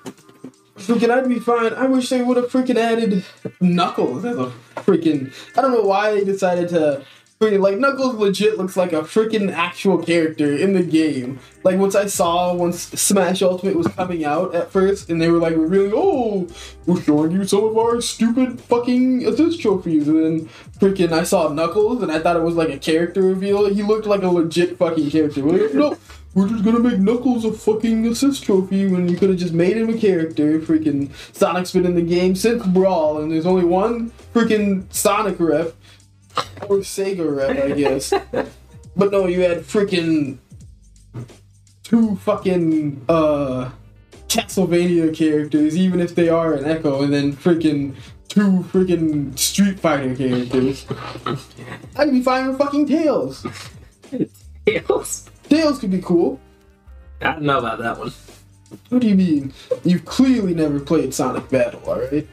Freaking, 0.77 1.11
I'd 1.11 1.29
be 1.29 1.39
fine. 1.39 1.73
I 1.73 1.87
wish 1.87 2.09
they 2.11 2.23
would 2.23 2.37
have 2.37 2.51
freaking 2.51 2.77
added 2.77 3.25
Knuckles 3.61 4.25
as 4.25 4.37
a 4.37 4.53
freaking. 4.77 5.33
I 5.57 5.63
don't 5.63 5.73
know 5.73 5.83
why 5.83 6.13
they 6.13 6.25
decided 6.25 6.69
to. 6.71 7.05
Like 7.39 7.77
Knuckles 7.77 8.15
legit 8.15 8.57
looks 8.57 8.79
like 8.79 8.95
a 8.95 9.03
freaking 9.03 9.53
actual 9.53 9.99
character 9.99 10.57
in 10.57 10.73
the 10.73 10.83
game. 10.83 11.39
Like 11.65 11.79
once 11.79 11.95
I 11.95 12.07
saw 12.07 12.55
once 12.55 12.79
Smash 12.99 13.43
Ultimate 13.43 13.77
was 13.77 13.89
coming 13.89 14.25
out 14.25 14.55
at 14.55 14.71
first, 14.71 15.11
and 15.11 15.21
they 15.21 15.29
were 15.29 15.39
like 15.39 15.55
revealing, 15.55 15.93
"Oh, 15.95 16.49
we're 16.87 17.03
showing 17.03 17.33
you 17.33 17.45
some 17.45 17.65
of 17.65 17.77
our 17.77 18.01
stupid 18.01 18.59
fucking 18.59 19.27
assist 19.27 19.61
trophies," 19.61 20.09
and 20.09 20.25
then 20.25 20.49
freaking 20.81 21.13
I 21.13 21.25
saw 21.25 21.53
Knuckles, 21.53 22.03
and 22.03 22.11
I 22.11 22.21
thought 22.21 22.37
it 22.37 22.43
was 22.43 22.55
like 22.55 22.71
a 22.71 22.79
character 22.79 23.21
reveal. 23.21 23.67
He 23.67 23.83
looked 23.83 24.07
like 24.07 24.23
a 24.23 24.29
legit 24.29 24.79
fucking 24.79 25.11
character. 25.11 25.43
Like, 25.43 25.75
no, 25.75 25.99
we're 26.33 26.49
just 26.49 26.65
gonna 26.65 26.81
make 26.81 26.99
Knuckles 26.99 27.45
a 27.45 27.53
fucking 27.53 28.07
assist 28.07 28.45
trophy 28.45 28.87
when 28.87 29.11
you 29.11 29.17
could 29.19 29.29
have 29.29 29.39
just 29.39 29.53
made 29.53 29.77
him 29.77 29.91
a 29.91 29.99
character. 29.99 30.59
Freaking 30.59 31.11
Sonic's 31.35 31.73
been 31.73 31.85
in 31.85 31.97
the 31.97 32.03
game 32.03 32.35
since 32.35 32.65
Brawl, 32.65 33.19
and 33.19 33.31
there's 33.31 33.45
only 33.45 33.67
one 33.67 34.11
freaking 34.33 34.85
Sonic 34.91 35.39
rep 35.39 35.75
or 36.69 36.79
Sega 36.79 37.37
rep, 37.37 37.57
I 37.65 37.73
guess. 37.73 38.13
but 38.97 39.11
no, 39.13 39.27
you 39.27 39.43
had 39.43 39.59
freaking 39.59 40.39
two 41.83 42.17
fucking 42.17 43.05
uh 43.09 43.71
Castlevania 44.29 45.15
characters, 45.15 45.77
even 45.77 46.01
if 46.01 46.15
they 46.15 46.29
are 46.29 46.53
an 46.53 46.65
Echo, 46.65 47.03
and 47.03 47.13
then 47.13 47.33
freaking 47.33 47.95
two 48.29 48.65
freaking 48.73 49.39
Street 49.39 49.79
Fighter 49.79 50.15
characters. 50.15 50.85
I'd 51.97 52.11
be 52.11 52.23
fine 52.23 52.49
with 52.49 52.59
fucking 52.59 52.87
Tails. 52.87 53.47
Tails. 54.67 55.31
Tails 55.49 55.79
could 55.79 55.91
be 55.93 56.03
cool. 56.03 56.41
I 57.21 57.33
don't 57.33 57.43
know 57.43 57.59
about 57.59 57.79
that 57.79 57.99
one. 57.99 58.13
What 58.89 59.01
do 59.01 59.09
you 59.09 59.15
mean? 59.15 59.53
You've 59.85 60.05
clearly 60.05 60.55
never 60.55 60.81
played 60.81 61.15
Sonic 61.15 61.49
Battle, 61.49 61.81
alright? 61.87 62.27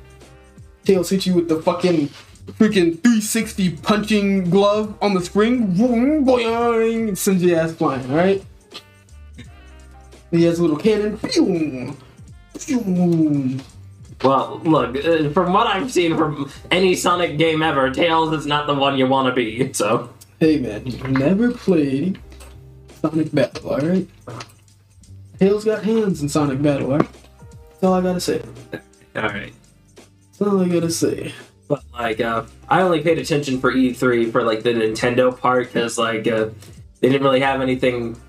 Tails 0.83 1.09
hit 1.09 1.25
you 1.25 1.35
with 1.35 1.47
the 1.47 1.61
fucking 1.61 2.09
freaking 2.47 3.01
360 3.01 3.77
punching 3.77 4.49
glove 4.49 4.95
on 5.01 5.13
the 5.13 5.21
spring. 5.21 5.73
Boing, 5.73 6.25
boing, 6.25 7.17
sends 7.17 7.43
your 7.43 7.59
ass 7.59 7.73
flying, 7.73 8.09
alright? 8.09 8.43
He 10.31 10.43
has 10.43 10.59
a 10.59 10.61
little 10.61 10.77
cannon. 10.77 11.17
Phew, 11.17 11.95
phew. 12.57 13.59
Well, 14.23 14.61
look, 14.63 14.95
uh, 15.03 15.29
from 15.31 15.51
what 15.53 15.67
I've 15.67 15.91
seen 15.91 16.15
from 16.17 16.49
any 16.71 16.95
Sonic 16.95 17.37
game 17.37 17.61
ever, 17.61 17.91
Tails 17.91 18.33
is 18.33 18.45
not 18.45 18.67
the 18.67 18.73
one 18.73 18.97
you 18.97 19.05
want 19.05 19.27
to 19.27 19.33
be. 19.35 19.71
So, 19.73 20.09
Hey 20.39 20.59
man, 20.59 20.85
you've 20.85 21.09
never 21.09 21.51
played 21.51 22.19
Sonic 23.01 23.33
Battle, 23.33 23.69
alright? 23.71 24.07
Tails 25.39 25.63
got 25.65 25.83
hands 25.83 26.21
in 26.21 26.29
Sonic 26.29 26.61
Battle, 26.61 26.91
alright? 26.93 27.09
That's 27.69 27.83
all 27.83 27.93
I 27.93 28.01
gotta 28.01 28.19
say. 28.19 28.41
all 29.15 29.21
right. 29.23 29.53
That's 29.95 30.41
all 30.41 30.61
I 30.61 30.67
gotta 30.67 30.89
say. 30.91 31.33
But 31.67 31.83
like, 31.93 32.19
uh, 32.19 32.43
I 32.69 32.81
only 32.81 33.01
paid 33.01 33.17
attention 33.17 33.59
for 33.59 33.71
E3 33.71 34.31
for 34.31 34.43
like 34.43 34.63
the 34.63 34.73
Nintendo 34.73 35.37
part 35.37 35.67
because 35.67 35.97
like 35.97 36.27
uh, 36.27 36.49
they 36.99 37.09
didn't 37.09 37.23
really 37.23 37.39
have 37.39 37.61
anything 37.61 38.19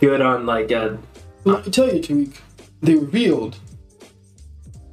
good 0.00 0.20
on 0.20 0.46
like. 0.46 0.72
Uh, 0.72 0.96
I 1.46 1.60
can 1.60 1.72
tell 1.72 1.92
you, 1.92 2.00
Tariq, 2.00 2.36
they 2.82 2.94
revealed 2.94 3.58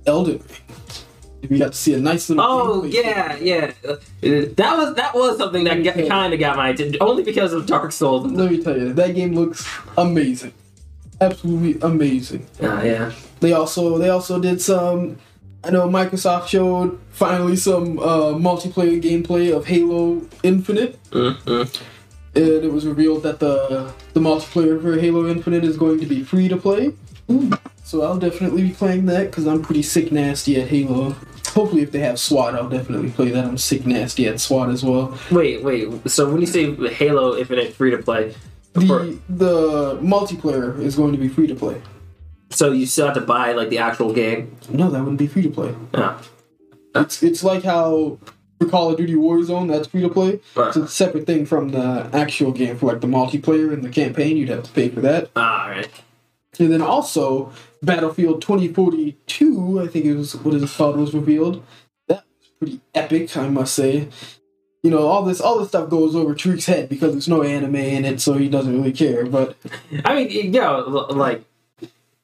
Elden 0.05 0.39
Ring. 0.39 1.49
We 1.49 1.59
got 1.59 1.73
to 1.73 1.77
see 1.77 1.93
a 1.93 1.99
nice 1.99 2.29
little. 2.29 2.43
oh 2.43 2.83
yeah, 2.85 3.35
yeah. 3.37 3.71
Uh, 3.87 3.97
that 4.21 4.77
was 4.77 4.95
that 4.95 5.13
was 5.13 5.37
something 5.37 5.63
that 5.65 5.83
kind 6.07 6.33
of 6.33 6.39
got 6.39 6.57
my 6.57 6.69
attention 6.69 6.97
only 7.01 7.23
because 7.23 7.53
of 7.53 7.65
Dark 7.65 7.91
Souls. 7.91 8.25
Let 8.31 8.51
me 8.51 8.61
tell 8.63 8.77
you, 8.77 8.93
that 8.93 9.13
game 9.13 9.35
looks 9.35 9.67
amazing, 9.97 10.53
absolutely 11.21 11.79
amazing. 11.81 12.47
Uh, 12.61 12.81
yeah. 12.83 13.11
They 13.41 13.53
also 13.53 13.97
they 13.97 14.09
also 14.09 14.39
did 14.39 14.61
some. 14.61 15.17
I 15.66 15.72
know 15.72 15.88
Microsoft 15.89 16.47
showed 16.47 16.99
finally 17.11 17.55
some 17.55 17.97
uh, 17.99 18.34
multiplayer 18.34 19.01
gameplay 19.01 19.55
of 19.55 19.66
Halo 19.66 20.22
Infinite, 20.43 20.99
Mm-hmm. 21.11 21.78
and 22.36 22.47
it 22.66 22.72
was 22.72 22.86
revealed 22.86 23.24
that 23.24 23.39
the 23.39 23.91
the 24.13 24.20
multiplayer 24.20 24.80
for 24.82 24.99
Halo 24.99 25.28
Infinite 25.28 25.63
is 25.63 25.76
going 25.78 25.99
to 25.99 26.05
be 26.05 26.24
free 26.24 26.47
to 26.47 26.57
play. 26.57 26.93
So 27.84 28.01
I'll 28.03 28.18
definitely 28.20 28.63
be 28.63 28.74
playing 28.74 29.05
that 29.07 29.32
because 29.32 29.47
I'm 29.47 29.61
pretty 29.61 29.82
sick 29.82 30.11
nasty 30.11 30.59
at 30.61 30.68
Halo. 30.68 31.16
Hopefully, 31.55 31.82
if 31.84 31.91
they 31.91 31.99
have 31.99 32.20
SWAT, 32.20 32.53
I'll 32.55 32.70
definitely 32.70 33.09
play 33.11 33.30
that. 33.30 33.45
I'm 33.45 33.57
sick 33.57 33.86
nasty 33.88 34.28
at 34.28 34.39
SWAT 34.39 34.70
as 34.70 34.84
well. 34.84 35.18
Wait, 35.32 35.63
wait. 35.63 35.88
So 36.09 36.30
when 36.30 36.41
you 36.41 36.47
say 36.47 36.76
Halo 36.89 37.38
Infinite 37.38 37.74
free 37.74 37.91
to 37.91 37.97
play, 37.97 38.36
The 38.74 39.18
the 39.30 39.97
multiplayer 40.01 40.78
is 40.80 40.95
going 40.95 41.13
to 41.13 41.18
be 41.18 41.30
free 41.30 41.47
to 41.47 41.55
play. 41.55 41.82
So 42.49 42.71
you 42.71 42.85
still 42.85 43.07
have 43.07 43.15
to 43.15 43.21
buy 43.21 43.53
like 43.53 43.69
the 43.69 43.77
actual 43.77 44.13
game. 44.13 44.55
No, 44.69 44.89
that 44.89 44.99
wouldn't 44.99 45.19
be 45.19 45.27
free 45.27 45.43
to 45.43 45.49
play. 45.49 45.75
Oh. 45.93 46.21
It's 46.95 47.21
it's 47.23 47.43
like 47.43 47.63
how 47.63 48.19
for 48.59 48.69
Call 48.69 48.91
of 48.91 48.97
Duty 48.97 49.15
Warzone, 49.15 49.67
that's 49.67 49.87
free 49.87 50.01
to 50.01 50.09
play. 50.09 50.39
Uh. 50.55 50.67
It's 50.67 50.77
a 50.77 50.87
separate 50.87 51.25
thing 51.25 51.45
from 51.45 51.69
the 51.69 52.09
actual 52.13 52.51
game. 52.51 52.77
For 52.77 52.87
like 52.87 53.01
the 53.01 53.07
multiplayer 53.07 53.73
and 53.73 53.83
the 53.83 53.89
campaign, 53.89 54.37
you'd 54.37 54.49
have 54.49 54.63
to 54.63 54.71
pay 54.71 54.89
for 54.89 55.01
that. 55.01 55.29
Ah, 55.35 55.63
all 55.63 55.69
right. 55.69 55.89
And 56.59 56.71
then 56.71 56.81
also 56.81 57.51
Battlefield 57.81 58.41
2042, 58.41 59.81
I 59.81 59.87
think 59.87 60.05
it 60.05 60.15
was 60.15 60.35
what 60.37 60.53
is 60.53 60.63
it 60.63 60.69
called 60.69 60.97
was 60.97 61.13
revealed. 61.13 61.63
That 62.07 62.23
was 62.39 62.49
pretty 62.59 62.81
epic, 62.93 63.35
I 63.35 63.49
must 63.49 63.73
say. 63.73 64.07
You 64.83 64.91
know, 64.91 65.07
all 65.07 65.23
this 65.23 65.41
all 65.41 65.59
this 65.59 65.69
stuff 65.69 65.89
goes 65.89 66.15
over 66.15 66.35
Tariq's 66.35 66.67
head 66.67 66.89
because 66.89 67.11
there's 67.11 67.27
no 67.27 67.41
anime 67.41 67.75
in 67.75 68.05
it, 68.05 68.21
so 68.21 68.33
he 68.33 68.47
doesn't 68.47 68.73
really 68.73 68.91
care. 68.91 69.25
But 69.25 69.57
I 70.05 70.15
mean, 70.15 70.29
you 70.29 70.51
know, 70.51 71.07
like, 71.09 71.43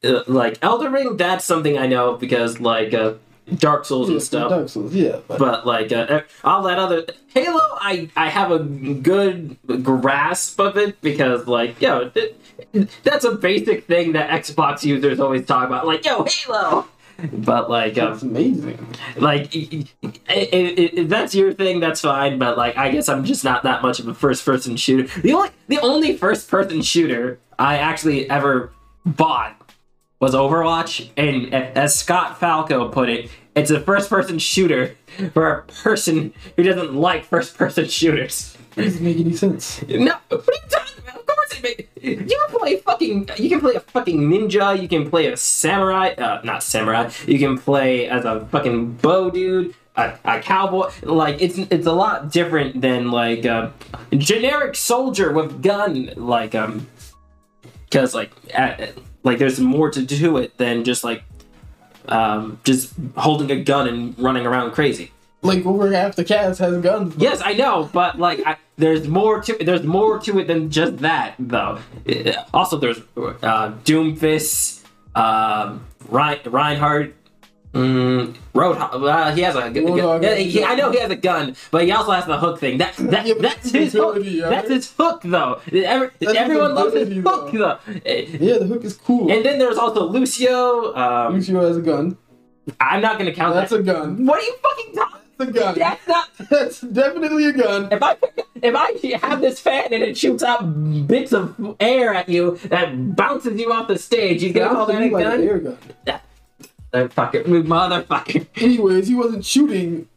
uh, 0.04 0.24
like 0.28 0.58
Elden 0.62 0.92
Ring. 0.92 1.18
That's 1.18 1.46
something 1.46 1.78
I 1.78 1.88
know 1.88 2.16
because 2.16 2.60
like 2.60 2.94
uh, 2.94 3.14
Dark 3.56 3.86
Souls 3.86 4.10
yeah, 4.10 4.14
and 4.14 4.24
stuff. 4.24 4.50
Dark 4.50 4.70
Souls, 4.70 4.94
yeah. 4.94 5.20
But, 5.28 5.40
But 5.40 5.68
like 5.68 5.92
uh, 5.92 6.22
all 6.44 6.64
that 6.64 6.80
other 6.80 7.06
Halo, 7.34 7.60
I 7.80 8.10
I 8.16 8.30
have 8.30 8.52
a 8.52 8.60
good 8.60 9.58
grasp 9.84 10.60
of 10.60 10.78
it 10.78 11.02
because 11.02 11.48
like 11.48 11.82
yo, 11.82 12.12
it, 12.16 12.90
that's 13.04 13.26
a 13.26 13.34
basic 13.36 13.86
thing 13.86 14.14
that 14.14 14.30
Xbox 14.30 14.84
users 14.84 15.20
always 15.20 15.46
talk 15.46 15.68
about. 15.68 15.86
Like 15.88 16.06
yo, 16.06 16.26
Halo. 16.28 16.88
but 17.32 17.70
like 17.70 17.98
um, 18.00 18.12
That's 18.12 18.24
amazing. 18.24 18.88
like 19.18 19.52
that's 21.08 21.36
your 21.36 21.54
thing 21.54 21.80
that's 21.80 22.02
fine 22.02 22.40
but 22.40 22.58
like 22.58 22.76
i 22.78 22.90
guess 22.90 23.10
i'm 23.10 23.24
just 23.26 23.44
not 23.44 23.62
that 23.62 23.84
much 23.84 24.00
of 24.00 24.08
a 24.08 24.14
first 24.16 24.44
person 24.44 24.76
shooter 24.76 25.22
the 25.22 25.34
only 25.34 25.50
the 25.68 25.80
only 25.82 26.18
first 26.18 26.50
person 26.50 26.82
shooter 26.82 27.38
i 27.60 27.78
actually 27.78 28.28
ever 28.30 28.72
bought 29.06 29.61
was 30.22 30.34
overwatch 30.34 31.10
and 31.18 31.54
as 31.54 31.94
scott 31.94 32.40
falco 32.40 32.88
put 32.88 33.10
it 33.10 33.30
it's 33.56 33.70
a 33.70 33.82
first 33.82 34.10
person 34.10 34.40
shooter 34.40 34.96
for 35.34 35.50
a 35.52 35.64
person 35.84 36.34
who 36.56 36.64
doesn't 36.64 36.96
like 36.96 37.26
first 37.26 37.58
person 37.58 37.86
shooters 37.86 38.56
That 38.76 38.84
doesn't 38.84 39.04
make 39.04 39.20
any 39.20 39.34
sense. 39.34 39.82
no, 39.90 40.16
what 40.30 40.48
are 40.48 40.54
you 40.54 40.70
talking 40.70 41.04
about? 41.04 41.16
Of 41.20 41.26
course 41.26 41.52
it 41.58 41.64
makes. 41.64 41.84
You 42.02 42.38
can 42.48 42.58
play 42.60 42.78
fucking. 42.78 43.30
You 43.38 43.50
can 43.50 43.60
play 43.60 43.76
a 43.76 43.82
fucking 43.82 44.18
ninja. 44.32 44.82
You 44.82 44.88
can 44.88 45.10
play 45.10 45.26
a 45.28 45.36
samurai. 45.36 46.14
Uh, 46.18 46.40
not 46.46 46.64
samurai. 46.64 47.12
You 47.28 47.38
can 47.38 47.58
play 47.58 48.08
as 48.08 48.24
a 48.24 48.48
fucking 48.48 48.94
bow 49.04 49.30
dude. 49.30 49.76
A, 49.98 50.18
a 50.24 50.40
cowboy. 50.40 50.90
Like 51.04 51.42
it's 51.42 51.58
it's 51.58 51.86
a 51.86 51.92
lot 51.92 52.32
different 52.32 52.80
than 52.80 53.12
like 53.12 53.44
a 53.44 53.74
generic 54.18 54.76
soldier 54.76 55.34
with 55.34 55.62
gun. 55.62 56.14
Like 56.16 56.56
um, 56.56 56.88
because 57.90 58.16
like 58.16 58.32
at, 58.54 58.94
like 59.24 59.38
there's 59.40 59.60
more 59.60 59.90
to 59.92 60.02
do 60.02 60.38
it 60.38 60.58
than 60.58 60.84
just 60.84 61.04
like 61.04 61.24
um 62.08 62.60
just 62.64 62.94
holding 63.16 63.52
a 63.52 63.64
gun 63.64 63.88
and 63.88 64.18
running 64.20 64.46
around 64.46 64.72
crazy. 64.72 65.12
Like 65.44 65.66
over 65.66 65.92
half 65.92 66.16
the 66.16 66.24
cast 66.24 66.60
has 66.60 66.78
guns. 66.84 67.16
Yes, 67.18 67.42
I 67.44 67.54
know, 67.54 67.90
but 67.92 68.20
like, 68.20 68.46
I, 68.46 68.58
there's 68.78 69.08
more 69.08 69.42
to 69.42 69.58
there's 69.60 69.82
more 69.84 70.20
to 70.20 70.38
it 70.40 70.46
than 70.48 70.70
just 70.70 70.98
that, 70.98 71.34
though. 71.40 71.80
Uh, 72.08 72.34
Also, 72.54 72.78
there's 72.78 73.00
uh, 73.18 73.72
Doomfist, 73.84 74.84
um, 75.16 75.84
Rein, 76.10 76.40
Reinhardt, 76.46 77.16
mm, 77.74 78.36
Roadhog. 78.54 79.10
Uh, 79.10 79.32
he 79.34 79.42
has 79.42 79.56
a 79.56 79.70
gu- 79.70 79.82
gu- 79.82 79.88
Roadhog 79.88 80.24
yeah, 80.24 80.30
has 80.36 80.54
he- 80.54 80.64
I 80.64 80.76
know 80.76 80.92
he 80.92 81.00
has 81.00 81.10
a 81.12 81.16
gun, 81.16 81.56
but 81.72 81.84
he 81.86 81.92
also 81.92 82.12
has 82.12 82.26
the 82.26 82.38
hook 82.38 82.60
thing. 82.60 82.78
That 82.78 82.96
that 82.98 83.26
Yeah, 83.26 83.34
that's 83.40 83.72
his 83.72 83.94
hook. 83.94 84.18
That's 84.24 84.70
his 84.70 84.92
hook, 84.92 85.22
though. 85.24 85.60
Every, 85.72 86.10
everyone 86.22 86.76
loves 86.76 86.94
his 86.94 87.10
hook, 87.24 87.52
though. 87.52 87.78
Yeah, 88.06 88.58
the 88.60 88.66
hook 88.68 88.84
is 88.84 88.98
cool. 88.98 89.32
And 89.32 89.46
then 89.46 89.60
there's 89.60 89.78
also 89.78 90.06
Lucio. 90.06 90.94
Um, 90.96 91.36
Lucio 91.36 91.62
has 91.68 91.78
a 91.78 91.82
gun. 91.82 92.18
I'm 92.80 93.02
not 93.02 93.18
gonna 93.18 93.34
count 93.34 93.56
That's 93.56 93.72
that. 93.72 93.80
a 93.80 93.84
gun. 93.84 94.26
what 94.26 94.40
are 94.40 94.44
you 94.46 94.56
fucking 94.62 94.96
talking? 94.96 95.18
That's 95.38 95.50
a 95.50 95.54
gun. 95.54 95.76
That's 95.80 96.08
not 96.08 96.28
That's 96.52 96.82
definitely 96.82 97.46
a 97.48 97.52
gun. 97.54 97.88
If 97.92 98.04
I 98.04 98.16
if 98.62 98.76
I 98.76 99.18
have 99.28 99.42
this 99.42 99.60
fan 99.60 99.92
and 99.92 100.04
it 100.04 100.16
shoots 100.16 100.44
out 100.44 101.08
bits 101.08 101.34
of 101.34 101.76
air 101.80 102.14
at 102.14 102.30
you 102.30 102.58
that 102.66 103.16
bounces 103.16 103.60
you 103.60 103.74
off 103.74 103.88
the 103.88 103.98
stage, 103.98 104.44
you 104.44 104.54
gonna 104.54 104.76
call 104.76 104.86
that 104.86 105.02
a 105.02 105.10
like 105.10 105.26
an 105.26 105.42
air 105.42 105.58
gun. 105.58 105.78
That 106.92 107.14
fucking 107.14 107.44
motherfucker. 107.44 108.48
Anyways, 108.62 109.08
he 109.08 109.16
wasn't 109.16 109.46
shooting 109.46 110.08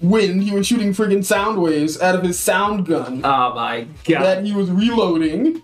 wind. 0.00 0.42
He 0.42 0.52
was 0.54 0.66
shooting 0.66 0.92
friggin' 0.92 1.24
sound 1.24 1.60
waves 1.60 2.00
out 2.00 2.14
of 2.14 2.22
his 2.22 2.38
sound 2.38 2.86
gun 2.86 3.20
Oh 3.24 3.54
my 3.54 3.86
god. 4.04 4.22
that 4.22 4.44
he 4.44 4.52
was 4.52 4.70
reloading. 4.70 5.62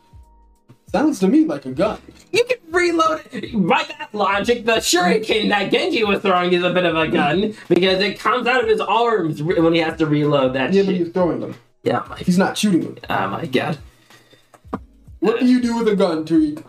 Sounds 0.92 1.18
to 1.20 1.28
me 1.28 1.44
like 1.44 1.66
a 1.66 1.70
gun. 1.72 1.98
You 2.32 2.44
can 2.44 2.58
reload 2.70 3.22
it. 3.32 3.52
By 3.66 3.84
that 3.98 4.08
logic, 4.14 4.64
the 4.64 4.76
shuriken 4.76 5.48
that 5.50 5.70
Genji 5.72 6.04
was 6.04 6.20
throwing 6.20 6.52
is 6.52 6.62
a 6.62 6.72
bit 6.72 6.84
of 6.86 6.96
a 6.96 7.08
gun 7.08 7.54
because 7.68 8.00
it 8.02 8.18
comes 8.18 8.46
out 8.46 8.62
of 8.62 8.68
his 8.68 8.80
arms 8.80 9.42
re- 9.42 9.60
when 9.60 9.74
he 9.74 9.80
has 9.80 9.98
to 9.98 10.06
reload 10.06 10.54
that 10.54 10.72
shit. 10.72 10.76
Yeah, 10.76 10.82
but 10.84 10.90
shit. 10.96 11.06
he's 11.06 11.12
throwing 11.14 11.40
them. 11.40 11.54
Yeah, 11.82 12.04
my, 12.08 12.18
He's 12.18 12.38
not 12.38 12.56
shooting 12.58 12.82
them. 12.82 12.96
oh 13.08 13.28
my 13.28 13.46
god. 13.46 13.78
What 15.20 15.40
do 15.40 15.46
you 15.46 15.60
do 15.60 15.76
with 15.78 15.88
a 15.88 15.96
gun, 15.96 16.24
Tariq? 16.24 16.62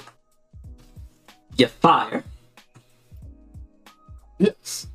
You 1.58 1.68
fire. 1.68 2.24
Yes. 4.40 4.88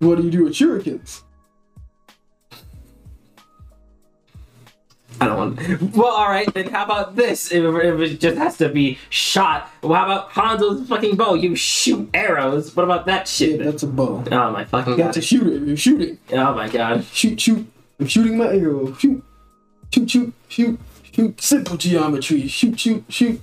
What 0.00 0.16
do 0.16 0.24
you 0.24 0.30
do 0.30 0.44
with 0.44 0.52
shurikens? 0.54 1.22
I 5.20 5.26
don't 5.26 5.56
want. 5.56 5.94
Well, 5.94 6.08
all 6.12 6.28
right, 6.28 6.52
then 6.52 6.68
how 6.70 6.84
about 6.84 7.14
this? 7.14 7.52
If, 7.52 7.64
if 7.64 8.00
it 8.00 8.20
just 8.20 8.36
has 8.36 8.58
to 8.58 8.68
be 8.68 8.98
shot, 9.10 9.70
well, 9.80 9.94
how 9.94 10.04
about 10.06 10.30
Hanzo's 10.30 10.88
fucking 10.88 11.16
bow? 11.16 11.34
You 11.34 11.54
shoot 11.54 12.10
arrows. 12.12 12.74
What 12.74 12.82
about 12.82 13.06
that 13.06 13.28
shit? 13.28 13.60
Yeah, 13.60 13.66
that's 13.66 13.84
a 13.84 13.86
bow. 13.86 14.24
oh 14.30 14.50
my 14.50 14.64
fucking 14.64 14.96
That's 14.96 15.16
god! 15.16 15.22
a 15.22 15.22
shooter. 15.22 15.50
You 15.64 15.76
shoot 15.76 16.00
it. 16.00 16.18
Oh 16.32 16.54
my 16.54 16.68
god! 16.68 17.04
Shoot, 17.04 17.40
shoot. 17.40 17.66
I'm 18.00 18.08
shooting 18.08 18.36
my 18.36 18.48
arrow. 18.48 18.92
Shoot. 18.94 19.24
Shoot, 19.92 20.10
shoot, 20.10 20.34
shoot, 20.48 20.80
shoot. 21.12 21.40
Simple 21.40 21.76
geometry. 21.76 22.48
Shoot, 22.48 22.80
shoot, 22.80 23.04
shoot. 23.08 23.40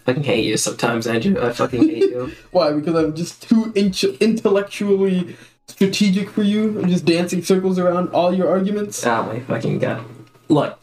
I 0.00 0.12
fucking 0.12 0.24
hate 0.24 0.44
you 0.44 0.56
sometimes, 0.56 1.06
Andrew. 1.06 1.40
I 1.40 1.52
fucking 1.52 1.88
hate 1.88 2.10
you. 2.10 2.32
Why? 2.50 2.72
Because 2.72 2.94
I'm 2.94 3.14
just 3.14 3.42
too 3.48 3.72
int- 3.74 4.02
intellectually 4.02 5.36
strategic 5.68 6.30
for 6.30 6.42
you. 6.42 6.80
I'm 6.80 6.88
just 6.88 7.04
dancing 7.04 7.42
circles 7.42 7.78
around 7.78 8.08
all 8.10 8.34
your 8.34 8.48
arguments. 8.48 9.04
Oh 9.06 9.24
my 9.24 9.40
fucking 9.40 9.78
god! 9.78 10.04
Look, 10.48 10.80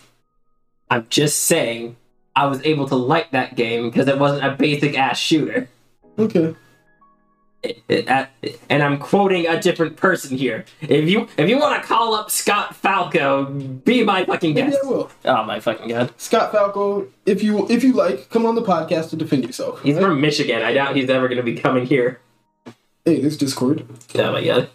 I'm 0.89 1.07
just 1.09 1.39
saying. 1.41 1.95
I 2.36 2.45
was 2.45 2.63
able 2.63 2.88
to 2.89 2.95
like 2.95 3.32
that 3.32 3.55
game 3.55 3.89
because 3.89 4.07
it 4.07 4.20
wasn't 4.20 4.45
a 4.45 4.55
basic 4.55 4.95
ass 4.95 5.18
shooter. 5.18 5.68
Okay. 6.20 6.55
Uh, 7.64 8.26
and 8.70 8.84
I'm 8.84 8.99
quoting 8.99 9.47
a 9.47 9.60
different 9.60 9.97
person 9.97 10.38
here. 10.38 10.66
If 10.82 11.10
you 11.10 11.28
if 11.38 11.49
you 11.49 11.58
want 11.58 11.82
to 11.82 11.88
call 11.88 12.14
up 12.14 12.30
Scott 12.30 12.76
Falco, 12.76 13.45
be 13.45 14.03
my 14.03 14.26
fucking 14.26 14.53
Maybe 14.53 14.72
guest. 14.72 14.84
I 14.84 14.88
will. 14.88 15.12
Oh 15.26 15.43
my 15.43 15.60
fucking 15.60 15.89
god! 15.89 16.14
Scott 16.18 16.51
Falco, 16.51 17.08
if 17.26 17.41
you 17.41 17.68
if 17.70 17.84
you 17.84 17.93
like, 17.93 18.30
come 18.30 18.45
on 18.45 18.55
the 18.55 18.62
podcast 18.62 19.10
to 19.10 19.16
defend 19.16 19.43
yourself. 19.43 19.82
He's 19.82 19.97
from 19.97 20.22
Michigan. 20.22 20.62
I 20.62 20.74
doubt 20.74 20.95
he's 20.95 21.10
ever 21.10 21.28
going 21.28 21.38
to 21.38 21.43
be 21.43 21.55
coming 21.55 21.86
here. 21.86 22.22
Hey, 23.05 23.22
this 23.22 23.38
Discord. 23.38 23.86
Oh 24.16 24.32
my 24.32 24.43
god. 24.43 24.70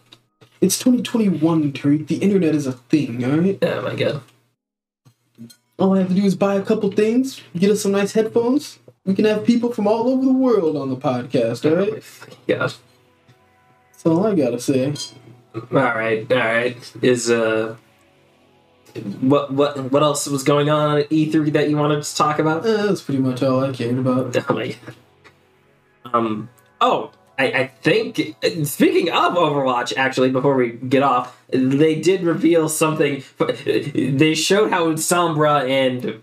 It's 0.60 0.78
2021, 0.78 1.72
Tariq. 1.72 2.06
The 2.06 2.16
internet 2.16 2.54
is 2.54 2.66
a 2.66 2.72
thing, 2.72 3.24
alright? 3.24 3.58
Oh 3.62 3.82
my 3.82 3.94
god. 3.94 4.22
All 5.78 5.94
I 5.94 5.98
have 5.98 6.08
to 6.08 6.14
do 6.14 6.24
is 6.24 6.34
buy 6.36 6.54
a 6.54 6.62
couple 6.62 6.90
things, 6.92 7.40
get 7.56 7.70
us 7.70 7.82
some 7.82 7.92
nice 7.92 8.12
headphones. 8.12 8.78
We 9.04 9.14
can 9.14 9.24
have 9.24 9.44
people 9.44 9.72
from 9.72 9.86
all 9.88 10.08
over 10.08 10.24
the 10.24 10.32
world 10.32 10.76
on 10.76 10.90
the 10.90 10.96
podcast, 10.96 11.64
Oh 11.66 11.70
alright? 11.70 12.02
my. 12.46 12.78
That's 13.92 14.06
all 14.06 14.26
I 14.26 14.34
gotta 14.34 14.60
say. 14.60 14.94
All 15.54 15.60
right, 15.70 16.30
all 16.30 16.38
right. 16.38 16.92
Is 17.02 17.30
uh, 17.30 17.76
what 19.20 19.52
what 19.52 19.90
what 19.90 20.02
else 20.02 20.26
was 20.28 20.42
going 20.44 20.70
on 20.70 20.98
at 20.98 21.10
E3 21.10 21.52
that 21.52 21.68
you 21.68 21.76
wanted 21.76 22.02
to 22.02 22.16
talk 22.16 22.38
about? 22.38 22.64
Eh, 22.64 22.82
that's 22.86 23.02
pretty 23.02 23.20
much 23.20 23.42
all 23.42 23.64
I 23.64 23.72
cared 23.72 23.98
about. 23.98 24.36
Oh 24.48 24.54
my 24.54 24.68
god. 24.68 24.94
Um. 26.14 26.48
Oh, 26.80 27.10
I, 27.38 27.44
I 27.52 27.66
think 27.82 28.36
speaking 28.64 29.08
of 29.10 29.34
Overwatch, 29.34 29.96
actually, 29.96 30.30
before 30.30 30.54
we 30.54 30.72
get 30.72 31.02
off, 31.02 31.40
they 31.48 32.00
did 32.00 32.22
reveal 32.22 32.68
something. 32.68 33.22
They 33.64 34.34
showed 34.34 34.70
how 34.70 34.86
Sombra 34.94 35.68
and 35.68 36.20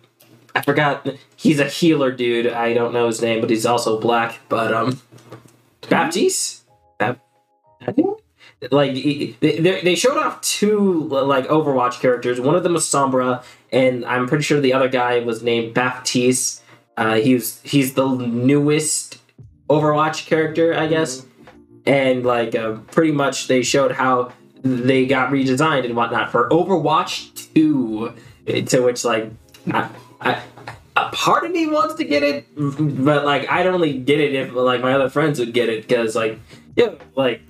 I 0.59 0.61
forgot 0.61 1.07
he's 1.37 1.59
a 1.59 1.65
healer 1.65 2.11
dude. 2.11 2.47
I 2.47 2.73
don't 2.73 2.93
know 2.93 3.07
his 3.07 3.21
name, 3.21 3.39
but 3.39 3.49
he's 3.49 3.65
also 3.65 3.97
black. 3.97 4.39
But 4.49 4.73
um, 4.73 5.01
Baptiste. 5.89 6.65
Bap- 6.97 7.21
like 8.71 8.93
they, 8.93 9.81
they 9.81 9.95
showed 9.95 10.17
off 10.17 10.41
two 10.41 11.07
like 11.07 11.47
Overwatch 11.47 12.01
characters. 12.01 12.41
One 12.41 12.55
of 12.55 12.63
them 12.63 12.73
was 12.73 12.85
Sombra, 12.85 13.41
and 13.71 14.03
I'm 14.03 14.27
pretty 14.27 14.43
sure 14.43 14.59
the 14.59 14.73
other 14.73 14.89
guy 14.89 15.19
was 15.19 15.41
named 15.41 15.73
Baptiste. 15.73 16.61
Uh, 16.97 17.15
he 17.15 17.35
was 17.35 17.61
he's 17.61 17.93
the 17.93 18.05
newest 18.05 19.19
Overwatch 19.69 20.25
character, 20.27 20.73
I 20.73 20.87
guess. 20.87 21.25
And 21.85 22.25
like 22.25 22.53
uh, 22.53 22.73
pretty 22.91 23.13
much 23.13 23.47
they 23.47 23.63
showed 23.63 23.93
how 23.93 24.33
they 24.61 25.05
got 25.05 25.31
redesigned 25.31 25.85
and 25.85 25.95
whatnot 25.95 26.29
for 26.29 26.49
Overwatch 26.49 27.53
Two. 27.53 28.13
To 28.45 28.81
which 28.81 29.05
like 29.05 29.31
I, 29.71 29.87
I, 30.21 30.41
a 30.95 31.09
part 31.11 31.45
of 31.45 31.51
me 31.51 31.67
wants 31.67 31.95
to 31.95 32.03
get 32.03 32.23
it, 32.23 32.47
but 32.55 33.25
like 33.25 33.49
I'd 33.49 33.67
only 33.67 33.97
get 33.97 34.19
it 34.19 34.33
if 34.35 34.53
like 34.53 34.81
my 34.81 34.93
other 34.93 35.09
friends 35.09 35.39
would 35.39 35.53
get 35.53 35.69
it 35.69 35.87
because 35.87 36.15
like 36.15 36.39
yeah 36.75 36.95
like 37.15 37.41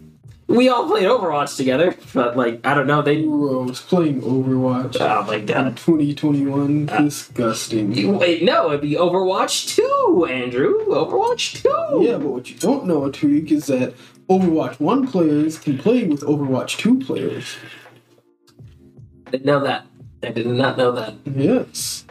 we 0.48 0.68
all 0.68 0.88
played 0.88 1.04
Overwatch 1.06 1.58
together, 1.58 1.96
but 2.14 2.36
like 2.36 2.66
I 2.66 2.74
don't 2.74 2.88
know 2.88 3.02
they. 3.04 3.22
Gross. 3.24 3.82
Playing 3.84 4.22
Overwatch 4.22 4.98
Oh 5.00 5.24
my 5.24 5.36
in 5.36 5.46
god. 5.46 5.78
2021. 5.78 6.90
Uh, 6.90 7.02
Disgusting. 7.02 7.94
You- 7.94 8.14
Wait, 8.14 8.44
no, 8.44 8.70
it'd 8.70 8.82
be 8.82 8.94
Overwatch 8.96 9.76
2, 9.76 10.26
Andrew. 10.26 10.86
Overwatch 10.88 11.62
2. 11.62 12.04
Yeah, 12.04 12.18
but 12.18 12.28
what 12.30 12.50
you 12.50 12.56
don't 12.56 12.86
know, 12.88 13.02
Tariq, 13.12 13.52
is 13.52 13.68
that 13.68 13.94
Overwatch 14.28 14.80
1 14.80 15.08
players 15.08 15.60
can 15.60 15.78
play 15.78 16.06
with 16.06 16.22
Overwatch 16.22 16.78
2 16.80 17.00
players. 17.00 17.56
I 19.28 19.32
didn't 19.32 19.46
know 19.46 19.64
that. 19.64 19.86
I 20.24 20.32
did 20.32 20.48
not 20.48 20.78
know 20.80 20.92
that. 20.94 21.14
Yes. 21.26 22.06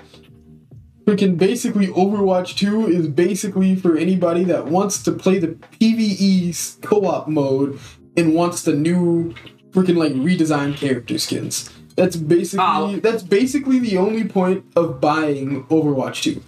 Freaking 1.09 1.39
basically, 1.39 1.87
Overwatch 1.87 2.55
2 2.59 2.89
is 2.89 3.09
basically 3.09 3.75
for 3.75 3.97
anybody 3.97 4.45
that 4.45 4.67
wants 4.67 5.03
to 5.05 5.11
play 5.11 5.39
the 5.39 5.49
PvE 5.49 6.83
co 6.83 7.07
op 7.07 7.27
mode 7.27 7.81
and 8.15 8.35
wants 8.35 8.63
the 8.63 8.75
new 8.75 9.35
freaking 9.71 9.97
like 9.97 10.13
redesigned 10.13 10.77
character 10.77 11.17
skins. 11.17 11.71
That's 11.97 12.17
basically 12.17 12.63
Oh. 12.63 13.01
that's 13.03 13.23
basically 13.23 13.79
the 13.79 13.97
only 13.97 14.25
point 14.25 14.67
of 14.77 15.01
buying 15.01 15.65
Overwatch 15.69 16.23
2. 16.25 16.43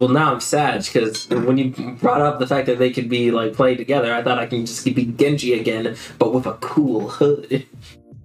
well, 0.00 0.10
now 0.10 0.32
I'm 0.32 0.40
sad 0.40 0.84
because 0.92 1.28
when 1.28 1.56
you 1.56 1.70
brought 2.00 2.20
up 2.20 2.40
the 2.40 2.48
fact 2.48 2.66
that 2.66 2.80
they 2.80 2.90
could 2.90 3.08
be 3.08 3.30
like 3.30 3.54
played 3.54 3.78
together, 3.78 4.12
I 4.12 4.24
thought 4.24 4.40
I 4.40 4.46
can 4.46 4.66
just 4.66 4.84
be 4.84 5.04
Genji 5.04 5.52
again, 5.52 5.96
but 6.18 6.34
with 6.34 6.46
a 6.46 6.54
cool 6.54 7.10
hood. 7.10 7.64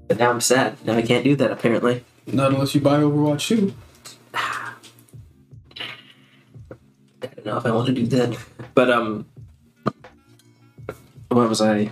But 0.08 0.18
now 0.18 0.32
I'm 0.32 0.42
sad. 0.42 0.84
Now 0.84 0.96
I 0.96 1.04
can't 1.04 1.24
do 1.24 1.36
that 1.36 1.52
apparently. 1.52 2.04
Not 2.26 2.54
unless 2.54 2.74
you 2.74 2.82
buy 2.82 3.02
Overwatch 3.02 3.48
2. 3.50 3.72
Ah. 4.34 4.65
If 7.46 7.66
I 7.66 7.72
want 7.72 7.88
to 7.88 7.94
do 7.94 8.06
that. 8.08 8.38
But 8.74 8.90
um, 8.90 9.26
what 11.30 11.48
was 11.50 11.62
I? 11.62 11.92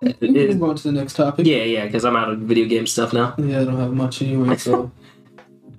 We 0.00 0.12
can 0.14 0.32
move 0.32 0.62
on 0.64 0.76
to 0.76 0.82
the 0.84 0.92
next 0.92 1.14
topic. 1.14 1.46
Yeah, 1.46 1.62
yeah, 1.62 1.84
because 1.86 2.04
I'm 2.04 2.16
out 2.16 2.30
of 2.30 2.38
video 2.40 2.66
game 2.66 2.86
stuff 2.86 3.12
now. 3.12 3.34
Yeah, 3.38 3.60
I 3.60 3.64
don't 3.64 3.78
have 3.78 3.92
much 3.92 4.22
anyway, 4.22 4.56
so. 4.56 4.90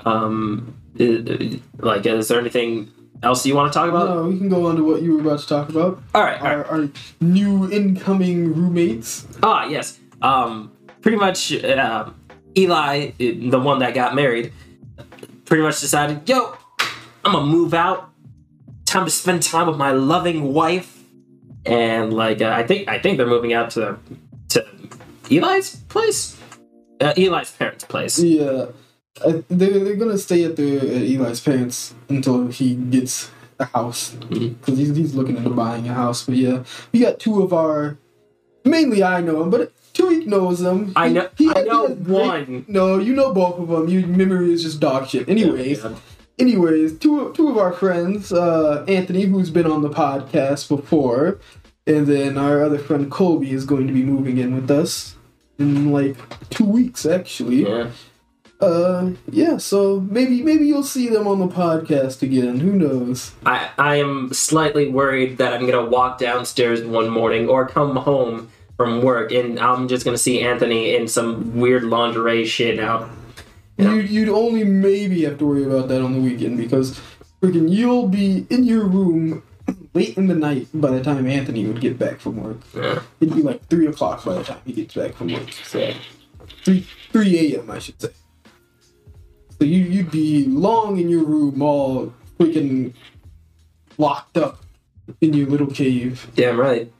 Um, 0.05 0.75
it- 0.97 1.61
like, 1.79 2.05
is 2.05 2.27
there 2.27 2.37
anything 2.37 2.91
else 3.21 3.45
you 3.45 3.55
want 3.55 3.71
to 3.71 3.79
talk 3.79 3.87
about? 3.87 4.09
no, 4.09 4.23
we 4.27 4.37
can 4.37 4.49
go 4.49 4.65
on 4.67 4.75
to 4.75 4.83
what 4.83 5.01
you 5.01 5.15
were 5.15 5.21
about 5.21 5.39
to 5.39 5.47
talk 5.47 5.69
about. 5.69 6.03
All 6.13 6.21
right, 6.21 6.37
all 6.41 6.43
right. 6.57 6.57
Our, 6.57 6.81
our 6.81 6.89
new 7.21 7.71
incoming 7.71 8.53
roommates. 8.53 9.25
Ah, 9.41 9.65
yes. 9.65 9.97
Um, 10.21 10.73
pretty 10.99 11.15
much, 11.15 11.53
uh, 11.63 12.09
Eli, 12.57 13.11
the 13.17 13.59
one 13.61 13.79
that 13.79 13.93
got 13.93 14.13
married, 14.13 14.51
pretty 15.45 15.63
much 15.63 15.79
decided, 15.79 16.27
yo, 16.27 16.53
I'm 17.23 17.31
gonna 17.31 17.45
move 17.45 17.73
out. 17.73 18.09
Time 18.93 19.05
to 19.05 19.09
spend 19.11 19.41
time 19.41 19.65
with 19.65 19.77
my 19.77 19.91
loving 19.91 20.53
wife. 20.53 21.01
And 21.65 22.13
like, 22.13 22.43
uh, 22.43 22.49
I 22.49 22.61
think 22.61 22.87
I 22.87 22.99
think 22.99 23.17
they're 23.17 23.25
moving 23.25 23.51
out 23.51 23.71
to 23.71 23.97
to 24.49 24.63
Eli's 25.31 25.77
place, 25.89 26.37
uh, 27.01 27.11
Eli's 27.17 27.49
parents' 27.49 27.85
place. 27.85 28.19
Yeah. 28.19 28.67
I, 29.25 29.43
they're, 29.49 29.79
they're 29.83 29.95
gonna 29.95 30.19
stay 30.19 30.43
at 30.43 30.57
the 30.57 30.77
at 30.77 31.01
Eli's 31.09 31.39
parents 31.41 31.95
until 32.07 32.47
he 32.49 32.75
gets 32.75 33.31
a 33.59 33.65
house 33.65 34.11
because 34.29 34.77
he's, 34.77 34.95
he's 34.95 35.15
looking 35.15 35.37
into 35.37 35.49
buying 35.49 35.89
a 35.89 35.93
house. 35.95 36.25
But 36.27 36.35
yeah, 36.35 36.63
we 36.91 36.99
got 36.99 37.17
two 37.19 37.41
of 37.41 37.51
our. 37.51 37.97
Mainly, 38.63 39.01
I 39.03 39.21
know 39.21 39.41
him, 39.41 39.49
but 39.49 39.73
Tariq 39.95 40.27
knows 40.27 40.59
them. 40.59 40.93
I 40.95 41.09
know- 41.09 41.29
he- 41.35 41.49
I 41.49 41.63
know 41.63 41.87
has 41.87 41.97
great- 41.97 42.27
one. 42.27 42.65
No, 42.67 42.99
you 42.99 43.13
know 43.15 43.33
both 43.33 43.57
of 43.59 43.67
them. 43.69 43.89
Your 43.89 44.05
memory 44.05 44.53
is 44.53 44.61
just 44.61 44.79
dog 44.79 45.07
shit. 45.07 45.27
Anyways, 45.27 45.83
Yeah. 45.83 45.95
Anyways, 46.39 46.97
two 46.99 47.31
two 47.33 47.49
of 47.49 47.57
our 47.57 47.71
friends, 47.73 48.31
uh, 48.31 48.85
Anthony, 48.87 49.23
who's 49.23 49.49
been 49.49 49.65
on 49.65 49.81
the 49.81 49.89
podcast 49.89 50.67
before, 50.69 51.39
and 51.87 52.07
then 52.07 52.37
our 52.37 52.63
other 52.63 52.79
friend 52.79 53.11
Colby 53.11 53.51
is 53.51 53.65
going 53.65 53.87
to 53.87 53.93
be 53.93 54.03
moving 54.03 54.37
in 54.37 54.55
with 54.55 54.69
us 54.71 55.15
in 55.59 55.91
like 55.91 56.15
two 56.49 56.65
weeks, 56.65 57.05
actually. 57.05 57.67
yeah. 57.67 57.89
Uh, 58.61 59.11
yeah. 59.29 59.57
So 59.57 59.99
maybe 60.09 60.41
maybe 60.41 60.65
you'll 60.65 60.83
see 60.83 61.09
them 61.09 61.27
on 61.27 61.39
the 61.39 61.47
podcast 61.47 62.21
again. 62.21 62.61
Who 62.61 62.71
knows? 62.71 63.33
I, 63.45 63.69
I 63.77 63.95
am 63.97 64.31
slightly 64.33 64.87
worried 64.89 65.37
that 65.39 65.53
I'm 65.53 65.65
gonna 65.65 65.85
walk 65.85 66.17
downstairs 66.17 66.81
one 66.81 67.09
morning 67.09 67.49
or 67.49 67.67
come 67.67 67.97
home 67.97 68.49
from 68.77 69.01
work 69.01 69.33
and 69.33 69.59
I'm 69.59 69.89
just 69.89 70.05
gonna 70.05 70.17
see 70.17 70.41
Anthony 70.41 70.95
in 70.95 71.09
some 71.09 71.59
weird 71.59 71.83
lingerie 71.83 72.45
shit 72.45 72.77
now. 72.77 73.09
Yeah. 73.83 73.93
You 73.93 74.01
you'd 74.01 74.29
only 74.29 74.63
maybe 74.63 75.23
have 75.23 75.37
to 75.39 75.45
worry 75.45 75.63
about 75.65 75.87
that 75.89 76.01
on 76.01 76.13
the 76.13 76.19
weekend 76.19 76.57
because 76.57 76.99
freaking 77.41 77.69
you'll 77.69 78.07
be 78.07 78.45
in 78.49 78.63
your 78.63 78.85
room 78.85 79.43
late 79.93 80.17
in 80.17 80.27
the 80.27 80.35
night 80.35 80.67
by 80.73 80.91
the 80.91 81.03
time 81.03 81.27
Anthony 81.27 81.65
would 81.65 81.81
get 81.81 81.97
back 81.99 82.19
from 82.19 82.41
work. 82.41 82.57
Yeah. 82.75 83.01
It'd 83.19 83.35
be 83.35 83.41
like 83.41 83.67
three 83.67 83.87
o'clock 83.87 84.23
by 84.25 84.35
the 84.35 84.43
time 84.43 84.61
he 84.65 84.73
gets 84.73 84.95
back 84.95 85.13
from 85.15 85.33
work. 85.33 85.51
So 85.51 85.93
three 86.63 86.87
three 87.11 87.55
a.m. 87.55 87.69
I 87.69 87.79
should 87.79 88.01
say. 88.01 88.09
So 89.59 89.65
you 89.65 89.79
you'd 89.79 90.11
be 90.11 90.45
long 90.45 90.99
in 90.99 91.09
your 91.09 91.23
room, 91.23 91.61
all 91.61 92.13
freaking 92.39 92.93
locked 93.97 94.37
up 94.37 94.59
in 95.21 95.33
your 95.33 95.47
little 95.47 95.67
cave 95.67 96.27
Damn 96.35 96.59
right. 96.59 96.91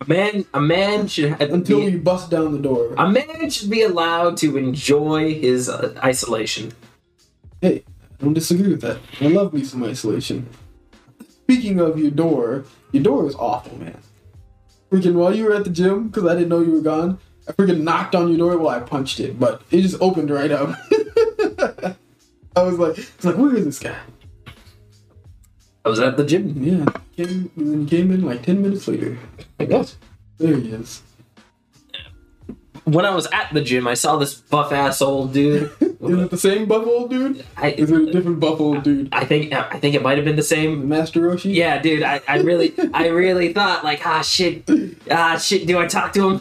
A 0.00 0.08
man, 0.08 0.44
a 0.52 0.60
man 0.60 1.06
should 1.06 1.30
have 1.30 1.50
until 1.52 1.80
be, 1.80 1.92
you 1.92 1.98
bust 1.98 2.30
down 2.30 2.52
the 2.52 2.58
door. 2.58 2.94
a 2.98 3.08
man 3.08 3.48
should 3.48 3.70
be 3.70 3.82
allowed 3.82 4.36
to 4.38 4.56
enjoy 4.56 5.34
his 5.34 5.68
uh, 5.68 5.94
isolation. 6.02 6.72
Hey, 7.60 7.84
I 8.20 8.24
don't 8.24 8.34
disagree 8.34 8.68
with 8.68 8.82
that. 8.82 8.98
I 9.20 9.28
love 9.28 9.52
me 9.54 9.64
some 9.64 9.82
isolation. 9.84 10.48
Speaking 11.44 11.80
of 11.80 11.98
your 11.98 12.10
door, 12.10 12.64
your 12.92 13.02
door 13.02 13.26
is 13.26 13.34
awful, 13.36 13.78
man. 13.78 13.98
Freaking 14.90 15.14
while 15.14 15.34
you 15.34 15.44
were 15.44 15.54
at 15.54 15.64
the 15.64 15.70
gym, 15.70 16.08
because 16.08 16.26
I 16.26 16.34
didn't 16.34 16.48
know 16.48 16.60
you 16.60 16.72
were 16.72 16.80
gone, 16.80 17.18
I 17.48 17.52
freaking 17.52 17.82
knocked 17.82 18.14
on 18.14 18.28
your 18.28 18.38
door. 18.38 18.58
Well, 18.58 18.68
I 18.70 18.80
punched 18.80 19.20
it, 19.20 19.38
but 19.38 19.62
it 19.70 19.82
just 19.82 20.00
opened 20.00 20.30
right 20.30 20.50
up. 20.50 20.76
I 22.56 22.62
was 22.62 22.78
like, 22.78 22.98
it's 22.98 23.24
like, 23.24 23.36
where 23.36 23.54
is 23.56 23.64
this 23.64 23.78
guy? 23.78 23.96
I 25.84 25.90
was 25.90 26.00
at 26.00 26.16
the 26.16 26.24
gym. 26.24 26.54
Yeah, 26.62 26.86
came, 27.14 27.50
and 27.56 27.88
came 27.88 28.10
in 28.10 28.24
like 28.24 28.42
10 28.42 28.62
minutes 28.62 28.88
later. 28.88 29.18
Like, 29.58 29.70
oh, 29.70 29.86
there 30.38 30.56
he 30.56 30.70
is. 30.70 31.02
When 32.84 33.06
I 33.06 33.14
was 33.14 33.26
at 33.32 33.52
the 33.54 33.62
gym, 33.62 33.86
I 33.88 33.94
saw 33.94 34.16
this 34.16 34.34
buff 34.34 34.70
ass 34.70 35.00
old 35.00 35.32
dude. 35.32 35.70
Is 35.80 36.18
it 36.18 36.30
the 36.30 36.36
same 36.36 36.66
buff 36.66 36.86
old 36.86 37.08
dude? 37.08 37.42
I, 37.56 37.70
Is 37.70 37.90
it 37.90 38.08
a 38.08 38.12
different 38.12 38.40
buff 38.40 38.60
old 38.60 38.82
dude? 38.82 39.08
I 39.10 39.24
think 39.24 39.54
I 39.54 39.78
think 39.78 39.94
it 39.94 40.02
might 40.02 40.18
have 40.18 40.24
been 40.26 40.36
the 40.36 40.42
same. 40.42 40.86
Master 40.86 41.20
Roshi? 41.22 41.54
Yeah, 41.54 41.80
dude, 41.80 42.02
I, 42.02 42.20
I 42.28 42.38
really 42.40 42.74
I 42.92 43.06
really 43.08 43.54
thought 43.54 43.84
like 43.84 44.06
ah 44.06 44.20
shit 44.20 44.68
ah 45.10 45.38
shit 45.38 45.66
do 45.66 45.78
I 45.78 45.86
talk 45.86 46.12
to 46.12 46.28
him? 46.30 46.40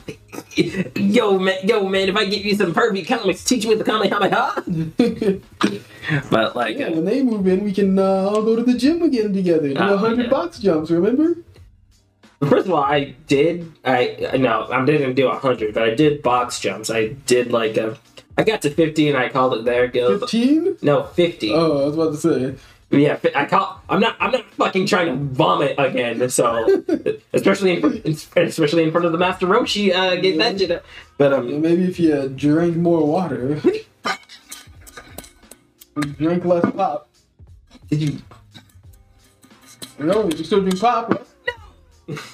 Yo 0.98 1.38
man 1.40 1.60
yo 1.64 1.88
man 1.88 2.10
if 2.10 2.16
I 2.18 2.26
give 2.26 2.44
you 2.44 2.56
some 2.56 2.74
pervy 2.74 3.08
comics 3.08 3.44
teach 3.46 3.66
me 3.68 3.76
the 3.76 3.84
comic, 3.84 4.12
Kamehameha 4.12 5.40
But 6.30 6.56
like 6.56 6.78
Yeah, 6.78 6.88
uh, 6.88 6.92
when 6.96 7.06
they 7.06 7.24
move 7.24 7.48
in, 7.48 7.64
we 7.64 7.72
can 7.72 7.98
uh, 7.98 8.04
all 8.04 8.42
go 8.44 8.56
to 8.58 8.64
the 8.64 8.78
gym 8.78 9.02
again 9.02 9.32
together. 9.34 9.70
Do 9.70 9.76
Oh, 9.78 9.96
hundred 9.98 10.24
yeah. 10.26 10.30
box 10.30 10.60
jumps, 10.60 10.92
remember? 10.92 11.38
First 12.48 12.66
of 12.68 12.72
all 12.74 12.84
I 12.84 13.16
did 13.28 13.72
I 13.86 14.36
no 14.40 14.68
I 14.72 14.84
didn't 14.86 15.16
do 15.16 15.28
a 15.30 15.38
hundred 15.38 15.74
but 15.74 15.84
I 15.84 15.94
did 15.96 16.22
box 16.24 16.60
jumps. 16.60 16.90
I 16.90 17.10
did 17.26 17.52
like 17.52 17.78
a 17.78 17.98
I 18.38 18.44
got 18.44 18.62
to 18.64 18.70
fifty 18.70 19.08
and 19.10 19.18
I 19.18 19.30
called 19.30 19.54
it 19.56 19.66
there. 19.66 19.88
Go 19.88 20.18
Fifteen? 20.20 20.78
no 20.82 21.04
fifty. 21.04 21.52
Oh, 21.54 21.84
I 21.84 21.86
was 21.86 21.96
about 21.96 22.12
to 22.12 22.18
say. 22.18 22.56
Yeah, 22.90 23.18
I 23.36 23.46
call. 23.46 23.82
I'm 23.90 24.00
not. 24.00 24.16
I'm 24.20 24.30
not 24.32 24.46
fucking 24.54 24.86
trying 24.86 25.08
to 25.08 25.16
vomit 25.34 25.74
again. 25.80 26.30
So, 26.30 26.84
especially 27.34 27.82
in 27.82 28.04
especially 28.38 28.84
in 28.84 28.92
front 28.92 29.08
of 29.08 29.12
the 29.12 29.18
master 29.18 29.48
Roshi, 29.48 29.92
uh, 29.92 30.16
get 30.18 30.38
that 30.38 30.60
shit. 30.60 30.70
up. 30.70 30.86
But 31.18 31.32
Yeah, 31.32 31.38
um, 31.38 31.62
maybe 31.62 31.86
if 31.86 32.00
you 32.00 32.30
drink 32.30 32.76
more 32.78 33.04
water, 33.06 33.60
drink 36.18 36.46
less 36.46 36.70
pop. 36.72 37.10
did 37.90 38.02
you 38.02 38.18
No, 40.00 40.30
you 40.30 40.44
still 40.44 40.62
drink 40.62 40.80
pop. 40.80 41.10
right? 42.08 42.20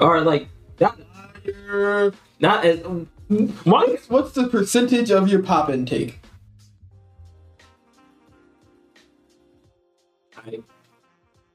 or 0.00 0.20
like 0.20 0.48
not 0.80 0.98
not 2.40 2.64
as? 2.64 2.80
What's, 3.62 4.10
what's 4.10 4.32
the 4.32 4.48
percentage 4.48 5.10
of 5.12 5.28
your 5.28 5.40
pop 5.40 5.70
intake? 5.70 6.18
I, 10.36 10.58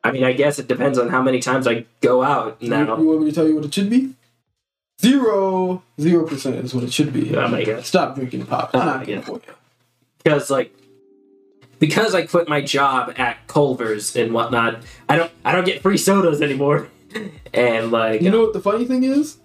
I 0.03 0.11
mean, 0.11 0.23
I 0.23 0.33
guess 0.33 0.59
it 0.59 0.67
depends 0.67 0.97
on 0.97 1.09
how 1.09 1.21
many 1.21 1.39
times 1.39 1.67
I 1.67 1.85
go 2.01 2.23
out 2.23 2.57
You, 2.61 2.69
now. 2.69 2.97
you 2.97 3.05
want 3.05 3.21
me 3.21 3.29
to 3.29 3.35
tell 3.35 3.47
you 3.47 3.55
what 3.55 3.65
it 3.65 3.73
should 3.73 3.89
be? 3.89 4.13
Zero. 5.01 5.83
Zero 5.99 6.25
percent 6.25 6.55
is 6.63 6.73
what 6.73 6.83
it 6.83 6.93
should 6.93 7.11
be. 7.11 7.31
My 7.31 7.63
god! 7.63 7.85
Stop 7.85 8.15
drinking 8.15 8.45
pop. 8.45 8.73
It's 8.73 8.81
Oh 8.81 8.85
not 8.85 9.05
good 9.05 9.23
for 9.23 9.33
you. 9.33 9.53
Because 10.23 10.49
like. 10.49 10.73
Because 11.77 12.15
I 12.15 12.25
quit 12.25 12.47
my 12.47 12.61
job 12.61 13.13
at 13.17 13.45
Culver's 13.47 14.15
and 14.15 14.31
whatnot, 14.31 14.81
I 15.09 15.17
don't 15.17 15.31
I 15.43 15.51
don't 15.51 15.65
get 15.65 15.81
free 15.81 15.97
sodas 15.97 16.41
anymore, 16.41 16.87
and 17.53 17.91
like 17.91 18.21
You 18.21 18.31
know 18.31 18.41
what 18.41 18.53
the 18.53 18.61
funny 18.61 18.85
thing 18.85 19.03
is? 19.03 19.37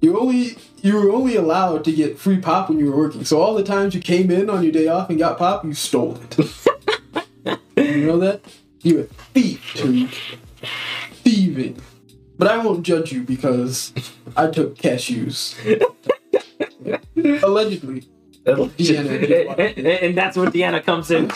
You 0.00 0.18
only 0.18 0.56
you 0.82 0.94
were 0.94 1.10
only 1.10 1.34
allowed 1.36 1.84
to 1.84 1.92
get 1.92 2.18
free 2.18 2.38
pop 2.38 2.68
when 2.68 2.78
you 2.78 2.90
were 2.90 2.96
working. 2.96 3.24
So 3.24 3.40
all 3.40 3.54
the 3.54 3.64
times 3.64 3.94
you 3.94 4.00
came 4.00 4.30
in 4.30 4.48
on 4.48 4.62
your 4.62 4.72
day 4.72 4.86
off 4.86 5.10
and 5.10 5.18
got 5.18 5.38
pop, 5.38 5.64
you 5.64 5.74
stole 5.74 6.16
it. 6.16 6.38
you 7.76 8.06
know 8.06 8.18
that? 8.18 8.40
You're 8.82 9.00
a 9.00 9.04
thief, 9.04 9.74
too. 9.74 10.08
Thieving. 11.24 11.80
But 12.38 12.48
I 12.48 12.64
won't 12.64 12.84
judge 12.84 13.12
you 13.12 13.22
because 13.22 13.92
I 14.36 14.46
took 14.48 14.78
cashews. 14.78 15.56
Allegedly. 17.42 18.08
Deanna. 18.46 19.76
and, 19.76 19.86
and 19.86 20.16
that's 20.18 20.36
where 20.36 20.50
Deanna 20.50 20.82
comes 20.84 21.10
in. 21.10 21.30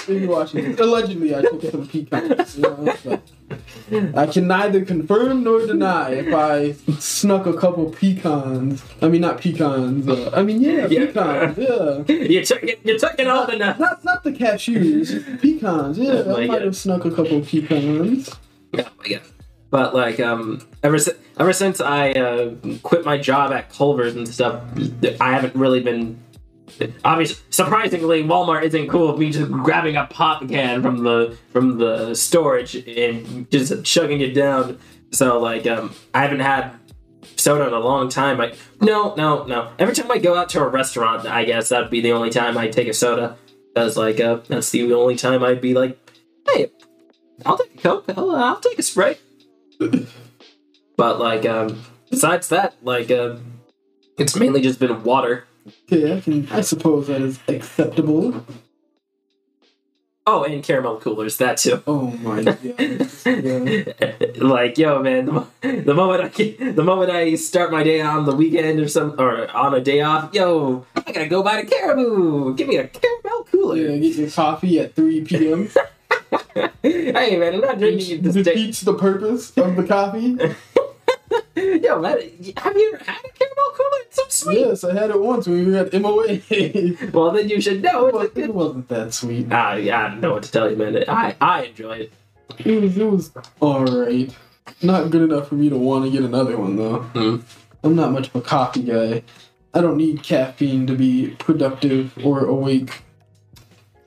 Allegedly, 0.79 1.35
I 1.35 1.43
took 1.43 1.63
some 1.63 1.87
pecans. 1.87 2.57
You 2.57 2.63
know, 2.63 4.13
I 4.17 4.27
can 4.27 4.47
neither 4.47 4.85
confirm 4.85 5.45
nor 5.45 5.67
deny 5.67 6.11
if 6.15 6.33
I 6.33 6.73
snuck 6.99 7.45
a 7.47 7.53
couple 7.53 7.91
pecans. 7.91 8.83
I 9.03 9.09
mean, 9.09 9.21
not 9.21 9.39
pecans. 9.41 10.09
Uh, 10.09 10.31
I 10.35 10.43
mean, 10.43 10.63
yeah, 10.63 10.87
Yeah. 10.87 11.07
pecans. 11.07 11.59
Yeah. 11.59 12.03
You're 12.17 12.43
taking, 12.45 12.77
you're 12.85 12.99
taking 12.99 13.27
all 13.27 13.47
the 13.47 13.57
nuts. 13.57 13.79
Not, 13.79 14.05
not 14.05 14.25
the 14.25 14.33
cashews, 14.33 15.41
pecans. 15.43 15.99
Yeah, 15.99 16.23
Oh 16.27 16.37
I 16.37 16.47
might 16.47 16.59
God. 16.59 16.63
have 16.63 16.77
snuck 16.77 17.05
a 17.05 17.11
couple 17.11 17.41
pecans. 17.43 18.31
Oh 18.75 18.87
my 18.99 19.09
god. 19.09 19.21
But 19.71 19.95
like, 19.95 20.19
um, 20.21 20.67
ever 20.83 20.99
since 20.99 21.19
ever 21.39 21.53
since 21.53 21.81
I 21.81 22.13
uh, 22.13 22.55
quit 22.83 23.05
my 23.05 23.19
job 23.19 23.53
at 23.53 23.71
Culver's 23.71 24.15
and 24.15 24.27
stuff, 24.29 24.63
I 25.21 25.33
haven't 25.33 25.55
really 25.55 25.81
been 25.81 26.19
obviously, 27.05 27.43
surprisingly, 27.51 28.23
Walmart 28.25 28.63
isn't 28.65 28.89
cool 28.89 29.09
with 29.13 29.19
me 29.19 29.31
just 29.31 29.51
grabbing 29.51 29.97
a 29.97 30.07
pop 30.07 30.49
can 30.49 30.83
from 30.83 31.03
the 31.03 31.37
from 31.53 31.79
the 31.79 32.15
storage 32.15 32.75
and 32.75 33.51
just 33.51 33.85
chugging 33.85 34.21
it 34.21 34.35
down. 34.35 34.79
So 35.13 35.39
like, 35.39 35.67
um, 35.67 35.95
I 36.15 36.23
haven't 36.23 36.41
had 36.41 36.73
soda 37.37 37.67
in 37.67 37.73
a 37.73 37.79
long 37.79 38.09
time. 38.09 38.39
Like, 38.39 38.57
no, 38.81 39.15
no, 39.15 39.45
no. 39.45 39.73
Every 39.79 39.95
time 39.95 40.11
I 40.11 40.19
go 40.19 40.37
out 40.37 40.49
to 40.51 40.61
a 40.61 40.69
restaurant, 40.69 41.27
I 41.27 41.45
guess 41.45 41.69
that'd 41.69 41.91
be 41.91 42.01
the 42.01 42.13
only 42.13 42.31
time 42.31 42.57
I 42.57 42.69
take 42.69 42.89
a 42.89 42.95
soda. 42.95 43.37
That's 43.75 43.97
like, 43.97 44.21
uh, 44.21 44.41
that's 44.49 44.71
the 44.71 44.93
only 44.93 45.17
time 45.17 45.43
I'd 45.43 45.61
be 45.61 45.75
like, 45.75 45.99
hey, 46.49 46.71
I'll 47.45 47.59
take 47.59 47.75
a 47.75 47.79
coke. 47.79 48.05
I'll, 48.17 48.31
I'll 48.31 48.61
take 48.61 48.79
a 48.79 48.83
Sprite. 48.83 49.21
but 50.97 51.19
like, 51.19 51.47
um, 51.47 51.83
besides 52.11 52.49
that, 52.49 52.75
like, 52.83 53.11
uh, 53.11 53.37
it's 54.19 54.37
mainly 54.37 54.61
just 54.61 54.79
been 54.79 55.03
water. 55.03 55.47
Okay, 55.67 56.17
I 56.17 56.21
can. 56.21 56.49
I 56.51 56.61
suppose 56.63 57.07
that 57.07 57.21
is 57.23 57.39
acceptable. 57.49 58.45
Oh, 60.25 60.45
and 60.45 60.63
caramel 60.63 61.01
coolers, 61.01 61.37
that 61.39 61.57
too. 61.57 61.83
Oh 61.85 62.03
my 62.23 62.43
god. 62.45 62.59
Yeah. 62.63 64.13
like, 64.37 64.79
yo, 64.79 65.03
man, 65.03 65.27
the, 65.27 65.83
the 65.85 65.95
moment 65.95 66.23
I 66.23 66.29
get, 66.29 66.77
the 66.77 66.85
moment 66.85 67.11
I 67.11 67.35
start 67.35 67.73
my 67.73 67.83
day 67.83 68.01
on 68.01 68.25
the 68.25 68.35
weekend 68.35 68.79
or 68.79 68.87
some 68.87 69.17
or 69.19 69.51
on 69.51 69.75
a 69.75 69.81
day 69.81 70.01
off, 70.01 70.33
yo, 70.33 70.87
I 70.95 71.11
gotta 71.11 71.27
go 71.29 71.43
buy 71.43 71.59
a 71.59 71.67
caribou. 71.67 72.55
Give 72.55 72.69
me 72.69 72.77
a 72.77 72.87
caramel 72.87 73.45
cooler. 73.51 73.77
Yeah, 73.77 73.97
get 73.99 74.15
your 74.17 74.31
coffee 74.31 74.79
at 74.79 74.95
3 74.95 75.25
p.m. 75.25 75.69
hey, 76.83 77.37
man, 77.37 77.55
I'm 77.55 77.61
not 77.61 77.79
drinking 77.79 78.19
it 78.19 78.23
this 78.23 78.35
day. 78.35 78.43
defeats 78.45 78.83
the 78.83 78.95
purpose 78.95 79.51
of 79.57 79.75
the 79.75 79.85
coffee. 79.85 80.39
Yo, 81.57 82.01
man, 82.01 82.17
have 82.57 82.77
you 82.77 82.95
ever 82.95 83.05
had 83.05 83.25
a 83.25 83.29
caramel 83.29 83.73
cooler? 83.75 83.99
It's 84.07 84.17
so 84.17 84.23
sweet. 84.29 84.61
Yes, 84.61 84.85
I 84.85 84.95
had 84.95 85.11
it 85.11 85.21
once 85.21 85.47
when 85.47 85.67
we 85.67 85.71
were 85.73 85.79
at 85.79 85.93
MOA. 85.93 86.41
Well, 87.13 87.31
then 87.33 87.49
you 87.49 87.61
should 87.61 87.83
know 87.83 88.07
it's 88.07 88.15
a 88.15 88.19
was, 88.19 88.31
good. 88.31 88.45
it 88.45 88.55
wasn't 88.55 88.89
that 88.89 89.13
sweet. 89.13 89.49
Ah, 89.51 89.75
yeah, 89.75 90.07
I 90.07 90.09
don't 90.09 90.21
know 90.21 90.33
what 90.33 90.45
to 90.45 90.51
tell 90.53 90.71
you, 90.71 90.77
man. 90.77 91.05
I 91.09 91.37
I 91.41 91.65
enjoy 91.65 91.97
it. 91.99 92.13
It 92.59 92.83
was, 92.83 92.97
it 92.97 93.05
was 93.05 93.33
alright. 93.61 94.35
Not 94.83 95.11
good 95.11 95.23
enough 95.31 95.49
for 95.49 95.57
me 95.57 95.69
to 95.69 95.77
want 95.77 96.05
to 96.07 96.11
get 96.11 96.23
another 96.23 96.57
one, 96.57 96.77
though. 96.77 97.01
Hmm. 97.01 97.37
I'm 97.85 97.97
not 97.97 98.13
much 98.13 98.29
of 98.29 98.37
a 98.37 98.41
coffee 98.41 98.83
guy. 98.85 99.23
I 99.75 99.81
don't 99.81 99.97
need 99.97 100.23
caffeine 100.23 100.87
to 100.87 100.95
be 100.95 101.35
productive 101.39 102.17
or 102.25 102.47
awake. 102.47 103.03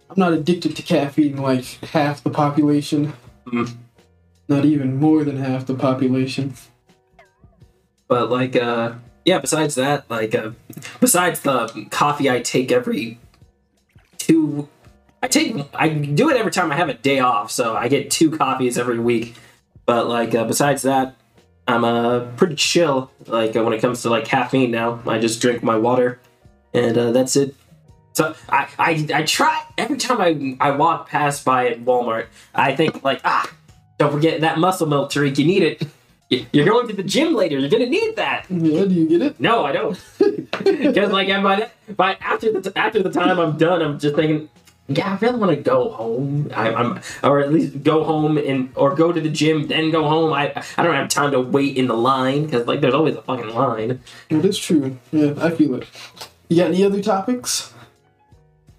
I'm 0.10 0.18
not 0.18 0.34
addicted 0.34 0.76
to 0.78 0.82
caffeine 0.82 1.38
like 1.38 1.66
half 1.86 2.24
the 2.24 2.30
population. 2.30 3.14
Hmm. 3.48 3.66
Not 4.48 4.66
even 4.66 4.98
more 4.98 5.24
than 5.24 5.38
half 5.38 5.66
the 5.66 5.76
population. 5.76 6.54
But 8.08 8.30
like, 8.30 8.56
uh, 8.56 8.94
yeah. 9.26 9.40
Besides 9.40 9.76
that, 9.76 10.10
like, 10.10 10.36
uh, 10.36 10.52
besides 11.00 11.42
the 11.42 11.88
coffee 11.90 12.30
I 12.30 12.42
take 12.42 12.72
every 12.72 13.20
two, 14.18 14.70
I 15.24 15.28
take 15.28 15.56
I 15.74 15.90
do 15.90 16.30
it 16.30 16.38
every 16.38 16.52
time 16.52 16.72
I 16.72 16.76
have 16.76 16.90
a 16.90 16.94
day 16.94 17.20
off, 17.20 17.52
so 17.52 17.76
I 17.76 17.88
get 17.88 18.12
two 18.12 18.32
coffees 18.32 18.78
every 18.78 19.00
week. 19.00 19.36
But 19.86 20.08
like, 20.08 20.36
uh, 20.36 20.46
besides 20.46 20.84
that, 20.84 21.16
I'm 21.68 21.84
uh 21.84 22.26
pretty 22.38 22.56
chill. 22.56 23.12
Like 23.26 23.56
uh, 23.56 23.64
when 23.64 23.74
it 23.74 23.82
comes 23.82 24.02
to 24.04 24.10
like 24.10 24.26
caffeine 24.26 24.72
now, 24.72 25.02
I 25.08 25.20
just 25.20 25.42
drink 25.42 25.64
my 25.64 25.78
water, 25.78 26.20
and 26.74 26.98
uh, 26.98 27.12
that's 27.12 27.36
it. 27.36 27.56
So 28.14 28.36
I, 28.48 28.68
I 28.78 29.08
I 29.14 29.24
try 29.24 29.64
every 29.78 29.98
time 29.98 30.22
I 30.22 30.58
I 30.60 30.72
walk 30.72 31.10
past 31.10 31.44
by 31.44 31.68
at 31.68 31.84
Walmart, 31.84 32.28
I 32.54 32.76
think 32.76 33.04
like 33.04 33.22
ah, 33.26 33.52
don't 33.98 34.12
forget 34.12 34.42
that 34.42 34.60
muscle 34.60 34.88
milk, 34.88 35.12
Tariq. 35.12 35.38
You 35.38 35.46
need 35.46 35.64
it. 35.64 35.88
You're 36.30 36.66
going 36.66 36.88
to 36.88 36.94
the 36.94 37.04
gym 37.04 37.36
later. 37.36 37.60
You're 37.60 37.70
gonna 37.70 37.86
need 37.86 38.16
that. 38.16 38.46
Yeah, 38.50 38.86
do 38.86 38.94
you 38.94 39.08
get 39.08 39.22
it? 39.22 39.40
No, 39.40 39.66
I 39.66 39.72
don't. 39.72 40.02
Because 40.66 41.12
like, 41.12 41.30
and 41.30 41.44
by 41.44 41.58
that, 41.58 41.96
by 41.96 42.18
after 42.22 42.52
the 42.60 42.72
after 42.76 43.04
the 43.04 43.12
time 43.12 43.40
I'm 43.40 43.58
done, 43.58 43.82
I'm 43.82 44.00
just 44.00 44.16
thinking, 44.16 44.50
yeah, 44.88 45.14
I 45.14 45.18
really 45.18 45.38
want 45.38 45.52
to 45.56 45.62
go 45.62 45.90
home. 45.90 46.50
I, 46.56 46.74
I'm 46.74 47.00
or 47.22 47.40
at 47.40 47.54
least 47.54 47.84
go 47.84 48.04
home 48.04 48.38
and 48.38 48.72
or 48.76 48.96
go 48.96 49.12
to 49.12 49.22
the 49.22 49.30
gym, 49.30 49.68
then 49.68 49.92
go 49.92 50.08
home. 50.08 50.34
I 50.34 50.54
I 50.78 50.84
don't 50.84 50.96
have 50.96 51.10
time 51.10 51.32
to 51.32 51.42
wait 51.42 51.78
in 51.78 51.88
the 51.88 51.96
line 51.96 52.46
because 52.46 52.66
like 52.66 52.82
there's 52.82 52.96
always 52.96 53.16
a 53.16 53.22
fucking 53.22 53.50
line. 53.50 54.02
That 54.30 54.46
is 54.46 54.58
true. 54.58 54.98
Yeah, 55.12 55.34
I 55.38 55.52
feel 55.52 55.76
it. 55.76 55.88
You 56.50 56.58
got 56.58 56.68
any 56.68 56.84
other 56.84 57.02
topics? 57.02 57.74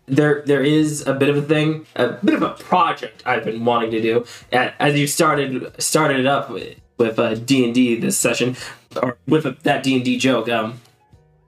there 0.06 0.42
there 0.46 0.62
is 0.62 1.06
a 1.06 1.14
bit 1.14 1.28
of 1.28 1.36
a 1.36 1.42
thing, 1.42 1.84
a 1.96 2.12
bit 2.24 2.34
of 2.34 2.42
a 2.42 2.50
project 2.50 3.22
I've 3.26 3.44
been 3.44 3.64
wanting 3.64 3.90
to 3.90 4.00
do. 4.00 4.24
As 4.52 4.96
you 4.98 5.06
started 5.06 5.74
started 5.82 6.20
it 6.20 6.26
up 6.26 6.50
with 6.98 7.18
uh, 7.18 7.34
D 7.34 7.64
and 7.64 7.74
D 7.74 7.98
this 7.98 8.16
session, 8.18 8.56
or 9.02 9.18
with 9.26 9.62
that 9.62 9.82
D 9.82 9.96
and 9.96 10.04
D 10.04 10.18
joke. 10.18 10.48
Um, 10.48 10.80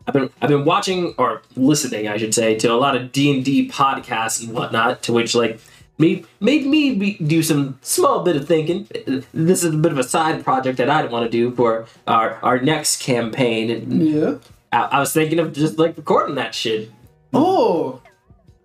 I've 0.06 0.14
been 0.14 0.30
I've 0.40 0.48
been 0.48 0.64
watching 0.64 1.14
or 1.18 1.42
listening, 1.56 2.08
I 2.08 2.16
should 2.16 2.34
say, 2.34 2.56
to 2.56 2.68
a 2.72 2.74
lot 2.74 2.96
of 2.96 3.12
D 3.12 3.30
and 3.34 3.44
D 3.44 3.68
podcasts 3.68 4.42
and 4.42 4.54
whatnot. 4.54 5.02
To 5.04 5.12
which 5.12 5.34
like 5.34 5.60
made 5.98 6.26
made 6.40 6.66
me 6.66 6.94
be, 6.94 7.14
do 7.18 7.42
some 7.42 7.78
small 7.82 8.22
bit 8.22 8.36
of 8.36 8.46
thinking. 8.48 8.88
This 9.34 9.64
is 9.64 9.74
a 9.74 9.76
bit 9.76 9.92
of 9.92 9.98
a 9.98 10.04
side 10.04 10.42
project 10.44 10.78
that 10.78 10.88
I'd 10.88 11.10
want 11.10 11.24
to 11.24 11.30
do 11.30 11.54
for 11.54 11.86
our 12.06 12.38
our 12.42 12.58
next 12.58 13.02
campaign. 13.02 13.70
And 13.70 14.08
Yeah. 14.08 14.34
I, 14.72 14.82
I 14.96 15.00
was 15.00 15.12
thinking 15.12 15.38
of 15.38 15.52
just 15.52 15.78
like 15.78 15.96
recording 15.96 16.36
that 16.36 16.54
shit. 16.54 16.90
Oh, 17.34 18.00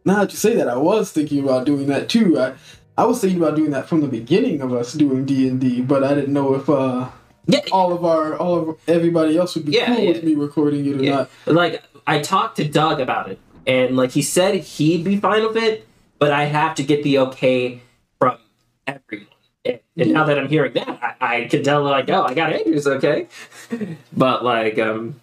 now 0.06 0.20
that 0.20 0.32
you 0.32 0.38
say 0.38 0.56
that, 0.56 0.70
I 0.70 0.78
was 0.78 1.12
thinking 1.12 1.44
about 1.44 1.66
doing 1.66 1.88
that 1.88 2.08
too. 2.08 2.40
I, 2.40 2.54
I 2.98 3.06
was 3.06 3.20
thinking 3.22 3.42
about 3.42 3.56
doing 3.56 3.72
that 3.72 3.88
from 3.90 4.02
the 4.02 4.08
beginning 4.08 4.62
of 4.62 4.74
us 4.74 4.94
doing 4.94 5.26
D 5.26 5.48
and 5.48 5.60
D, 5.60 5.82
but 5.82 6.04
I 6.04 6.14
didn't 6.14 6.34
know 6.34 6.54
if 6.56 6.70
uh, 6.70 7.10
Yeah, 7.48 7.62
all 7.72 7.92
of 7.94 8.06
our, 8.06 8.36
all 8.38 8.70
of 8.70 8.78
everybody 8.88 9.38
else 9.38 9.56
would 9.56 9.66
be 9.66 9.74
Yeah, 9.74 9.88
cool 9.88 10.00
yeah. 10.00 10.12
with 10.12 10.24
me 10.24 10.36
recording 10.36 10.86
it 10.86 10.96
or 10.96 11.02
not. 11.12 11.30
like 11.46 11.84
I 12.06 12.20
talked 12.20 12.58
to 12.58 12.68
Doug 12.68 13.00
about 13.00 13.30
it, 13.32 13.40
and 13.66 13.96
like 13.96 14.12
he 14.12 14.22
said 14.22 14.56
he'd 14.56 15.04
be 15.04 15.18
fine 15.18 15.44
with 15.48 15.58
it, 15.58 15.88
but 16.20 16.32
I 16.32 16.46
have 16.46 16.76
to 16.76 16.84
get 16.84 17.04
the 17.04 17.18
okay 17.20 17.82
from 18.20 18.38
everyone. 18.86 19.28
And, 19.66 19.80
and 19.98 20.12
now 20.14 20.26
that 20.26 20.38
I'm 20.38 20.50
hearing 20.50 20.74
that, 20.74 21.18
I, 21.22 21.38
I 21.38 21.44
can 21.46 21.64
tell 21.64 21.84
like, 21.84 22.10
oh, 22.10 22.24
I 22.24 22.34
got 22.34 22.52
Andrew's 22.54 22.86
okay. 22.86 23.28
but 24.14 24.44
like, 24.44 24.78
um, 24.78 25.22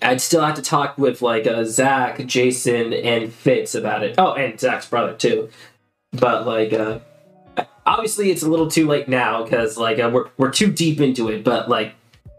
I'd 0.00 0.20
still 0.20 0.42
have 0.44 0.54
to 0.54 0.62
talk 0.62 0.96
with 0.96 1.20
like 1.22 1.46
uh, 1.46 1.64
Zach, 1.64 2.24
Jason, 2.26 2.92
and 2.92 3.32
Fitz 3.32 3.74
about 3.74 4.02
it. 4.04 4.14
Oh, 4.16 4.32
and 4.34 4.58
Zach's 4.58 4.88
brother 4.88 5.12
too. 5.14 5.50
But 6.14 6.46
like, 6.46 6.72
uh, 6.72 7.00
obviously 7.86 8.30
it's 8.30 8.42
a 8.42 8.48
little 8.48 8.70
too 8.70 8.86
late 8.86 9.08
now 9.08 9.42
because 9.44 9.76
like 9.76 9.98
uh, 9.98 10.10
we're 10.12 10.28
we're 10.36 10.50
too 10.50 10.70
deep 10.70 11.00
into 11.00 11.28
it. 11.28 11.44
But 11.44 11.68
like, 11.68 11.94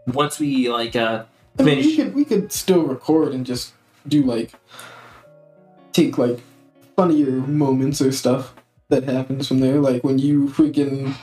once 0.06 0.38
we 0.38 0.68
like 0.68 0.96
uh 0.96 1.24
I 1.58 1.62
mean, 1.62 1.78
we 1.78 1.96
could 1.96 2.14
we 2.14 2.24
could 2.24 2.52
still 2.52 2.82
record 2.82 3.32
and 3.32 3.46
just 3.46 3.72
do 4.06 4.22
like 4.22 4.52
take 5.92 6.18
like 6.18 6.40
funnier 6.96 7.30
moments 7.30 8.00
or 8.00 8.12
stuff 8.12 8.54
that 8.88 9.04
happens 9.04 9.48
from 9.48 9.60
there, 9.60 9.80
like 9.80 10.04
when 10.04 10.18
you 10.18 10.48
freaking 10.48 11.14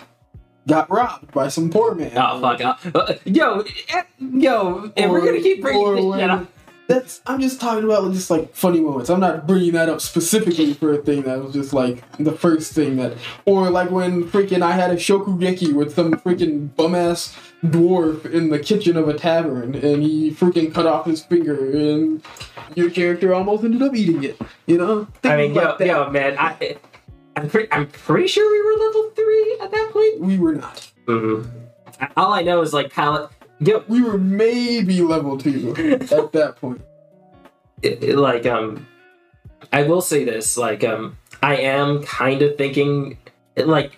got 0.68 0.89
robbed 0.89 1.32
by 1.32 1.47
some 1.47 1.70
poor 1.70 1.93
man. 1.95 2.14
Oh 2.16 2.41
fuck! 2.41 2.86
Uh, 2.95 3.14
yo, 3.26 3.64
eh, 3.89 4.04
yo, 4.20 4.91
if 4.95 5.10
we're 5.10 5.26
gonna 5.26 5.41
keep 5.41 5.62
bringing 5.62 5.95
this 5.95 6.20
shit 6.20 6.30
up, 6.30 6.47
That's 6.88 7.21
I'm 7.25 7.39
just 7.39 7.61
talking 7.61 7.86
about 7.86 8.11
just 8.11 8.29
like 8.29 8.53
funny 8.53 8.81
moments. 8.81 9.09
I'm 9.09 9.21
not 9.21 9.47
bringing 9.47 9.71
that 9.73 9.88
up 9.88 10.01
specifically 10.01 10.73
for 10.73 10.93
a 10.93 10.97
thing 10.97 11.21
that 11.23 11.41
was 11.41 11.53
just 11.53 11.71
like 11.73 12.03
the 12.17 12.34
first 12.34 12.73
thing 12.73 12.97
that, 12.97 13.13
or 13.45 13.69
like 13.69 13.89
when 13.89 14.25
freaking 14.25 14.61
I 14.61 14.73
had 14.73 14.91
a 14.91 14.95
shokugeki 14.95 15.73
with 15.73 15.95
some 15.95 16.13
freaking 16.15 16.75
bum 16.75 16.93
ass 16.93 17.36
dwarf 17.63 18.25
in 18.25 18.49
the 18.49 18.59
kitchen 18.59 18.97
of 18.97 19.07
a 19.07 19.13
tavern 19.13 19.75
and 19.75 20.03
he 20.03 20.31
freaking 20.31 20.73
cut 20.73 20.86
off 20.86 21.05
his 21.05 21.23
finger 21.23 21.55
and 21.71 22.21
your 22.75 22.89
character 22.89 23.34
almost 23.34 23.63
ended 23.63 23.81
up 23.81 23.95
eating 23.95 24.21
it. 24.25 24.38
You 24.65 24.77
know? 24.77 25.07
I 25.09 25.19
Things 25.21 25.38
mean, 25.38 25.53
yo, 25.55 25.61
like 25.63 25.77
that. 25.77 25.88
yo, 25.88 26.09
man, 26.09 26.36
I, 26.38 26.77
I'm 27.38 27.49
pretty, 27.49 27.71
I'm 27.71 27.88
pretty 27.88 28.27
sure 28.27 28.49
we 28.51 28.61
were 28.61 28.86
level 28.88 29.09
three 29.11 29.57
at 29.61 29.71
that 29.71 29.89
point. 29.93 30.19
we 30.19 30.38
were 30.38 30.55
not. 30.55 30.91
Mm-hmm. 31.07 31.49
All 32.17 32.34
I 32.34 32.41
know 32.41 32.61
is 32.61 32.73
like 32.73 32.91
palette. 32.91 33.29
Yo, 33.64 33.84
We 33.88 34.01
were 34.01 34.18
maybe 34.18 35.01
level 35.01 35.38
two 35.38 35.70
at 35.78 36.07
that 36.34 36.55
point. 36.59 36.82
it- 37.82 38.03
it, 38.03 38.18
like 38.18 38.45
um, 38.45 38.86
I 39.72 39.84
will 39.84 40.01
say 40.01 40.24
this, 40.24 40.57
like 40.57 40.84
um, 40.84 41.18
I 41.41 41.55
am 41.57 42.03
kind 42.03 42.41
of 42.41 42.57
thinking, 42.57 43.18
like, 43.55 43.97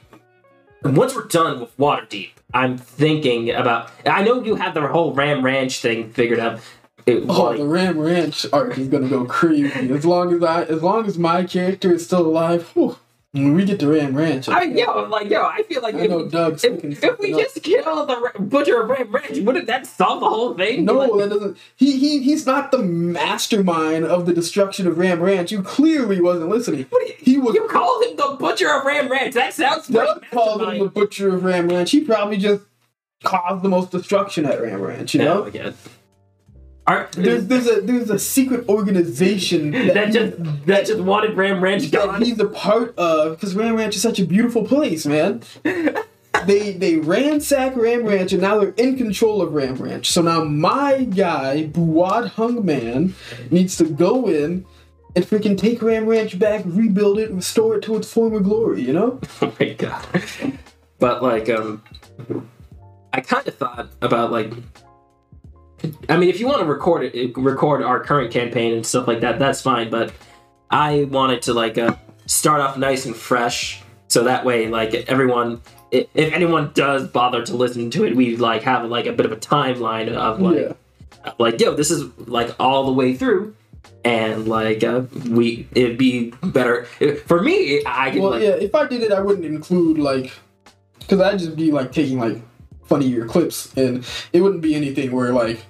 once 0.84 1.16
we're 1.16 1.26
done 1.28 1.60
with 1.60 1.76
Waterdeep, 1.78 2.30
I'm 2.54 2.78
thinking 2.78 3.50
about. 3.52 3.92
I 4.06 4.24
know 4.24 4.44
you 4.44 4.56
have 4.56 4.74
the 4.74 4.88
whole 4.88 5.14
Ram 5.14 5.44
Ranch 5.44 5.80
thing 5.82 6.12
figured 6.12 6.40
out. 6.40 6.60
It, 7.06 7.24
Oh, 7.28 7.44
like- 7.44 7.58
the 7.58 7.66
Ram 7.66 8.00
Ranch 8.00 8.46
arc 8.54 8.78
is 8.78 8.88
gonna 8.88 9.08
go 9.08 9.26
crazy. 9.26 9.92
As 9.94 10.06
long 10.06 10.34
as 10.34 10.44
I, 10.44 10.64
as 10.64 10.82
long 10.84 11.06
as 11.06 11.18
my 11.18 11.44
character 11.44 11.94
is 11.94 12.06
still 12.06 12.26
alive, 12.26 12.68
whew, 12.74 12.98
when 13.36 13.54
we 13.56 13.66
get 13.66 13.80
to 13.82 13.88
Ram 13.92 14.16
Ranch, 14.16 14.48
I 14.50 14.66
mean, 14.66 14.78
yo, 14.78 15.04
like, 15.04 15.30
yo, 15.30 15.44
I 15.44 15.64
feel 15.64 15.82
like 15.82 15.96
I 15.96 16.08
know 16.08 16.20
if, 16.22 16.32
Doug's 16.32 16.64
if, 16.64 16.84
if 17.04 17.20
we 17.20 17.34
up. 17.34 17.40
just 17.42 17.62
kill 17.62 18.06
the 18.06 18.32
butcher 18.40 18.82
of 18.82 18.90
Ram 18.90 19.12
Ranch, 19.12 19.40
wouldn't 19.40 19.68
that 19.68 19.86
solve 19.86 20.22
the 20.22 20.30
whole 20.30 20.54
thing? 20.54 20.86
No, 20.86 20.94
Like, 20.94 21.12
that 21.30 21.36
doesn't. 21.36 21.58
He 21.76 21.98
he 21.98 22.24
he's 22.24 22.46
not 22.46 22.72
the 22.72 22.80
mastermind 22.80 24.06
of 24.06 24.26
the 24.26 24.34
destruction 24.34 24.88
of 24.88 24.98
Ram 24.98 25.22
Ranch. 25.22 25.52
You 25.52 25.62
clearly 25.62 26.22
wasn't 26.22 26.50
listening. 26.50 26.86
what 26.90 27.08
you, 27.08 27.14
He 27.18 27.38
was. 27.38 27.56
you 27.56 27.68
called 27.68 28.04
him 28.04 28.16
the 28.16 28.38
butcher 28.40 28.70
of 28.74 28.86
Ram 28.86 29.12
Ranch. 29.12 29.34
That 29.34 29.54
sounds 29.54 29.88
Doug 29.88 30.24
called 30.32 30.62
him 30.64 30.80
the 30.80 30.90
butcher 30.90 31.34
of 31.36 31.44
Ram 31.44 31.68
Ranch. 31.68 31.92
He 31.92 32.02
probably 32.02 32.38
just 32.38 32.64
caused 33.24 33.64
the 33.64 33.70
most 33.70 33.92
destruction 33.92 34.46
at 34.46 34.62
Ram 34.62 34.82
Ranch. 34.82 35.14
You 35.14 35.24
know. 35.24 35.52
There's 37.14 37.48
there's 37.48 37.68
a 37.68 37.82
there's 37.82 38.10
a 38.10 38.20
secret 38.20 38.70
organization 38.70 39.72
that 39.94 40.12
just 40.12 40.66
that 40.66 40.86
just 40.86 41.02
wanted 41.02 41.36
Ram 41.36 41.62
Ranch 41.62 41.90
that 41.92 42.06
gone. 42.06 42.22
he's 42.22 42.40
a 42.40 42.46
part 42.46 42.98
of 42.98 43.38
because 43.38 43.56
Ram 43.56 43.76
Ranch 43.76 43.96
is 43.96 44.02
such 44.02 44.20
a 44.20 44.26
beautiful 44.26 44.64
place, 44.66 45.06
man. 45.06 45.42
they 46.46 46.74
they 46.74 46.98
ransack 46.98 47.76
Ram 47.76 48.06
Ranch 48.06 48.34
and 48.34 48.42
now 48.42 48.60
they're 48.60 48.70
in 48.78 48.98
control 48.98 49.42
of 49.42 49.54
Ram 49.54 49.76
Ranch. 49.76 50.12
So 50.12 50.22
now 50.22 50.44
my 50.44 51.06
guy 51.06 51.70
Buad 51.72 52.30
Hung 52.30 52.64
Man 52.64 53.16
needs 53.50 53.78
to 53.78 53.86
go 53.86 54.28
in 54.28 54.66
and 55.16 55.26
freaking 55.26 55.58
take 55.58 55.82
Ram 55.82 56.06
Ranch 56.06 56.38
back, 56.38 56.62
rebuild 56.66 57.20
it, 57.20 57.32
restore 57.32 57.78
it 57.78 57.82
to 57.84 57.96
its 57.96 58.12
former 58.12 58.40
glory. 58.40 58.82
You 58.82 58.94
know? 58.94 59.20
Oh 59.42 59.54
my 59.60 59.74
god. 59.74 60.06
But 61.00 61.22
like, 61.24 61.50
um, 61.50 61.84
I 63.14 63.22
kind 63.22 63.48
of 63.48 63.56
thought 63.56 63.90
about 64.02 64.32
like, 64.32 64.54
I 66.10 66.18
mean, 66.18 66.30
if 66.30 66.40
you 66.40 66.48
want 66.48 66.60
to 66.60 66.66
record 66.66 67.04
it, 67.14 67.38
record 67.38 67.84
our 67.84 68.00
current 68.00 68.32
campaign 68.32 68.74
and 68.74 68.86
stuff 68.86 69.08
like 69.08 69.22
that, 69.22 69.40
that's 69.40 69.62
fine. 69.62 69.90
But 69.90 70.14
I 70.72 71.04
wanted 71.06 71.42
to 71.44 71.54
like 71.54 71.78
uh, 71.78 71.96
start 72.26 72.62
off 72.62 72.78
nice 72.78 73.06
and 73.06 73.16
fresh, 73.16 73.82
so 74.08 74.24
that 74.24 74.46
way, 74.46 74.68
like 74.68 74.94
everyone, 74.94 75.62
if 75.92 76.08
anyone 76.16 76.72
does 76.74 77.08
bother 77.08 77.44
to 77.46 77.56
listen 77.56 77.90
to 77.92 78.06
it, 78.06 78.16
we 78.16 78.36
like 78.38 78.64
have 78.64 78.86
like 78.90 79.06
a 79.06 79.14
bit 79.14 79.26
of 79.26 79.32
a 79.32 79.38
timeline 79.38 80.12
of 80.14 80.42
like, 80.42 80.58
Yeah. 80.58 81.32
like, 81.38 81.60
yo, 81.60 81.76
this 81.76 81.92
is 81.92 82.06
like 82.20 82.56
all 82.60 82.86
the 82.86 82.94
way 82.94 83.14
through. 83.16 83.56
And 84.04 84.48
like 84.48 84.84
uh, 84.84 85.04
we, 85.30 85.68
it'd 85.74 85.98
be 85.98 86.32
better 86.44 86.86
for 87.26 87.42
me. 87.42 87.82
I 87.86 88.12
can 88.12 88.22
Well, 88.22 88.32
like, 88.32 88.44
yeah. 88.44 88.50
If 88.56 88.74
I 88.76 88.88
did 88.88 89.02
it, 89.02 89.12
I 89.12 89.20
wouldn't 89.20 89.46
include 89.46 89.98
like, 89.98 90.32
because 91.00 91.22
I'd 91.22 91.40
just 91.40 91.56
be 91.56 91.72
like 91.72 91.92
taking 91.92 92.20
like 92.20 92.40
funnier 92.86 93.26
clips, 93.26 93.76
and 93.76 94.06
it 94.32 94.42
wouldn't 94.42 94.62
be 94.62 94.76
anything 94.76 95.12
where 95.12 95.34
like 95.34 95.66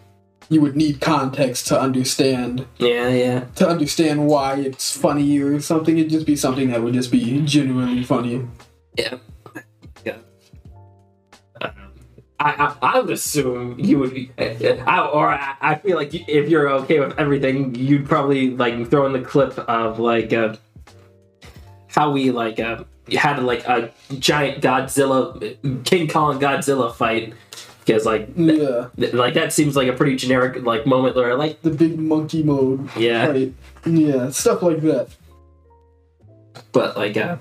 you 0.50 0.62
would 0.62 0.76
need 0.76 1.02
context 1.02 1.68
to 1.68 1.80
understand 1.80 2.66
yeah, 2.78 3.10
yeah. 3.10 3.46
to 3.56 3.68
understand 3.68 4.28
why 4.28 4.56
it's 4.56 4.96
funny 4.96 5.40
or 5.40 5.60
something. 5.60 5.98
It'd 5.98 6.12
just 6.12 6.28
be 6.28 6.36
something 6.36 6.70
that 6.70 6.84
would 6.84 6.94
just 6.94 7.12
be 7.12 7.42
genuinely 7.42 8.04
funny. 8.04 8.48
Yeah. 8.98 9.18
Yeah. 10.06 10.18
Um, 11.62 11.72
I, 12.40 12.52
I 12.52 12.76
I 12.82 13.00
would 13.00 13.10
assume 13.10 13.80
you 13.80 13.98
would 14.00 14.14
be, 14.14 14.32
I, 14.38 15.10
or 15.12 15.30
I, 15.30 15.56
I 15.62 15.76
feel 15.76 15.98
like 15.98 16.14
if 16.14 16.50
you're 16.50 16.70
okay 16.70 17.00
with 17.00 17.18
everything, 17.18 17.74
you'd 17.76 18.08
probably 18.08 18.52
like 18.52 18.90
throw 18.90 19.06
in 19.08 19.14
the 19.14 19.22
clip 19.22 19.58
of 19.58 20.00
like 20.00 20.32
uh, 20.32 20.56
how 21.88 22.12
we 22.12 22.32
like 22.32 22.60
uh, 22.60 22.84
had 23.14 23.42
like 23.44 23.66
a 23.68 23.92
giant 24.20 24.62
Godzilla, 24.64 25.84
King 25.86 26.08
Kong 26.08 26.40
Godzilla 26.40 26.94
fight 26.94 27.34
because 27.86 28.06
like 28.06 28.30
Yeah, 28.36 28.88
th- 28.98 29.14
like 29.14 29.34
that 29.36 29.54
seems 29.54 29.76
like 29.76 29.88
a 29.88 29.94
pretty 29.94 30.16
generic 30.16 30.64
like 30.64 30.86
moment 30.88 31.16
where 31.16 31.36
like 31.36 31.62
the 31.62 31.70
big 31.72 32.00
monkey 32.00 32.42
mode. 32.44 32.90
yeah 32.98 33.28
Right. 33.28 33.54
Yeah, 33.86 34.30
stuff 34.32 34.64
like 34.64 34.82
that. 34.82 35.10
but 36.72 36.98
like 36.98 37.16
uh 37.18 37.38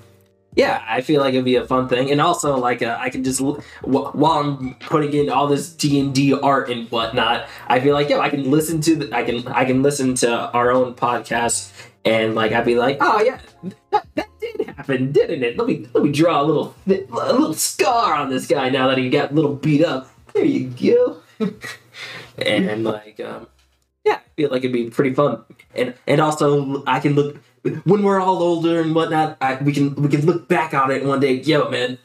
yeah 0.55 0.83
i 0.87 1.01
feel 1.01 1.19
like 1.21 1.33
it'd 1.33 1.43
be 1.45 1.55
a 1.55 1.65
fun 1.65 1.87
thing 1.89 2.11
and 2.11 2.21
also 2.21 2.55
like 2.57 2.81
uh, 2.81 2.97
i 2.99 3.09
can 3.09 3.23
just 3.23 3.41
l- 3.41 3.61
wh- 3.81 4.13
while 4.15 4.39
i'm 4.39 4.73
putting 4.75 5.13
in 5.13 5.29
all 5.29 5.47
this 5.47 5.69
d&d 5.73 6.33
art 6.41 6.69
and 6.69 6.87
whatnot 6.91 7.47
i 7.67 7.79
feel 7.79 7.93
like 7.93 8.09
yo 8.09 8.19
i 8.21 8.29
can 8.29 8.49
listen 8.51 8.79
to 8.81 8.95
the, 8.95 9.15
i 9.15 9.23
can 9.23 9.45
i 9.49 9.65
can 9.65 9.81
listen 9.83 10.15
to 10.15 10.29
our 10.51 10.71
own 10.71 10.93
podcast 10.93 11.71
and 12.05 12.35
like 12.35 12.51
i'd 12.53 12.65
be 12.65 12.75
like 12.75 12.97
oh 13.01 13.21
yeah 13.21 13.39
that, 13.91 14.05
that 14.15 14.27
did 14.57 14.67
happen 14.67 15.11
didn't 15.11 15.43
it 15.43 15.57
let 15.57 15.67
me 15.67 15.87
let 15.93 16.03
me 16.03 16.11
draw 16.11 16.41
a 16.41 16.43
little 16.43 16.75
a 16.87 17.33
little 17.33 17.53
scar 17.53 18.13
on 18.13 18.29
this 18.29 18.47
guy 18.47 18.69
now 18.69 18.87
that 18.87 18.97
he 18.97 19.09
got 19.09 19.31
a 19.31 19.33
little 19.33 19.55
beat 19.55 19.83
up 19.83 20.09
there 20.33 20.45
you 20.45 20.69
go 20.69 21.17
and 22.37 22.83
like 22.83 23.19
um 23.19 23.47
yeah, 24.05 24.13
I 24.13 24.21
feel 24.37 24.51
like 24.51 24.59
it'd 24.59 24.71
be 24.71 24.89
pretty 24.89 25.13
fun, 25.13 25.43
and 25.73 25.95
and 26.07 26.21
also 26.21 26.83
I 26.85 26.99
can 26.99 27.15
look 27.15 27.37
when 27.83 28.03
we're 28.03 28.21
all 28.21 28.41
older 28.41 28.79
and 28.79 28.93
whatnot. 28.93 29.37
I, 29.41 29.55
we 29.55 29.73
can 29.73 29.95
we 29.95 30.07
can 30.09 30.25
look 30.25 30.47
back 30.47 30.73
on 30.75 30.91
it 30.91 31.03
one 31.03 31.19
day. 31.19 31.33
Yo, 31.33 31.69
man, 31.69 31.97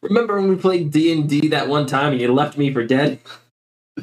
remember 0.00 0.40
when 0.40 0.48
we 0.48 0.56
played 0.56 0.92
D 0.92 1.12
and 1.12 1.28
D 1.28 1.48
that 1.48 1.68
one 1.68 1.86
time 1.86 2.12
and 2.12 2.20
you 2.20 2.32
left 2.32 2.56
me 2.56 2.72
for 2.72 2.84
dead? 2.84 3.18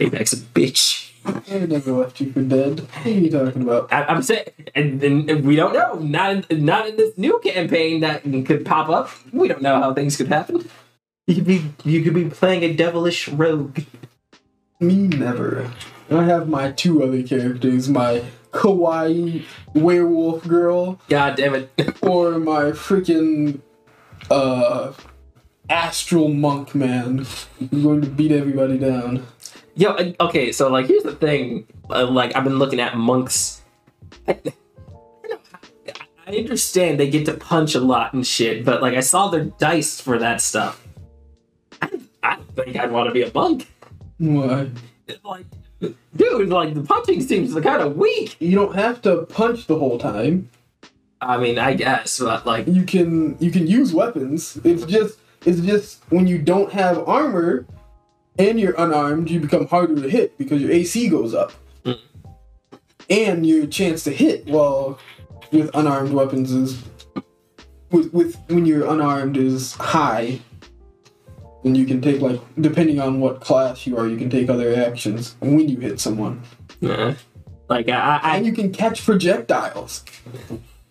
Payback's 0.00 0.32
a 0.32 0.36
bitch. 0.36 1.12
I 1.24 1.58
never 1.58 1.92
left 1.92 2.20
you 2.20 2.32
for 2.32 2.42
dead. 2.42 2.80
What 2.80 3.06
are 3.06 3.10
you 3.10 3.30
talking 3.30 3.62
about? 3.62 3.92
I, 3.92 4.04
I'm 4.04 4.22
saying, 4.22 4.48
and 4.74 5.00
then 5.00 5.44
we 5.44 5.56
don't 5.56 5.72
know. 5.72 5.94
Not 5.94 6.50
in, 6.50 6.64
not 6.64 6.88
in 6.88 6.96
this 6.96 7.16
new 7.16 7.40
campaign 7.42 8.00
that 8.00 8.22
could 8.46 8.64
pop 8.64 8.88
up. 8.88 9.10
We 9.32 9.48
don't 9.48 9.62
know 9.62 9.80
how 9.80 9.94
things 9.94 10.16
could 10.16 10.28
happen. 10.28 10.68
You 11.26 11.36
could 11.36 11.46
be 11.46 11.72
you 11.84 12.02
could 12.02 12.14
be 12.14 12.26
playing 12.26 12.62
a 12.62 12.74
devilish 12.74 13.28
rogue. 13.28 13.80
Me 14.80 15.08
never. 15.08 15.70
I 16.10 16.24
have 16.24 16.48
my 16.48 16.72
two 16.72 17.02
other 17.02 17.22
characters, 17.22 17.88
my 17.88 18.22
kawaii 18.52 19.44
werewolf 19.74 20.46
girl 20.46 21.00
God 21.08 21.36
damn 21.36 21.54
it. 21.54 21.70
or 22.02 22.38
my 22.38 22.64
freaking 22.72 23.60
uh 24.30 24.92
astral 25.68 26.28
monk 26.28 26.74
man. 26.74 27.26
I'm 27.60 27.82
going 27.82 28.02
to 28.02 28.08
beat 28.08 28.32
everybody 28.32 28.78
down. 28.78 29.26
Yo, 29.76 30.14
okay, 30.20 30.52
so 30.52 30.68
like 30.70 30.86
here's 30.86 31.02
the 31.02 31.14
thing. 31.16 31.66
Uh, 31.90 32.06
like 32.06 32.34
I've 32.36 32.44
been 32.44 32.58
looking 32.58 32.80
at 32.80 32.96
monks. 32.96 33.62
I, 34.28 34.32
I 34.32 34.34
don't 34.34 35.30
know 35.30 35.38
how- 35.52 35.92
I 36.26 36.36
understand 36.36 36.98
they 36.98 37.10
get 37.10 37.26
to 37.26 37.34
punch 37.34 37.74
a 37.74 37.80
lot 37.80 38.14
and 38.14 38.26
shit, 38.26 38.64
but 38.64 38.80
like 38.80 38.94
I 38.94 39.00
saw 39.00 39.28
their 39.28 39.44
dice 39.44 40.00
for 40.00 40.18
that 40.18 40.40
stuff. 40.40 40.86
I, 41.82 41.90
I 42.22 42.36
don't 42.36 42.56
think 42.56 42.76
I'd 42.76 42.92
want 42.92 43.08
to 43.08 43.12
be 43.12 43.22
a 43.22 43.32
monk. 43.34 43.70
Why? 44.18 44.70
Like, 45.24 45.44
dude, 46.16 46.48
like 46.48 46.72
the 46.74 46.82
punching 46.82 47.20
seems 47.20 47.52
kind 47.54 47.82
of 47.82 47.96
weak. 47.96 48.36
You 48.40 48.54
don't 48.54 48.74
have 48.74 49.02
to 49.02 49.26
punch 49.26 49.66
the 49.66 49.78
whole 49.78 49.98
time. 49.98 50.48
I 51.20 51.36
mean, 51.36 51.58
I 51.58 51.74
guess, 51.74 52.20
but 52.20 52.46
like, 52.46 52.66
You 52.68 52.84
can 52.84 53.36
you 53.40 53.50
can 53.50 53.66
use 53.66 53.92
weapons. 53.92 54.58
It's 54.64 54.84
just 54.86 55.18
it's 55.44 55.60
just 55.60 56.00
when 56.10 56.26
you 56.26 56.38
don't 56.38 56.72
have 56.72 57.06
armor 57.08 57.66
and 58.38 58.58
you're 58.58 58.74
unarmed, 58.76 59.30
you 59.30 59.40
become 59.40 59.66
harder 59.66 59.94
to 59.94 60.08
hit 60.08 60.36
because 60.38 60.60
your 60.60 60.70
AC 60.70 61.08
goes 61.08 61.34
up. 61.34 61.52
Mm. 61.84 61.98
And 63.10 63.46
your 63.46 63.66
chance 63.66 64.04
to 64.04 64.10
hit 64.10 64.46
while 64.46 64.98
with 65.52 65.70
unarmed 65.74 66.12
weapons 66.12 66.52
is 66.52 66.82
with 67.90 68.12
with 68.12 68.36
when 68.48 68.66
you're 68.66 68.90
unarmed 68.90 69.36
is 69.36 69.74
high. 69.74 70.40
And 71.64 71.76
you 71.76 71.86
can 71.86 72.02
take 72.02 72.20
like 72.20 72.40
depending 72.60 73.00
on 73.00 73.20
what 73.20 73.40
class 73.40 73.86
you 73.86 73.96
are, 73.96 74.06
you 74.06 74.16
can 74.16 74.30
take 74.30 74.50
other 74.50 74.74
actions 74.74 75.36
when 75.40 75.68
you 75.68 75.78
hit 75.78 76.00
someone. 76.00 76.42
Yeah. 76.80 77.14
like 77.68 77.88
I, 77.88 78.20
I, 78.22 78.36
And 78.36 78.46
you 78.46 78.52
can 78.52 78.72
catch 78.72 79.04
projectiles. 79.04 80.04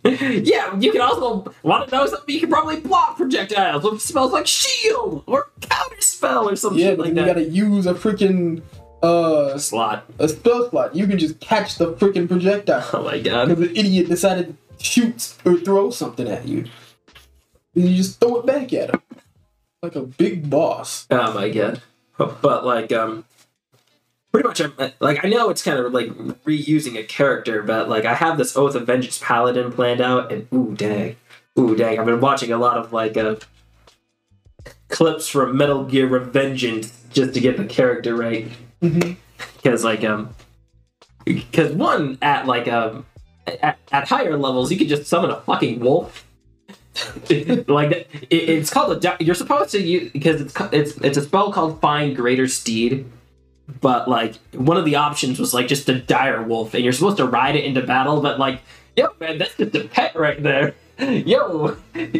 yeah, 0.43 0.77
you 0.79 0.91
can 0.91 1.01
also 1.01 1.53
want 1.63 1.89
to 1.89 1.95
know 1.95 2.05
something. 2.05 2.33
You 2.33 2.41
can 2.41 2.49
probably 2.49 2.79
block 2.81 3.17
projectiles 3.17 3.83
with 3.83 4.01
spells 4.01 4.31
like 4.33 4.47
shield 4.47 5.23
or 5.27 5.49
counter 5.61 6.01
spell 6.01 6.49
or 6.49 6.55
something 6.55 6.79
Yeah, 6.79 6.91
like 6.91 7.13
then 7.13 7.15
that. 7.15 7.21
you 7.21 7.33
gotta 7.33 7.43
use 7.75 7.85
a 7.85 7.93
freaking 7.93 8.61
uh 9.01 9.57
slot. 9.57 10.05
a 10.19 10.27
spell 10.27 10.69
slot. 10.69 10.95
You 10.95 11.07
can 11.07 11.17
just 11.19 11.39
catch 11.39 11.77
the 11.77 11.93
freaking 11.93 12.27
projectile. 12.27 12.87
Oh 12.93 13.03
my 13.03 13.19
god. 13.19 13.49
Because 13.49 13.69
the 13.69 13.79
idiot 13.79 14.07
decided 14.09 14.55
to 14.77 14.83
shoot 14.83 15.35
or 15.45 15.57
throw 15.57 15.89
something 15.89 16.27
at 16.27 16.47
you. 16.47 16.65
And 17.75 17.85
you 17.89 17.95
just 17.97 18.19
throw 18.19 18.37
it 18.39 18.45
back 18.45 18.71
at 18.73 18.89
him. 18.91 19.01
Like 19.81 19.95
a 19.95 20.01
big 20.03 20.49
boss. 20.49 21.07
Oh 21.11 21.33
my 21.33 21.49
god. 21.49 21.81
But 22.17 22.65
like, 22.65 22.91
um, 22.91 23.25
pretty 24.33 24.47
much, 24.47 24.59
I'm, 24.59 24.91
like 24.99 25.23
I 25.23 25.29
know 25.29 25.49
it's 25.49 25.63
kind 25.63 25.79
of 25.79 25.93
like 25.93 26.09
reusing 26.43 26.97
a 26.99 27.03
character, 27.03 27.61
but 27.61 27.87
like 27.87 28.03
I 28.03 28.15
have 28.15 28.37
this 28.37 28.57
Oath 28.57 28.75
of 28.75 28.87
Vengeance 28.87 29.19
Paladin 29.19 29.71
planned 29.71 30.01
out, 30.01 30.31
and 30.31 30.47
ooh 30.51 30.73
dang, 30.75 31.15
ooh 31.57 31.75
dang, 31.75 31.99
I've 31.99 32.05
been 32.05 32.19
watching 32.19 32.51
a 32.51 32.57
lot 32.57 32.77
of 32.77 32.91
like 32.91 33.15
uh 33.15 33.35
clips 34.89 35.27
from 35.27 35.55
Metal 35.55 35.85
Gear 35.85 36.09
Revengeance 36.09 36.91
just 37.11 37.33
to 37.35 37.39
get 37.39 37.57
the 37.57 37.65
character 37.65 38.15
right. 38.15 38.47
Because 39.55 39.83
like 39.83 40.03
um 40.03 40.33
because 41.25 41.71
one 41.71 42.17
at 42.21 42.47
like 42.47 42.67
um 42.67 43.05
at, 43.45 43.77
at 43.91 44.07
higher 44.07 44.37
levels 44.37 44.71
you 44.71 44.77
could 44.77 44.89
just 44.89 45.05
summon 45.05 45.29
a 45.29 45.39
fucking 45.41 45.79
wolf. 45.79 46.27
Like 47.67 47.91
it, 47.91 48.07
it's 48.29 48.69
called 48.69 49.03
a 49.03 49.17
you're 49.19 49.33
supposed 49.33 49.71
to 49.71 49.81
use 49.81 50.11
because 50.11 50.41
it's 50.41 50.53
it's 50.71 50.97
it's 50.97 51.17
a 51.17 51.21
spell 51.21 51.51
called 51.51 51.81
find 51.81 52.15
greater 52.15 52.47
steed 52.47 53.05
but 53.81 54.07
like 54.07 54.35
one 54.53 54.77
of 54.77 54.85
the 54.85 54.95
options 54.95 55.39
was 55.39 55.53
like 55.53 55.67
just 55.67 55.87
a 55.89 55.99
dire 55.99 56.43
wolf 56.43 56.73
and 56.73 56.83
you're 56.83 56.93
supposed 56.93 57.17
to 57.17 57.25
ride 57.25 57.55
it 57.55 57.63
into 57.63 57.81
battle 57.81 58.21
but 58.21 58.37
like 58.39 58.61
yo 58.95 59.09
man 59.19 59.37
that's 59.37 59.55
just 59.55 59.75
a 59.75 59.85
pet 59.85 60.15
right 60.15 60.43
there 60.43 60.75
yo 60.99 61.77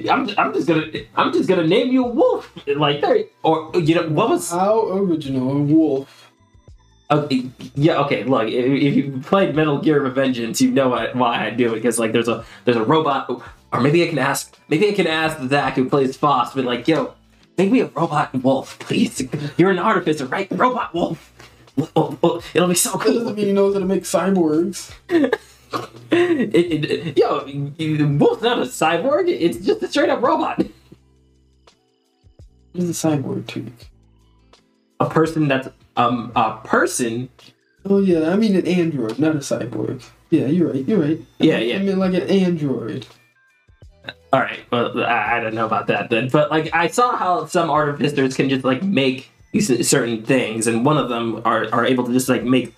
i'm, 0.10 0.30
I'm 0.38 0.54
just 0.54 0.68
gonna 0.68 0.88
i'm 1.16 1.34
just 1.34 1.50
gonna 1.50 1.68
name 1.68 1.92
you 1.92 2.06
a 2.06 2.08
wolf 2.08 2.52
like 2.76 3.02
there 3.02 3.26
or 3.44 3.72
you 3.76 3.96
know 3.96 4.10
what 4.10 4.30
was 4.30 4.50
How 4.50 4.88
original, 4.90 5.52
a 5.52 5.60
wolf. 5.60 6.32
Okay, 7.12 7.50
yeah, 7.76 8.00
okay. 8.00 8.24
Look, 8.24 8.48
if, 8.48 8.96
you 8.96 9.22
played 9.24 9.56
Metal 9.56 9.78
Gear 9.78 10.02
Revengeance, 10.02 10.62
you 10.62 10.72
know 10.72 10.90
why, 10.90 11.12
why 11.14 11.46
I 11.46 11.50
do 11.52 11.72
it 11.74 11.76
because 11.76 12.00
like 12.00 12.12
there's 12.12 12.28
a 12.28 12.44
there's 12.66 12.78
a 12.78 12.84
robot, 12.84 13.30
or 13.72 13.82
maybe 13.82 14.04
I 14.04 14.08
can 14.08 14.18
ask 14.18 14.58
maybe 14.70 14.88
I 14.90 14.94
can 14.94 15.06
ask 15.06 15.38
Zach 15.50 15.76
who 15.76 15.90
plays 15.90 16.18
Foss, 16.18 16.56
but 16.56 16.66
like, 16.66 16.88
yo, 16.88 17.14
make 17.58 17.72
me 17.72 17.82
a 17.82 17.88
robot 17.88 18.34
wolf, 18.42 18.80
please. 18.80 19.22
You're 19.58 19.72
an 19.72 19.80
artificer, 19.80 20.26
right? 20.26 20.48
Robot 20.52 20.94
wolf. 20.94 21.33
Oh, 21.96 22.18
oh, 22.22 22.42
it'll 22.54 22.68
be 22.68 22.76
so 22.76 22.92
That 22.98 23.06
doesn't 23.08 23.24
cool. 23.24 23.34
mean 23.34 23.46
he 23.48 23.54
knows 23.54 23.74
how 23.74 23.80
to 23.80 23.86
make 23.86 24.04
cyborgs. 24.04 24.92
It, 26.12 26.54
it, 26.56 26.86
it- 26.86 27.18
yo, 27.18 27.44
Wolf's 28.20 28.44
not 28.44 28.60
a 28.60 28.62
cyborg. 28.62 29.28
It's 29.28 29.58
just 29.66 29.82
a 29.82 29.88
straight 29.88 30.10
up 30.10 30.22
robot. 30.22 30.62
He's 32.74 32.90
a 32.90 33.08
cyborg 33.08 33.48
too. 33.48 33.72
A 35.00 35.10
person 35.10 35.48
that's 35.48 35.70
um 35.98 36.32
a 36.36 36.58
person. 36.64 37.30
Oh 37.86 38.00
yeah, 38.00 38.30
I 38.32 38.36
mean 38.36 38.56
an 38.56 38.68
android, 38.68 39.18
not 39.18 39.36
a 39.36 39.40
cyborg. 39.40 40.04
Yeah, 40.30 40.46
you're 40.46 40.72
right. 40.72 40.88
You're 40.88 41.00
right. 41.02 41.20
Yeah, 41.40 41.58
yeah. 41.58 41.78
I 41.78 41.80
mean 41.80 41.98
like 41.98 42.14
an 42.14 42.30
android. 42.30 43.08
All 44.32 44.40
right, 44.42 44.60
well, 44.72 45.04
I, 45.04 45.38
I 45.38 45.40
don't 45.40 45.56
know 45.56 45.66
about 45.66 45.88
that 45.88 46.10
then, 46.12 46.30
but 46.30 46.52
like 46.52 46.70
I 46.74 46.88
saw 46.88 47.16
how 47.16 47.46
some 47.48 47.70
artificers 47.72 48.36
can 48.36 48.48
just 48.50 48.64
like 48.64 48.84
make 48.84 49.32
these 49.54 49.88
certain 49.88 50.24
things, 50.26 50.68
and 50.68 50.86
one 50.86 50.98
of 50.98 51.08
them 51.08 51.42
are 51.46 51.68
are 51.72 51.86
able 51.86 52.04
to 52.04 52.12
just 52.12 52.28
like 52.28 52.44
make 52.44 52.76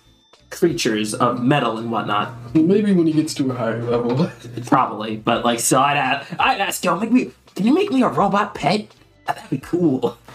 creatures 0.50 1.12
of 1.14 1.42
metal 1.42 1.76
and 1.78 1.90
whatnot. 1.90 2.32
Maybe 2.54 2.92
when 2.92 3.08
he 3.08 3.12
gets 3.12 3.34
to 3.34 3.50
a 3.50 3.54
higher 3.54 3.82
level. 3.82 4.30
Probably, 4.66 5.16
but 5.16 5.44
like, 5.44 5.58
so 5.58 5.80
I'd 5.80 5.96
ask, 5.96 6.32
I'd 6.38 6.60
ask, 6.60 6.84
yo, 6.84 6.96
make 7.00 7.10
me, 7.10 7.32
can 7.56 7.66
you 7.66 7.74
make 7.74 7.90
me 7.90 8.02
a 8.02 8.08
robot 8.08 8.54
pet? 8.54 8.86
That'd 9.26 9.50
be 9.50 9.58
cool. 9.58 10.16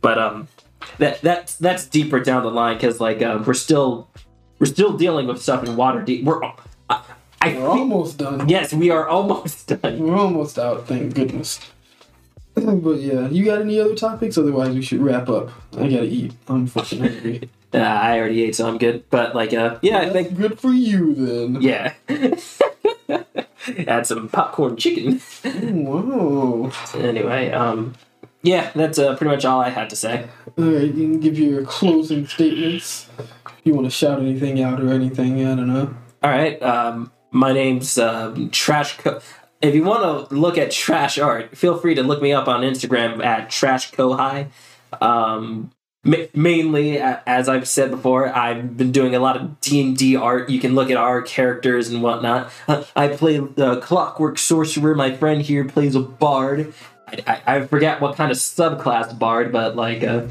But 0.00 0.16
um, 0.16 0.46
that 0.98 1.20
that's 1.22 1.56
that's 1.56 1.84
deeper 1.86 2.20
down 2.20 2.44
the 2.44 2.50
line 2.52 2.76
because 2.76 3.00
like 3.00 3.20
uh, 3.20 3.42
we're 3.44 3.52
still 3.52 4.08
we're 4.60 4.66
still 4.66 4.96
dealing 4.96 5.26
with 5.26 5.42
stuff 5.42 5.64
in 5.64 5.70
Waterdeep. 5.74 6.22
We're 6.22 6.40
I, 6.88 7.02
I 7.42 7.48
We're 7.48 7.52
think, 7.54 7.64
almost 7.64 8.16
done. 8.18 8.48
yes, 8.48 8.72
we 8.72 8.90
are 8.90 9.08
almost 9.08 9.66
done. 9.82 9.98
We're 9.98 10.16
almost 10.16 10.56
out, 10.56 10.86
thank 10.86 11.14
goodness. 11.16 11.58
But 12.82 13.00
yeah, 13.00 13.28
you 13.28 13.44
got 13.44 13.60
any 13.60 13.80
other 13.80 13.94
topics? 13.94 14.36
Otherwise, 14.38 14.74
we 14.74 14.82
should 14.82 15.00
wrap 15.00 15.28
up. 15.28 15.50
I 15.72 15.88
gotta 15.88 16.04
eat. 16.04 16.32
I'm 16.48 16.66
fucking 16.66 17.00
hungry. 17.00 17.50
Uh, 17.72 17.78
I 17.78 18.18
already 18.18 18.44
ate, 18.44 18.54
so 18.56 18.66
I'm 18.66 18.78
good. 18.78 19.04
But 19.10 19.34
like, 19.34 19.52
uh, 19.52 19.78
yeah, 19.82 19.98
I 19.98 20.10
think 20.10 20.36
good 20.36 20.58
for 20.58 20.70
you 20.70 21.14
then. 21.14 21.60
yeah. 21.60 21.92
Add 23.86 24.06
some 24.06 24.28
popcorn 24.28 24.76
chicken. 24.76 25.18
Whoa. 25.84 26.70
Anyway, 26.94 27.50
um, 27.50 27.94
yeah, 28.42 28.70
that's 28.74 28.98
uh, 28.98 29.16
pretty 29.16 29.30
much 29.30 29.44
all 29.44 29.60
I 29.60 29.68
had 29.68 29.90
to 29.90 29.96
say. 29.96 30.26
All 30.56 30.64
right, 30.64 30.82
you 30.84 30.92
can 30.92 31.20
give 31.20 31.38
your 31.38 31.64
closing 31.64 32.26
statements. 32.26 33.08
If 33.18 33.60
you 33.64 33.74
want 33.74 33.86
to 33.86 33.90
shout 33.90 34.20
anything 34.20 34.62
out 34.62 34.80
or 34.80 34.90
anything, 34.92 35.44
I 35.46 35.54
don't 35.54 35.66
know. 35.68 35.94
All 36.22 36.30
right. 36.30 36.60
Um, 36.62 37.12
my 37.30 37.52
name's 37.52 37.98
um, 37.98 38.48
Trash. 38.50 38.96
Co- 38.96 39.20
if 39.60 39.74
you 39.74 39.82
want 39.82 40.28
to 40.28 40.34
look 40.34 40.56
at 40.56 40.70
trash 40.70 41.18
art, 41.18 41.56
feel 41.56 41.76
free 41.78 41.94
to 41.94 42.02
look 42.02 42.22
me 42.22 42.32
up 42.32 42.48
on 42.48 42.62
Instagram 42.62 43.24
at 43.24 43.50
Trash 43.50 43.90
Kohai. 43.92 44.48
Um, 45.00 45.70
ma- 46.04 46.26
mainly, 46.34 46.98
as 46.98 47.48
I've 47.48 47.66
said 47.68 47.90
before, 47.90 48.34
I've 48.34 48.76
been 48.76 48.92
doing 48.92 49.14
a 49.14 49.18
lot 49.18 49.36
of 49.36 49.60
D 49.60 49.80
and 49.80 49.96
D 49.96 50.16
art. 50.16 50.48
You 50.48 50.60
can 50.60 50.74
look 50.74 50.90
at 50.90 50.96
our 50.96 51.22
characters 51.22 51.88
and 51.88 52.02
whatnot. 52.02 52.52
I 52.96 53.08
play 53.08 53.38
the 53.38 53.80
Clockwork 53.80 54.38
Sorcerer. 54.38 54.94
My 54.94 55.14
friend 55.14 55.42
here 55.42 55.64
plays 55.64 55.94
a 55.94 56.00
bard. 56.00 56.72
I, 57.08 57.22
I, 57.26 57.56
I 57.56 57.66
forget 57.66 58.00
what 58.00 58.16
kind 58.16 58.30
of 58.30 58.38
subclass 58.38 59.18
bard, 59.18 59.52
but 59.52 59.76
like. 59.76 60.02
Uh, 60.02 60.26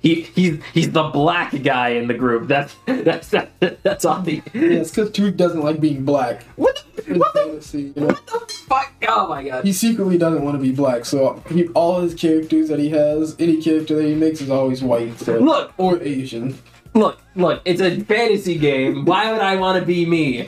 he 0.00 0.22
he's 0.22 0.58
he's 0.72 0.90
the 0.92 1.04
black 1.04 1.62
guy 1.62 1.90
in 1.90 2.08
the 2.08 2.14
group. 2.14 2.48
That's 2.48 2.74
that's 2.86 3.28
that, 3.28 3.82
that's 3.82 4.04
all 4.04 4.22
the 4.22 4.36
Yeah, 4.36 4.42
it's 4.54 4.90
because 4.90 5.10
Tariq 5.10 5.36
doesn't 5.36 5.60
like 5.60 5.80
being 5.80 6.04
black. 6.04 6.42
what 6.56 6.82
the, 6.96 7.18
what 7.18 7.34
the 7.34 7.78
you 7.78 7.92
know? 7.96 8.06
what 8.06 8.26
the 8.26 8.38
fuck? 8.66 8.92
Oh 9.08 9.28
my 9.28 9.44
god! 9.46 9.64
He 9.64 9.72
secretly 9.72 10.16
doesn't 10.18 10.42
want 10.42 10.56
to 10.56 10.62
be 10.62 10.72
black, 10.72 11.04
so 11.04 11.42
he, 11.50 11.68
all 11.68 12.00
his 12.00 12.14
characters 12.14 12.68
that 12.68 12.78
he 12.78 12.90
has, 12.90 13.36
any 13.38 13.60
character 13.60 13.96
that 13.96 14.04
he 14.06 14.14
makes 14.14 14.40
is 14.40 14.50
always 14.50 14.82
white. 14.82 15.18
So. 15.18 15.38
Look. 15.38 15.72
Or 15.76 16.00
Asian. 16.02 16.56
Look, 16.94 17.20
look, 17.36 17.62
it's 17.64 17.80
a 17.80 18.00
fantasy 18.00 18.58
game. 18.58 19.04
Why 19.04 19.30
would 19.30 19.40
I 19.40 19.56
want 19.56 19.78
to 19.80 19.86
be 19.86 20.06
me? 20.06 20.46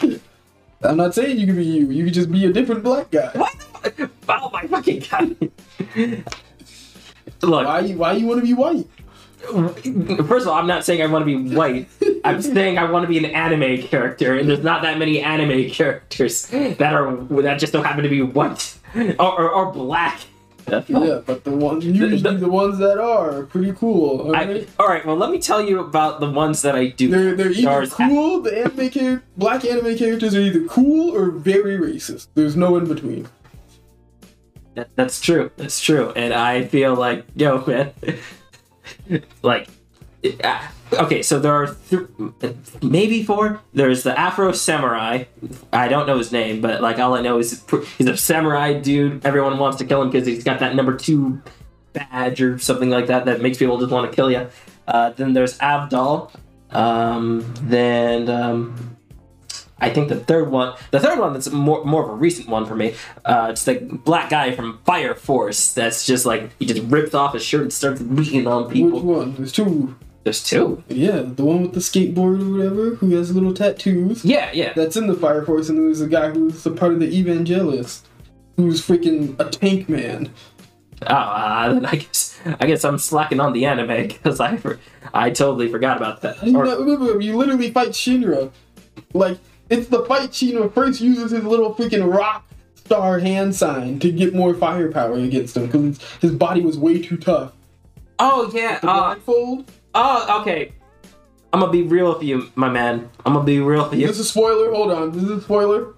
I'm 0.82 0.96
not 0.96 1.14
saying 1.14 1.38
you 1.38 1.46
can 1.46 1.54
be 1.56 1.64
you. 1.64 1.90
You 1.90 2.04
can 2.04 2.12
just 2.12 2.32
be 2.32 2.44
a 2.46 2.52
different 2.52 2.82
black 2.82 3.10
guy. 3.10 3.30
What? 3.34 3.54
The, 3.82 4.08
fu- 4.08 4.32
oh 4.32 4.50
my 4.50 4.66
fucking 4.66 5.04
god! 5.10 5.36
Look, 7.42 7.66
Why 7.66 7.88
why 7.92 8.12
you 8.12 8.26
want 8.26 8.40
to 8.40 8.46
be 8.46 8.54
white? 8.54 8.86
First 9.42 10.46
of 10.46 10.48
all, 10.48 10.54
I'm 10.54 10.66
not 10.66 10.84
saying 10.84 11.02
I 11.02 11.06
want 11.06 11.26
to 11.26 11.26
be 11.26 11.54
white. 11.54 11.88
I'm 12.24 12.40
saying 12.42 12.78
I 12.78 12.90
want 12.90 13.02
to 13.04 13.08
be 13.08 13.18
an 13.18 13.24
anime 13.26 13.82
character, 13.82 14.38
and 14.38 14.48
there's 14.48 14.62
not 14.62 14.82
that 14.82 14.98
many 14.98 15.20
anime 15.20 15.70
characters 15.70 16.46
that 16.46 16.94
are 16.94 17.16
that 17.42 17.58
just 17.58 17.72
don't 17.72 17.84
happen 17.84 18.02
to 18.04 18.08
be 18.10 18.22
white 18.22 18.78
or, 18.94 19.40
or, 19.40 19.50
or 19.50 19.72
black. 19.72 20.20
Yeah, 20.86 21.20
but 21.26 21.42
the 21.42 21.50
ones 21.50 21.84
usually 21.84 22.18
the- 22.18 22.32
the, 22.34 22.48
ones 22.48 22.78
that 22.78 22.98
are 23.00 23.38
are 23.40 23.46
pretty 23.46 23.72
cool. 23.72 24.34
I, 24.34 24.64
Alright? 24.78 25.04
well, 25.04 25.16
let 25.16 25.30
me 25.32 25.40
tell 25.40 25.60
you 25.60 25.80
about 25.80 26.20
the 26.20 26.30
ones 26.30 26.62
that 26.62 26.76
I 26.76 26.86
do. 26.86 27.08
They're 27.10 27.34
they're 27.34 27.50
either 27.50 27.62
There's- 27.68 27.92
cool. 27.92 28.40
The 28.42 28.56
anime 28.64 28.90
char- 28.90 29.22
black 29.36 29.64
anime 29.64 29.98
characters 29.98 30.36
are 30.36 30.40
either 30.40 30.64
cool 30.68 31.14
or 31.16 31.32
very 31.32 31.76
racist. 31.76 32.28
There's 32.34 32.54
no 32.56 32.76
in 32.76 32.86
between. 32.86 33.28
That, 34.74 34.88
that's 34.94 35.20
true. 35.20 35.50
That's 35.56 35.80
true. 35.80 36.12
And 36.14 36.32
I 36.32 36.64
feel 36.64 36.94
like, 36.94 37.26
yo, 37.34 37.62
man, 37.66 37.90
like, 39.42 39.68
uh, 40.44 40.68
okay, 40.92 41.22
so 41.22 41.38
there 41.38 41.52
are 41.52 41.76
th- 41.90 42.56
maybe 42.82 43.22
four. 43.22 43.60
There's 43.72 44.02
the 44.02 44.18
Afro 44.18 44.52
Samurai. 44.52 45.24
I 45.72 45.88
don't 45.88 46.06
know 46.06 46.18
his 46.18 46.32
name, 46.32 46.60
but 46.60 46.80
like 46.80 46.98
all 46.98 47.14
I 47.14 47.22
know 47.22 47.38
is 47.38 47.64
he's 47.98 48.06
a 48.06 48.16
samurai 48.16 48.74
dude. 48.74 49.24
Everyone 49.24 49.58
wants 49.58 49.78
to 49.78 49.84
kill 49.84 50.02
him 50.02 50.10
because 50.10 50.26
he's 50.26 50.44
got 50.44 50.60
that 50.60 50.74
number 50.74 50.96
two 50.96 51.42
badge 51.92 52.40
or 52.40 52.58
something 52.58 52.90
like 52.90 53.06
that 53.06 53.24
that 53.26 53.40
makes 53.40 53.58
people 53.58 53.78
just 53.78 53.92
want 53.92 54.10
to 54.10 54.14
kill 54.14 54.30
you. 54.30 54.48
Uh, 54.86 55.10
then 55.10 55.32
there's 55.32 55.58
Avdol. 55.58 56.30
Um, 56.70 57.44
then 57.62 58.28
um, 58.30 58.91
I 59.82 59.90
think 59.90 60.08
the 60.08 60.20
third 60.20 60.50
one, 60.50 60.74
the 60.92 61.00
third 61.00 61.18
one 61.18 61.32
that's 61.34 61.50
more 61.50 61.84
more 61.84 62.04
of 62.04 62.08
a 62.10 62.14
recent 62.14 62.48
one 62.48 62.64
for 62.66 62.74
me. 62.76 62.94
Uh, 63.24 63.48
it's 63.50 63.64
the 63.64 63.74
black 64.04 64.30
guy 64.30 64.52
from 64.52 64.78
Fire 64.86 65.14
Force. 65.14 65.74
That's 65.74 66.06
just 66.06 66.24
like 66.24 66.50
he 66.58 66.66
just 66.66 66.82
rips 66.84 67.14
off 67.14 67.34
his 67.34 67.44
shirt 67.44 67.62
and 67.62 67.72
starts 67.72 68.00
beating 68.00 68.46
on 68.46 68.70
people. 68.70 69.00
Which 69.00 69.04
one? 69.18 69.34
There's 69.34 69.52
two. 69.52 69.96
There's 70.24 70.42
two. 70.44 70.84
Yeah, 70.88 71.22
the 71.22 71.44
one 71.44 71.62
with 71.62 71.72
the 71.72 71.80
skateboard 71.80 72.40
or 72.40 72.56
whatever, 72.56 72.94
who 72.94 73.10
has 73.16 73.34
little 73.34 73.52
tattoos. 73.52 74.24
Yeah, 74.24 74.50
yeah. 74.52 74.72
That's 74.72 74.96
in 74.96 75.08
the 75.08 75.14
Fire 75.14 75.44
Force, 75.44 75.68
and 75.68 75.76
there's 75.78 76.00
a 76.00 76.06
guy 76.06 76.30
who's 76.30 76.64
a 76.64 76.70
part 76.70 76.92
of 76.92 77.00
the 77.00 77.12
Evangelist, 77.18 78.06
who's 78.56 78.80
freaking 78.80 79.34
a 79.40 79.50
tank 79.50 79.88
man. 79.88 80.32
Oh, 81.02 81.06
uh, 81.14 81.72
then 81.74 81.86
I 81.92 81.96
guess 81.96 82.38
I 82.60 82.66
guess 82.68 82.84
I'm 82.84 82.98
slacking 82.98 83.40
on 83.40 83.52
the 83.52 83.64
anime 83.66 84.06
because 84.06 84.38
I 84.38 84.56
I 85.12 85.30
totally 85.30 85.66
forgot 85.68 85.96
about 85.96 86.20
that. 86.22 86.40
I 86.40 86.44
do 86.46 86.56
Or- 86.56 86.64
not 86.66 86.78
remember. 86.78 87.20
You 87.20 87.36
literally 87.36 87.72
fight 87.72 87.88
Shinra. 87.88 88.52
Like, 89.14 89.38
it's 89.72 89.88
the 89.88 90.04
fight 90.04 90.30
Shinra 90.30 90.72
first 90.72 91.00
uses 91.00 91.30
his 91.32 91.44
little 91.44 91.74
freaking 91.74 92.12
rock 92.12 92.44
star 92.74 93.18
hand 93.18 93.54
sign 93.54 93.98
to 94.00 94.10
get 94.12 94.34
more 94.34 94.54
firepower 94.54 95.14
against 95.14 95.56
him 95.56 95.66
because 95.66 95.98
his 96.20 96.32
body 96.32 96.60
was 96.60 96.76
way 96.78 97.00
too 97.00 97.16
tough. 97.16 97.52
oh 98.18 98.50
yeah. 98.54 98.78
The 98.80 98.88
Uh, 98.88 98.98
blindfold. 99.00 99.70
oh 99.94 100.40
okay. 100.42 100.72
I'm 101.52 101.60
gonna 101.60 101.72
be 101.72 101.82
real 101.82 102.12
with 102.14 102.22
you, 102.22 102.50
my 102.54 102.68
man. 102.70 103.08
I'm 103.26 103.34
gonna 103.34 103.44
be 103.44 103.60
real 103.60 103.88
with 103.88 103.98
you. 103.98 104.06
this 104.06 104.18
is 104.18 104.26
a 104.26 104.28
spoiler? 104.28 104.72
Hold 104.72 104.90
on. 104.90 105.10
This 105.12 105.22
is 105.24 105.30
a 105.30 105.40
spoiler? 105.42 105.94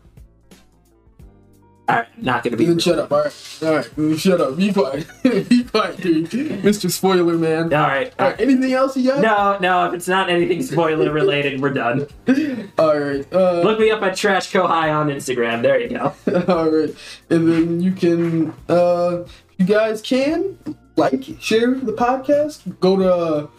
All 1.87 1.97
right, 1.97 2.23
not 2.23 2.43
gonna 2.43 2.57
be. 2.57 2.65
Then 2.65 2.77
real. 2.77 2.81
shut 2.81 2.99
up. 2.99 3.13
All 3.13 3.25
right. 3.25 3.59
All 3.63 3.75
right. 3.75 4.19
Shut 4.19 4.41
up. 4.41 4.57
Be 4.57 4.73
quiet. 4.73 5.07
Be 5.23 5.65
quiet, 5.65 6.01
dude. 6.01 6.31
Mr. 6.31 6.91
Spoiler 6.91 7.37
Man. 7.37 7.75
All 7.75 7.83
right. 7.87 8.11
All 8.19 8.29
right. 8.29 8.41
Anything 8.41 8.73
else 8.73 8.97
you 8.97 9.11
got? 9.11 9.21
No, 9.21 9.59
no. 9.59 9.89
If 9.89 9.95
it's 9.95 10.09
not 10.09 10.31
anything 10.31 10.63
spoiler 10.63 11.13
related, 11.13 11.61
we're 11.61 11.75
done. 11.75 12.07
All 12.79 12.99
right. 12.99 13.31
Uh, 13.31 13.61
Look 13.61 13.79
me 13.79 13.91
up 13.91 14.03
at 14.03 14.17
Trash 14.17 14.51
Kohai 14.51 14.95
on 14.95 15.09
Instagram. 15.09 15.61
There 15.61 15.79
you 15.79 15.91
go. 15.91 16.15
All 16.49 16.71
right, 16.71 16.95
and 17.29 17.53
then 17.53 17.81
you 17.83 17.93
can, 17.93 18.55
uh, 18.71 19.25
you 19.59 19.67
guys 19.67 20.01
can 20.01 20.57
like, 20.97 21.23
share 21.39 21.75
the 21.75 21.93
podcast. 21.93 22.81
Go 22.81 22.97
to, 22.97 23.51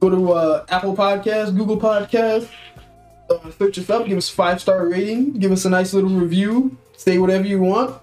go 0.00 0.08
to 0.08 0.32
uh, 0.32 0.66
Apple 0.70 0.96
Podcast, 0.96 1.54
Google 1.54 1.78
Podcast. 1.78 2.48
Uh, 3.28 3.50
search 3.58 3.78
us 3.78 3.90
up. 3.90 4.06
Give 4.06 4.16
us 4.16 4.30
five 4.30 4.58
star 4.62 4.88
rating. 4.88 5.34
Give 5.34 5.52
us 5.52 5.66
a 5.66 5.70
nice 5.70 5.92
little 5.92 6.10
review. 6.10 6.78
Say 7.04 7.18
whatever 7.18 7.46
you 7.46 7.60
want. 7.60 8.00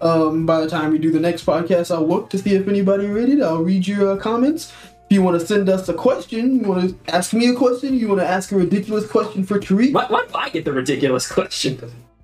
Um, 0.00 0.46
by 0.46 0.60
the 0.60 0.70
time 0.70 0.92
we 0.92 0.98
do 0.98 1.10
the 1.10 1.18
next 1.18 1.44
podcast, 1.44 1.92
I'll 1.92 2.06
look 2.06 2.30
to 2.30 2.38
see 2.38 2.54
if 2.54 2.68
anybody 2.68 3.06
read 3.06 3.28
it. 3.28 3.42
I'll 3.42 3.64
read 3.64 3.84
your 3.84 4.12
uh, 4.12 4.16
comments. 4.16 4.72
If 5.06 5.10
you 5.10 5.22
want 5.22 5.40
to 5.40 5.44
send 5.44 5.68
us 5.68 5.88
a 5.88 5.94
question, 5.94 6.60
you 6.60 6.68
want 6.68 7.04
to 7.04 7.12
ask 7.12 7.32
me 7.32 7.48
a 7.48 7.54
question, 7.56 7.94
you 7.94 8.06
want 8.06 8.20
to 8.20 8.26
ask 8.28 8.52
a 8.52 8.56
ridiculous 8.56 9.10
question 9.10 9.42
for 9.42 9.58
Tariq, 9.58 9.92
Why, 9.92 10.06
why 10.06 10.24
do 10.28 10.34
I 10.36 10.50
get 10.50 10.64
the 10.64 10.72
ridiculous 10.72 11.26
question? 11.30 11.80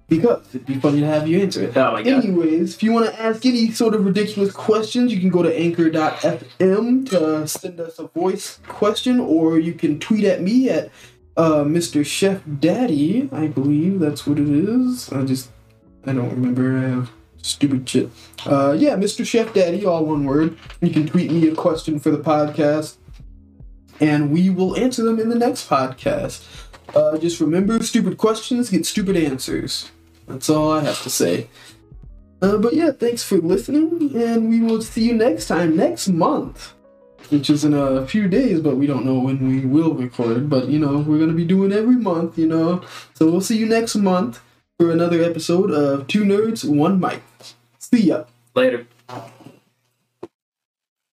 because 0.09 0.45
it'd 0.55 0.67
be 0.67 0.77
funny 0.77 1.01
to 1.01 1.07
have 1.07 1.27
you 1.27 1.41
answer 1.41 1.65
it. 1.65 1.77
Oh 1.77 1.93
my 1.95 2.03
god. 2.05 2.25
Anyways, 2.25 2.75
if 2.75 2.83
you 2.85 2.93
want 2.93 3.07
to 3.07 3.21
ask 3.21 3.45
any 3.45 3.73
sort 3.73 3.95
of 3.95 4.05
ridiculous 4.05 4.53
questions, 4.53 5.13
you 5.13 5.19
can 5.19 5.31
go 5.31 5.43
to 5.43 5.53
anchor.fm 5.57 7.09
to 7.11 7.49
send 7.49 7.81
us 7.81 7.99
a 7.99 8.07
voice 8.07 8.61
question, 8.69 9.19
or 9.19 9.59
you 9.59 9.73
can 9.73 9.99
tweet 9.99 10.25
at 10.25 10.43
me 10.43 10.69
at 10.71 10.91
uh, 11.37 11.65
Mr. 11.65 12.07
Chef 12.07 12.41
Daddy. 12.61 13.29
I 13.33 13.49
believe 13.49 13.99
that's 13.99 14.27
what 14.29 14.39
it 14.39 14.49
is. 14.49 15.13
I 15.13 15.25
just, 15.25 15.51
I 16.07 16.13
don't 16.13 16.31
remember. 16.31 17.09
Stupid 17.43 17.89
shit. 17.89 18.11
Uh, 18.45 18.77
yeah, 18.79 18.97
Mr. 18.97 19.25
Chef 19.27 19.53
Daddy, 19.55 19.85
all 19.87 20.05
one 20.05 20.25
word. 20.25 20.59
You 20.83 20.91
can 20.91 21.07
tweet 21.07 21.31
me 21.31 21.49
a 21.49 21.55
question 21.55 21.99
for 21.99 22.11
the 22.11 22.19
podcast. 22.19 22.97
and 24.01 24.31
we 24.31 24.49
will 24.51 24.77
answer 24.77 25.03
them 25.05 25.21
in 25.21 25.29
the 25.29 25.35
next 25.39 25.69
podcast. 25.69 26.45
Uh, 26.95 27.19
just 27.19 27.41
remember, 27.41 27.83
stupid 27.83 28.17
questions 28.19 28.71
get 28.71 28.87
stupid 28.87 29.17
answers. 29.17 29.91
That's 30.27 30.49
all 30.49 30.73
I 30.73 30.83
have 30.85 31.03
to 31.03 31.11
say. 31.11 31.49
Uh, 32.43 32.57
but 32.57 32.73
yeah, 32.75 32.91
thanks 32.93 33.23
for 33.23 33.37
listening, 33.37 34.13
and 34.17 34.49
we 34.49 34.61
will 34.61 34.81
see 34.81 35.05
you 35.05 35.15
next 35.15 35.47
time, 35.49 35.77
next 35.77 36.09
month, 36.09 36.73
which 37.29 37.51
is 37.51 37.65
in 37.65 37.75
a 37.75 38.07
few 38.07 38.27
days, 38.29 38.61
but 38.61 38.77
we 38.77 38.87
don't 38.87 39.05
know 39.05 39.19
when 39.19 39.47
we 39.47 39.67
will 39.67 39.93
record. 39.93 40.49
But 40.49 40.69
you 40.69 40.79
know, 40.79 40.99
we're 40.99 41.19
gonna 41.19 41.35
be 41.35 41.45
doing 41.45 41.73
every 41.73 41.97
month, 41.97 42.39
you 42.39 42.47
know. 42.47 42.83
So 43.15 43.31
we'll 43.31 43.43
see 43.43 43.59
you 43.59 43.67
next 43.67 43.95
month 43.97 44.41
for 44.81 44.91
another 44.91 45.23
episode 45.23 45.71
of 45.71 46.07
Two 46.07 46.25
Nerds, 46.25 46.65
One 46.65 46.99
Mic. 46.99 47.21
See 47.79 48.05
ya. 48.05 48.25
Later. 48.55 48.87